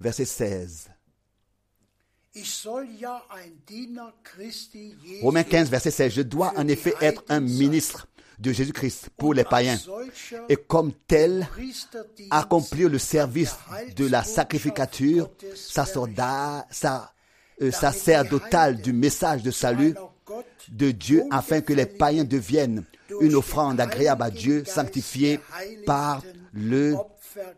verset 0.00 0.24
16. 0.24 0.88
Ich 2.34 2.52
soll 2.52 2.88
ja 2.98 3.22
ein 3.30 3.52
Diener 3.64 4.12
Christi 4.24 4.96
Jesu 5.04 5.22
Romains 5.22 5.44
15, 5.44 5.68
verset 5.70 5.92
16. 5.92 6.12
Je 6.14 6.22
dois 6.22 6.52
en 6.56 6.66
effet 6.66 6.94
être 7.00 7.22
un 7.28 7.38
ministre 7.38 8.08
de 8.40 8.50
Jésus-Christ 8.50 9.10
pour 9.16 9.34
les 9.34 9.44
païens 9.44 9.78
et 10.48 10.56
comme 10.56 10.92
tel 11.06 11.46
accomplir 12.32 12.88
le 12.88 12.98
service 12.98 13.54
de 13.94 14.06
la 14.08 14.24
sacrificature 14.24 15.30
sacerda- 15.54 16.66
sa- 16.72 17.12
euh, 17.62 17.70
sacerdotale 17.70 18.82
du 18.82 18.92
message 18.92 19.44
de 19.44 19.52
salut 19.52 19.94
de 20.68 20.90
Dieu 20.90 21.24
afin 21.30 21.60
que 21.60 21.72
les 21.72 21.86
païens 21.86 22.24
deviennent 22.24 22.84
une 23.20 23.34
offrande 23.34 23.80
agréable 23.80 24.22
à 24.22 24.30
Dieu, 24.30 24.64
sanctifiée 24.64 25.40
par 25.86 26.22
le 26.52 26.96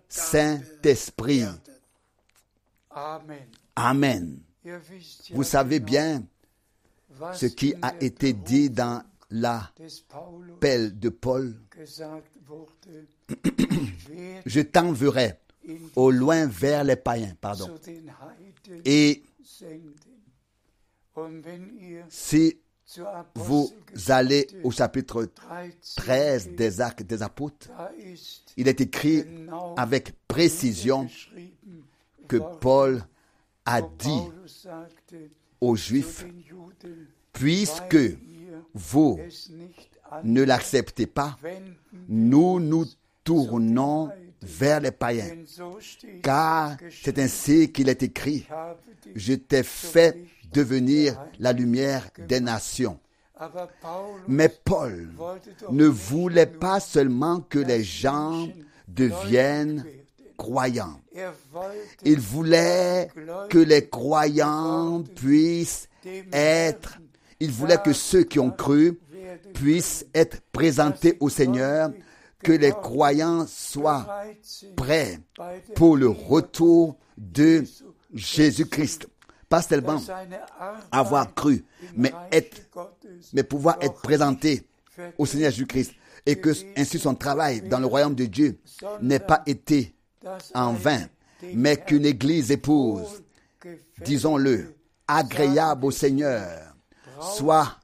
Saint-Esprit. 0.08 1.44
Amen. 3.76 4.38
Vous 5.30 5.44
savez 5.44 5.80
bien 5.80 6.24
ce 7.34 7.46
qui 7.46 7.74
a 7.82 7.94
été 8.00 8.32
dit 8.32 8.70
dans 8.70 9.02
l'appel 9.30 10.98
de 10.98 11.08
Paul. 11.08 11.54
Je 14.46 14.60
t'enverrai 14.60 15.38
au 15.94 16.10
loin 16.10 16.46
vers 16.46 16.84
les 16.84 16.96
païens, 16.96 17.34
pardon. 17.40 17.68
Et 18.84 19.22
si 22.08 22.56
vous 23.34 23.70
allez 24.08 24.46
au 24.64 24.70
chapitre 24.70 25.24
13 25.24 25.72
13 25.96 26.48
geht, 26.48 26.56
des 26.56 26.80
actes 26.80 27.02
des 27.02 27.22
apôtres, 27.22 27.68
il 28.56 28.68
est 28.68 28.80
écrit 28.80 29.24
avec 29.76 30.14
précision 30.28 31.08
que 32.28 32.36
Paul 32.60 33.02
a 33.64 33.82
dit 33.82 34.22
aux 35.60 35.76
Juifs, 35.76 36.26
puisque 37.32 37.98
vous 38.74 39.18
ne 40.22 40.42
l'acceptez 40.42 41.06
pas, 41.06 41.36
nous 42.08 42.60
nous 42.60 42.84
tournons 43.24 44.10
vers 44.42 44.80
les 44.80 44.90
païens. 44.90 45.30
Car 46.22 46.76
c'est 47.02 47.18
ainsi 47.18 47.72
qu'il 47.72 47.88
est 47.88 48.02
écrit, 48.02 48.46
je 49.14 49.34
t'ai 49.34 49.62
fait 49.62 50.18
devenir 50.52 51.20
la 51.38 51.52
lumière 51.52 52.08
des 52.28 52.40
nations. 52.40 52.98
Mais 54.28 54.48
Paul 54.48 55.10
ne 55.70 55.86
voulait 55.86 56.46
pas 56.46 56.80
seulement 56.80 57.40
que 57.40 57.58
les 57.58 57.84
gens 57.84 58.48
deviennent 58.88 59.84
croyants. 60.36 61.00
Il 62.04 62.18
voulait 62.18 63.08
que 63.50 63.58
les 63.58 63.88
croyants 63.88 65.02
puissent 65.02 65.88
être, 66.32 66.98
il 67.40 67.50
voulait 67.50 67.78
que 67.78 67.92
ceux 67.92 68.24
qui 68.24 68.38
ont 68.38 68.50
cru 68.50 68.98
puissent 69.54 70.06
être 70.14 70.40
présentés 70.52 71.16
au 71.20 71.28
Seigneur, 71.28 71.90
que 72.42 72.52
les 72.52 72.70
croyants 72.70 73.46
soient 73.46 74.06
prêts 74.76 75.20
pour 75.74 75.96
le 75.96 76.08
retour 76.08 76.96
de 77.16 77.64
Jésus-Christ. 78.12 79.08
Pas 79.48 79.62
seulement 79.62 80.02
avoir 80.90 81.32
cru, 81.34 81.64
mais 81.94 82.12
être, 82.32 82.56
mais 83.32 83.44
pouvoir 83.44 83.78
être 83.80 84.00
présenté 84.00 84.66
au 85.18 85.26
Seigneur 85.26 85.50
Jésus-Christ 85.50 85.92
et 86.24 86.36
que 86.36 86.50
ainsi 86.76 86.98
son 86.98 87.14
travail 87.14 87.62
dans 87.62 87.78
le 87.78 87.86
royaume 87.86 88.14
de 88.14 88.24
Dieu 88.24 88.58
n'ait 89.00 89.20
pas 89.20 89.42
été 89.46 89.94
en 90.54 90.72
vain, 90.72 91.06
mais 91.54 91.76
qu'une 91.76 92.04
église 92.04 92.50
épouse, 92.50 93.22
disons-le, 94.04 94.74
agréable 95.06 95.84
au 95.84 95.90
Seigneur, 95.92 96.74
soit 97.20 97.78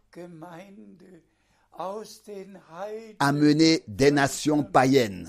Amenée 3.19 3.83
des 3.89 4.11
nations 4.11 4.63
païennes. 4.63 5.29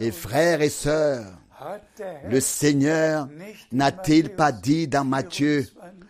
Et 0.00 0.10
frères 0.10 0.60
et 0.60 0.68
sœurs, 0.68 1.38
Herr 1.58 1.80
le 2.28 2.40
Seigneur 2.40 3.28
n'a-t-il 3.72 4.34
pas 4.34 4.52
dit 4.52 4.86
dans 4.88 5.04
Matthieu 5.04 5.66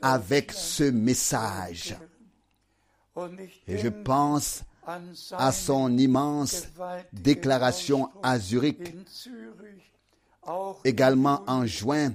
avec 0.01 0.53
ce 0.53 0.85
message. 0.85 1.97
Et 3.67 3.77
je 3.77 3.89
pense 3.89 4.63
à 5.37 5.51
son 5.51 5.97
immense 5.97 6.67
déclaration 7.13 8.09
à 8.23 8.39
Zurich, 8.39 8.95
également 10.83 11.43
en 11.47 11.65
juin 11.65 12.13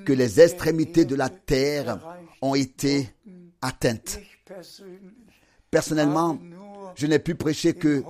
que 0.06 0.14
les 0.14 0.40
extrémités 0.40 1.04
de 1.04 1.14
la 1.14 1.28
terre 1.28 2.00
ont 2.40 2.54
été 2.54 3.10
atteintes. 3.60 4.18
Personnellement, 5.70 6.38
je 6.94 7.06
n'ai 7.06 7.18
pu 7.18 7.34
prêcher 7.34 7.74
que 7.74 8.02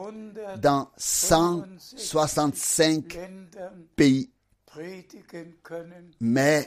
dans 0.59 0.91
165 0.97 3.19
pays. 3.97 4.31
Mais 6.21 6.65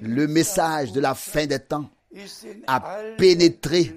le 0.00 0.26
message 0.26 0.92
de 0.92 1.00
la 1.00 1.14
fin 1.14 1.44
des 1.44 1.60
temps 1.60 1.90
a 2.66 3.02
pénétré 3.18 3.94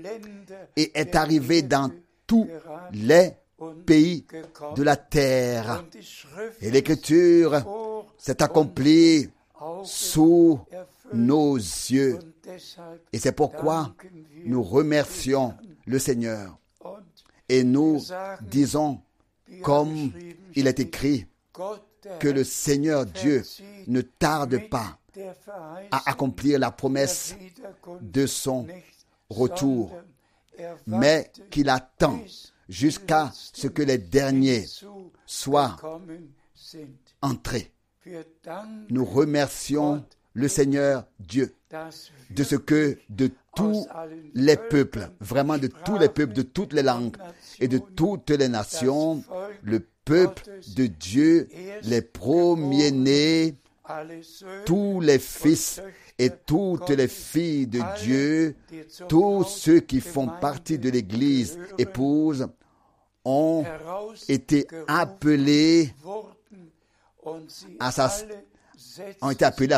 et 0.75 0.99
est 0.99 1.15
arrivé 1.15 1.61
dans 1.61 1.89
tous 2.27 2.49
les 2.91 3.31
pays 3.85 4.25
de 4.75 4.83
la 4.83 4.95
terre. 4.95 5.83
Et 6.61 6.71
l'écriture 6.71 7.63
s'est 8.17 8.41
accomplie 8.41 9.29
sous 9.83 10.59
nos 11.13 11.55
yeux. 11.55 12.19
Et 13.11 13.19
c'est 13.19 13.31
pourquoi 13.31 13.93
nous 14.45 14.63
remercions 14.63 15.53
le 15.85 15.99
Seigneur. 15.99 16.57
Et 17.49 17.63
nous 17.63 18.01
disons, 18.41 19.01
comme 19.61 20.11
il 20.55 20.67
est 20.67 20.79
écrit, 20.79 21.27
que 22.19 22.27
le 22.27 22.43
Seigneur 22.43 23.05
Dieu 23.05 23.43
ne 23.87 24.01
tarde 24.01 24.69
pas 24.69 24.97
à 25.91 26.09
accomplir 26.09 26.59
la 26.59 26.71
promesse 26.71 27.35
de 28.01 28.25
son 28.25 28.65
retour, 29.29 29.91
mais 30.87 31.31
qu'il 31.49 31.69
attend 31.69 32.19
jusqu'à 32.69 33.31
ce 33.33 33.67
que 33.67 33.81
les 33.81 33.97
derniers 33.97 34.65
soient 35.25 35.77
entrés. 37.21 37.71
Nous 38.89 39.05
remercions 39.05 40.05
le 40.33 40.47
Seigneur 40.47 41.05
Dieu 41.19 41.55
de 42.31 42.43
ce 42.43 42.55
que 42.55 42.97
de 43.09 43.31
tous 43.55 43.87
les 44.33 44.57
peuples, 44.57 45.09
vraiment 45.19 45.57
de 45.57 45.67
tous 45.67 45.97
les 45.97 46.09
peuples, 46.09 46.33
de 46.33 46.41
toutes 46.41 46.73
les 46.73 46.81
langues 46.83 47.17
et 47.59 47.67
de 47.67 47.77
toutes 47.77 48.31
les 48.31 48.49
nations, 48.49 49.23
le 49.61 49.85
peuple 50.05 50.43
de 50.75 50.87
Dieu, 50.87 51.49
les 51.83 52.01
premiers-nés, 52.01 53.55
tous 54.65 55.01
les 55.01 55.19
fils 55.19 55.81
et 56.19 56.29
toutes 56.29 56.89
les 56.89 57.07
filles 57.07 57.67
de 57.67 57.81
Dieu, 58.03 58.55
tous 59.07 59.43
ceux 59.43 59.79
qui 59.79 60.01
font 60.01 60.27
partie 60.27 60.77
de 60.77 60.89
l'Église 60.89 61.57
épouse, 61.77 62.47
ont 63.25 63.63
été 64.27 64.67
appelés 64.87 65.93
à 67.79 67.91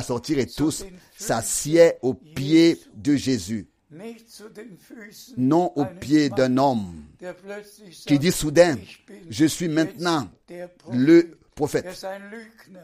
sortir 0.02 0.40
et 0.40 0.48
tous 0.48 0.86
s'assied 1.18 1.94
au 2.02 2.14
pied 2.14 2.80
de 2.96 3.16
Jésus. 3.16 3.68
Non 5.38 5.72
au 5.76 5.86
pied 5.86 6.30
d'un 6.30 6.58
homme 6.58 7.04
qui 8.06 8.20
dit 8.20 8.32
soudain, 8.32 8.78
je 9.30 9.46
suis 9.46 9.70
maintenant 9.70 10.28
le 10.92 11.38
prophète. 11.56 11.88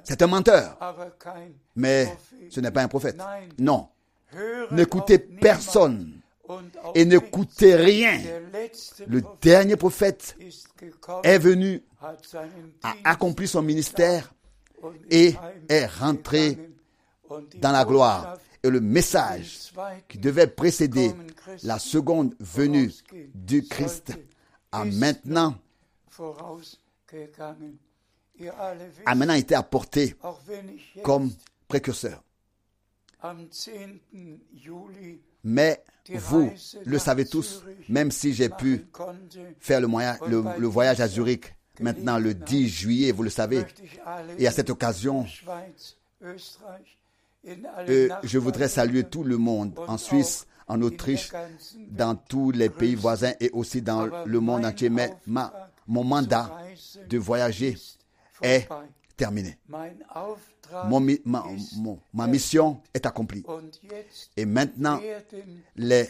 C'est 0.04 0.22
un 0.22 0.28
menteur. 0.28 0.78
Mais 1.76 2.18
ce 2.50 2.60
n'est 2.60 2.72
pas 2.72 2.82
un 2.82 2.88
prophète. 2.88 3.22
Non. 3.60 3.90
N'écoutez 4.72 5.20
personne 5.20 6.22
et 6.96 7.06
n'écoutez 7.06 7.76
rien. 7.76 8.20
Le 9.08 9.22
dernier 9.42 9.76
prophète 9.76 10.38
est 11.24 11.38
venu, 11.38 11.84
a 12.02 12.96
accompli 13.04 13.48
son 13.48 13.62
ministère 13.62 14.34
et 15.10 15.36
est 15.70 15.86
rentré 15.86 16.58
dans 17.58 17.72
la 17.72 17.86
gloire. 17.86 18.38
Et 18.64 18.70
le 18.70 18.80
message 18.80 19.74
qui 20.08 20.18
devait 20.18 20.48
précéder 20.48 21.14
la 21.64 21.80
seconde 21.80 22.36
venue 22.40 22.92
du 23.34 23.64
Christ 23.64 24.14
a 24.72 24.86
maintenant, 24.86 25.56
a 29.06 29.16
maintenant 29.16 29.34
été 29.36 29.56
apporté 29.56 30.16
comme 31.04 31.32
précurseur. 31.68 32.24
Mais 35.44 35.84
vous 36.14 36.52
le 36.86 37.00
savez 37.00 37.26
tous, 37.26 37.64
même 37.90 38.12
si 38.12 38.34
j'ai 38.34 38.50
pu 38.50 38.86
faire 39.60 39.82
le, 39.82 40.68
voyage 40.68 41.02
à 41.02 41.08
Zurich 41.08 41.56
maintenant 41.80 42.20
le 42.20 42.34
10 42.34 42.68
juillet, 42.70 43.12
vous 43.12 43.24
le 43.24 43.30
savez, 43.30 43.64
et 44.38 44.48
à 44.48 44.52
cette 44.52 44.70
occasion, 44.70 45.26
euh, 47.88 48.10
je 48.24 48.38
voudrais 48.38 48.68
saluer 48.68 49.04
tout 49.04 49.24
le 49.24 49.38
monde 49.38 49.74
en 49.88 49.98
Suisse, 49.98 50.46
en 50.68 50.82
Autriche, 50.82 51.32
dans 51.90 52.16
tous 52.16 52.52
les 52.52 52.70
pays 52.70 52.96
voisins 52.96 53.34
et 53.40 53.50
aussi 53.52 53.82
dans 53.82 54.06
le 54.26 54.40
monde 54.40 54.66
entier. 54.66 54.90
Mais 54.90 55.14
mon 55.88 56.04
mandat 56.04 56.56
de 57.10 57.18
voyager 57.18 57.78
est 58.42 58.68
terminé. 59.18 59.58
ma, 62.14 62.28
mission 62.28 62.82
est 62.94 63.06
accomplie. 63.06 63.44
Et 64.36 64.46
maintenant, 64.46 65.00
les 65.76 66.10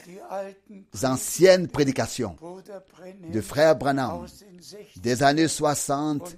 anciennes 1.03 1.67
prédications 1.67 2.35
de 3.33 3.41
frère 3.41 3.75
Branham 3.75 4.25
des 4.95 5.23
années 5.23 5.47
60 5.49 6.37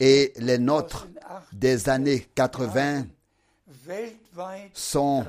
et 0.00 0.32
les 0.36 0.58
nôtres 0.58 1.08
des 1.52 1.88
années 1.88 2.28
80 2.34 3.06
sont 4.72 5.24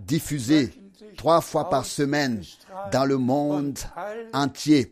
diffusées 0.00 0.72
trois 1.16 1.40
fois 1.40 1.68
par 1.68 1.84
semaine 1.84 2.42
dans 2.92 3.04
le 3.04 3.18
monde 3.18 3.78
entier 4.32 4.90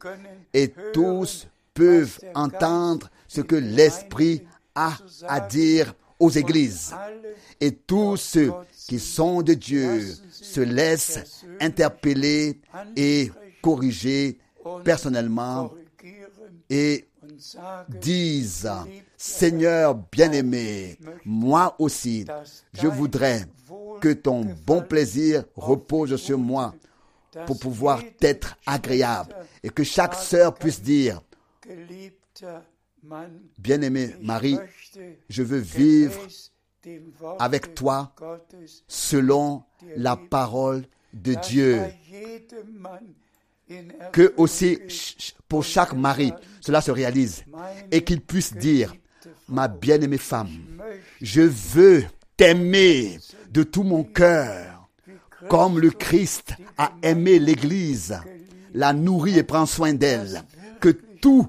et 0.52 0.72
tous 0.92 1.46
peuvent 1.74 2.18
entendre 2.34 3.08
ce 3.28 3.40
que 3.40 3.56
l'Esprit 3.56 4.42
a 4.74 4.96
à 5.26 5.40
dire 5.40 5.94
aux 6.18 6.30
églises. 6.30 6.94
Et 7.60 7.72
tous 7.72 8.16
ceux 8.16 8.52
qui 8.88 8.98
sont 8.98 9.42
de 9.42 9.54
Dieu 9.54 10.02
se 10.30 10.60
laissent 10.60 11.44
interpeller 11.60 12.60
et 12.96 13.30
corriger 13.62 14.38
personnellement 14.84 15.72
et 16.70 17.06
disent, 17.88 18.70
Seigneur 19.16 19.94
bien-aimé, 19.94 20.98
moi 21.24 21.74
aussi, 21.78 22.24
je 22.72 22.86
voudrais 22.86 23.44
que 24.00 24.12
ton 24.12 24.46
bon 24.66 24.82
plaisir 24.82 25.44
repose 25.56 26.16
sur 26.16 26.38
moi 26.38 26.74
pour 27.46 27.58
pouvoir 27.58 28.02
être 28.20 28.56
agréable 28.66 29.34
et 29.62 29.70
que 29.70 29.84
chaque 29.84 30.14
sœur 30.14 30.54
puisse 30.54 30.80
dire, 30.80 31.20
Bien-aimé 33.58 34.14
Marie, 34.20 34.58
je 35.28 35.42
veux 35.42 35.58
vivre 35.58 36.20
avec 37.38 37.74
toi 37.74 38.14
selon 38.86 39.62
la 39.96 40.16
parole 40.16 40.86
de 41.12 41.34
Dieu. 41.34 41.80
que 44.12 44.32
aussi 44.36 44.78
pour 45.48 45.64
chaque 45.64 45.92
mari, 45.92 46.32
cela 46.60 46.80
se 46.80 46.90
réalise 46.90 47.44
et 47.90 48.04
qu'il 48.04 48.20
puisse 48.20 48.54
dire, 48.54 48.94
ma 49.48 49.68
bien-aimée 49.68 50.18
femme, 50.18 50.80
je 51.20 51.42
veux 51.42 52.04
t'aimer 52.36 53.18
de 53.50 53.62
tout 53.62 53.82
mon 53.82 54.04
cœur, 54.04 54.88
comme 55.48 55.78
le 55.78 55.90
Christ 55.90 56.54
a 56.76 56.92
aimé 57.02 57.38
l'Église, 57.38 58.18
la 58.74 58.92
nourrit 58.92 59.38
et 59.38 59.42
prend 59.42 59.66
soin 59.66 59.94
d'elle, 59.94 60.42
que 60.80 60.90
tout, 60.90 61.48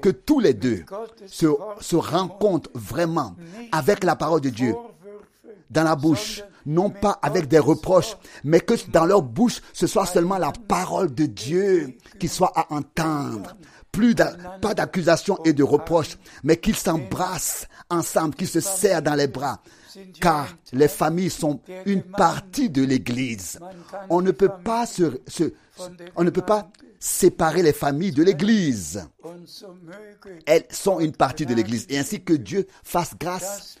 que 0.00 0.08
tous 0.08 0.40
les 0.40 0.54
deux 0.54 0.84
se, 1.26 1.96
rencontrent 1.96 2.70
vraiment 2.74 3.34
avec 3.72 4.04
la 4.04 4.16
parole 4.16 4.40
de 4.40 4.50
Dieu 4.50 4.74
dans 5.70 5.84
la 5.84 5.96
bouche, 5.96 6.42
non 6.64 6.90
pas 6.90 7.18
avec 7.22 7.48
des 7.48 7.58
reproches, 7.58 8.16
mais 8.44 8.60
que 8.60 8.74
dans 8.90 9.04
leur 9.04 9.22
bouche, 9.22 9.60
ce 9.72 9.86
soit 9.86 10.06
seulement 10.06 10.38
la 10.38 10.52
parole 10.68 11.14
de 11.14 11.26
Dieu 11.26 11.96
qui 12.18 12.28
soit 12.28 12.52
à 12.54 12.72
entendre. 12.72 13.56
Plus 13.92 14.14
pas 14.14 14.74
d'accusation 14.74 15.38
et 15.44 15.54
de 15.54 15.62
reproches, 15.62 16.18
mais 16.44 16.58
qu'ils 16.58 16.76
s'embrassent 16.76 17.66
ensemble, 17.88 18.34
qu'ils 18.34 18.48
se 18.48 18.60
serrent 18.60 19.00
dans 19.02 19.14
les 19.14 19.26
bras. 19.26 19.60
Car 20.20 20.48
les 20.72 20.88
familles 20.88 21.30
sont 21.30 21.60
une 21.86 22.02
partie 22.02 22.68
de 22.68 22.84
l'Église. 22.84 23.58
On 24.10 24.20
ne 24.20 24.32
peut 24.32 24.52
pas 24.62 24.84
se, 24.84 25.20
on 26.14 26.24
ne 26.24 26.30
peut 26.30 26.42
pas 26.42 26.68
séparer 26.98 27.62
les 27.62 27.72
familles 27.72 28.12
de 28.12 28.22
l'Église. 28.22 29.06
Elles 30.46 30.66
sont 30.70 31.00
une 31.00 31.12
partie 31.12 31.46
de 31.46 31.54
l'Église. 31.54 31.86
Et 31.88 31.98
ainsi 31.98 32.22
que 32.22 32.32
Dieu 32.32 32.66
fasse 32.84 33.14
grâce 33.18 33.76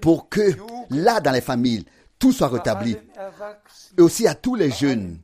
pour 0.00 0.28
que 0.28 0.52
là, 0.90 1.20
dans 1.20 1.32
les 1.32 1.40
familles, 1.40 1.84
tout 2.18 2.32
soit 2.32 2.48
rétabli. 2.48 2.96
Et 3.98 4.02
aussi 4.02 4.26
à 4.26 4.34
tous 4.34 4.54
les 4.54 4.70
jeunes, 4.70 5.18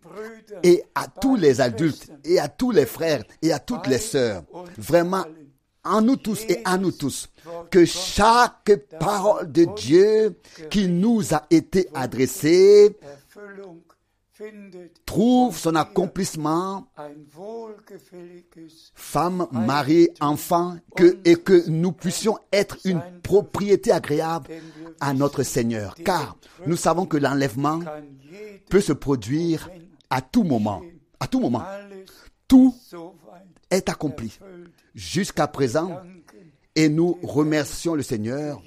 et 0.63 0.83
à 0.95 1.07
tous 1.07 1.37
les 1.37 1.61
adultes, 1.61 2.11
et 2.25 2.41
à 2.41 2.49
tous 2.49 2.71
les 2.71 2.87
frères, 2.87 3.23
et 3.43 3.53
à 3.53 3.59
toutes 3.59 3.87
les 3.87 3.99
sœurs. 3.99 4.43
Vraiment, 4.79 5.25
en 5.85 6.03
nous 6.03 6.17
tous 6.17 6.43
et 6.49 6.63
à 6.65 6.79
nous 6.79 6.93
tous, 6.93 7.29
que 7.71 7.85
chaque 7.85 8.73
parole 8.99 9.53
de 9.53 9.67
Dieu 9.77 10.41
qui 10.71 10.89
nous 10.89 11.35
a 11.35 11.47
été 11.51 11.89
adressée 11.95 12.97
trouve 15.05 15.57
son 15.57 15.75
accomplissement, 15.75 16.87
femme, 18.95 19.47
mari, 19.53 20.09
enfant, 20.21 20.77
et 21.25 21.37
que 21.37 21.69
nous 21.69 21.93
puissions 21.93 22.39
être 22.53 22.79
une 22.85 23.03
propriété 23.23 23.93
agréable 23.93 24.49
à 25.01 25.15
notre 25.15 25.43
Seigneur. 25.43 25.95
Car 25.95 26.37
nous 26.67 26.77
savons 26.77 27.07
que 27.07 27.17
l'enlèvement 27.17 27.81
peut 28.69 28.81
se 28.81 28.93
produire 28.93 29.71
à 30.11 30.21
tout 30.21 30.43
moment. 30.43 30.83
À 31.21 31.27
tout 31.27 31.41
moment. 31.41 31.65
Tout 32.49 32.75
est 33.71 33.89
accompli 33.89 34.39
jusqu'à 34.95 35.47
présent 35.47 36.01
et 36.75 36.89
nous 36.89 37.19
remercions 37.23 37.95
le 37.95 38.03
Seigneur 38.03 38.63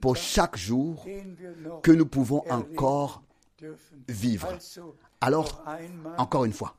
pour 0.00 0.16
chaque 0.16 0.56
jour 0.56 1.06
que 1.82 1.90
nous 1.90 2.06
pouvons 2.06 2.44
encore 2.50 3.22
vivre. 4.08 4.48
Alors, 5.24 5.64
encore 6.18 6.44
une 6.44 6.52
fois, 6.52 6.74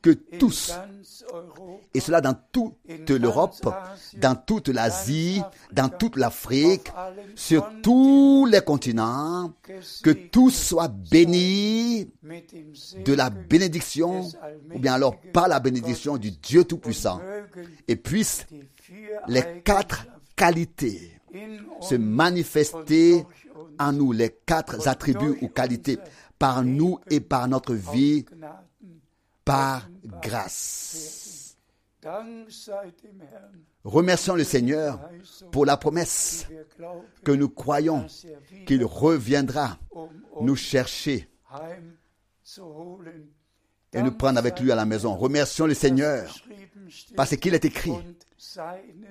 que 0.00 0.10
tous, 0.38 0.72
et 1.92 1.98
cela 1.98 2.20
dans 2.20 2.36
toute 2.52 3.10
l'Europe, 3.10 3.56
dans 4.16 4.36
toute 4.36 4.68
l'Asie, 4.68 5.42
dans 5.72 5.88
toute 5.88 6.14
l'Afrique, 6.14 6.92
sur 7.34 7.68
tous 7.82 8.46
les 8.46 8.60
continents, 8.60 9.52
que 10.04 10.10
tous 10.10 10.50
soient 10.50 10.86
bénis 10.86 12.12
de 13.04 13.12
la 13.12 13.30
bénédiction, 13.30 14.28
ou 14.72 14.78
bien 14.78 14.94
alors 14.94 15.16
par 15.32 15.48
la 15.48 15.58
bénédiction 15.58 16.16
du 16.16 16.30
Dieu 16.30 16.62
Tout-Puissant, 16.62 17.20
et 17.88 17.96
puissent 17.96 18.46
les 19.26 19.62
quatre 19.64 20.06
qualités 20.36 21.10
se 21.80 21.96
manifester 21.96 23.24
en 23.78 23.92
nous 23.92 24.12
les 24.12 24.30
quatre 24.46 24.88
attributs 24.88 25.38
ou 25.42 25.48
qualités 25.48 25.98
par 26.38 26.62
nous 26.62 26.98
et 27.10 27.20
par 27.20 27.48
notre 27.48 27.74
vie, 27.74 28.24
par 29.44 29.88
grâce. 30.22 31.56
Remercions 33.84 34.34
le 34.34 34.44
Seigneur 34.44 35.00
pour 35.50 35.66
la 35.66 35.76
promesse 35.76 36.46
que 37.24 37.32
nous 37.32 37.48
croyons 37.48 38.06
qu'il 38.66 38.84
reviendra 38.84 39.78
nous 40.40 40.56
chercher 40.56 41.28
et 43.92 44.02
nous 44.02 44.12
prendre 44.12 44.38
avec 44.38 44.60
lui 44.60 44.70
à 44.70 44.74
la 44.74 44.84
maison. 44.84 45.16
Remercions 45.16 45.66
le 45.66 45.74
Seigneur 45.74 46.34
parce 47.16 47.36
qu'il 47.36 47.54
est 47.54 47.64
écrit 47.64 47.94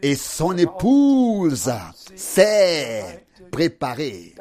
et 0.01 0.15
son 0.15 0.57
épouse 0.57 1.71
s'est 2.15 3.24
préparée. 3.51 4.35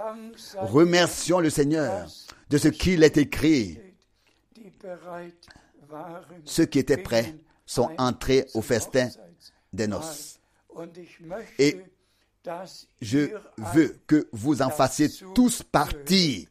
Remercions 0.56 1.40
le 1.40 1.50
Seigneur 1.50 2.08
de 2.50 2.58
ce 2.58 2.68
qu'il 2.68 3.02
est 3.02 3.16
écrit. 3.16 3.78
Ceux 6.44 6.66
qui 6.66 6.78
étaient 6.78 6.96
prêts 6.96 7.34
sont 7.66 7.90
entrés 7.98 8.46
au 8.54 8.62
festin 8.62 9.08
des 9.72 9.86
noces. 9.86 10.38
Et 11.58 11.80
je 13.00 13.30
veux 13.56 13.98
que 14.06 14.28
vous 14.32 14.62
en 14.62 14.70
fassiez 14.70 15.08
tous 15.34 15.62
partie. 15.62 16.48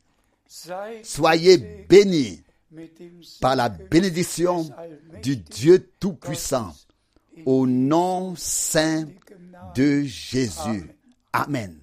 Soyez 1.03 1.85
bénis 1.89 2.43
par 3.39 3.55
la 3.55 3.69
bénédiction 3.69 4.69
du 5.21 5.37
Dieu 5.37 5.91
Tout-Puissant 5.99 6.73
au 7.45 7.67
nom 7.67 8.35
saint 8.35 9.05
de 9.75 10.03
Jésus. 10.03 10.89
Amen. 11.31 11.82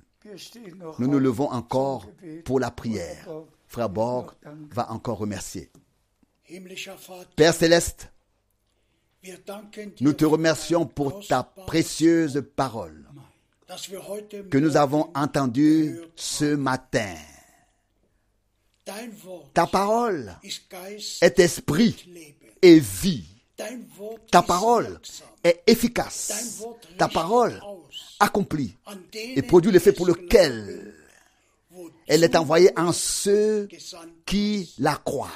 Nous 0.98 1.08
nous 1.08 1.18
levons 1.18 1.50
encore 1.50 2.06
pour 2.44 2.60
la 2.60 2.70
prière. 2.70 3.26
Frère 3.66 3.88
Borg 3.88 4.32
va 4.70 4.90
encore 4.90 5.18
remercier. 5.18 5.70
Père 7.36 7.54
céleste, 7.54 8.12
nous 10.00 10.12
te 10.12 10.24
remercions 10.24 10.86
pour 10.86 11.26
ta 11.26 11.42
précieuse 11.42 12.42
parole 12.56 13.06
que 14.50 14.58
nous 14.58 14.76
avons 14.76 15.10
entendue 15.14 16.00
ce 16.16 16.56
matin. 16.56 17.14
Ta 19.54 19.66
parole 19.66 20.36
est 21.22 21.38
esprit 21.38 22.08
et 22.62 22.80
vie. 22.80 23.39
Ta 24.30 24.42
parole 24.42 25.00
est 25.44 25.62
efficace. 25.66 26.64
Ta 26.98 27.08
parole 27.08 27.60
accomplit 28.18 28.76
et 29.14 29.42
produit 29.42 29.72
l'effet 29.72 29.92
pour 29.92 30.06
lequel 30.06 30.94
elle 32.06 32.24
est 32.24 32.36
envoyée 32.36 32.70
en 32.76 32.92
ceux 32.92 33.68
qui 34.26 34.74
la 34.78 34.96
croient 34.96 35.30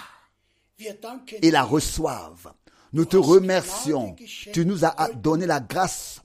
et 1.43 1.51
la 1.51 1.62
reçoivent. 1.62 2.53
Nous 2.93 3.05
te 3.05 3.16
remercions. 3.16 4.15
Tu 4.53 4.65
nous 4.65 4.85
as 4.85 5.11
donné 5.15 5.47
la 5.47 5.61
grâce 5.61 6.20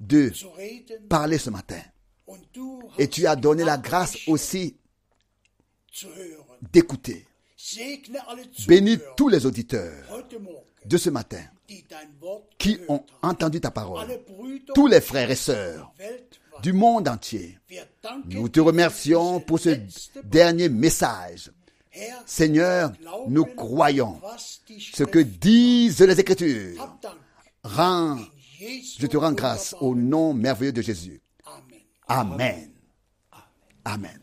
de 0.00 0.32
parler 1.08 1.38
ce 1.38 1.50
matin. 1.50 1.80
Et 2.98 3.08
tu 3.08 3.26
as 3.26 3.36
donné 3.36 3.64
la 3.64 3.78
grâce 3.78 4.16
aussi 4.26 4.76
d'écouter. 6.72 7.26
Bénis 8.66 8.98
tous 9.16 9.28
les 9.28 9.46
auditeurs 9.46 10.04
de 10.84 10.96
ce 10.96 11.10
matin 11.10 11.42
qui 12.58 12.78
ont 12.88 13.04
entendu 13.22 13.60
ta 13.60 13.70
parole, 13.70 14.06
tous 14.74 14.86
les 14.86 15.00
frères 15.00 15.30
et 15.30 15.36
sœurs 15.36 15.92
du 16.62 16.72
monde 16.72 17.08
entier. 17.08 17.58
Nous 18.26 18.48
te 18.48 18.60
remercions 18.60 19.40
pour 19.40 19.58
ce 19.58 19.70
dernier 20.24 20.68
message. 20.68 21.50
Seigneur, 22.24 22.92
nous 23.28 23.44
croyons 23.44 24.20
ce 24.78 25.04
que 25.04 25.18
disent 25.18 26.00
les 26.00 26.18
Écritures. 26.20 26.96
Rends, 27.64 28.18
je 28.98 29.06
te 29.06 29.16
rends 29.16 29.32
grâce 29.32 29.74
au 29.80 29.94
nom 29.94 30.32
merveilleux 30.32 30.72
de 30.72 30.82
Jésus. 30.82 31.20
Amen. 32.08 32.70
Amen. 33.84 34.21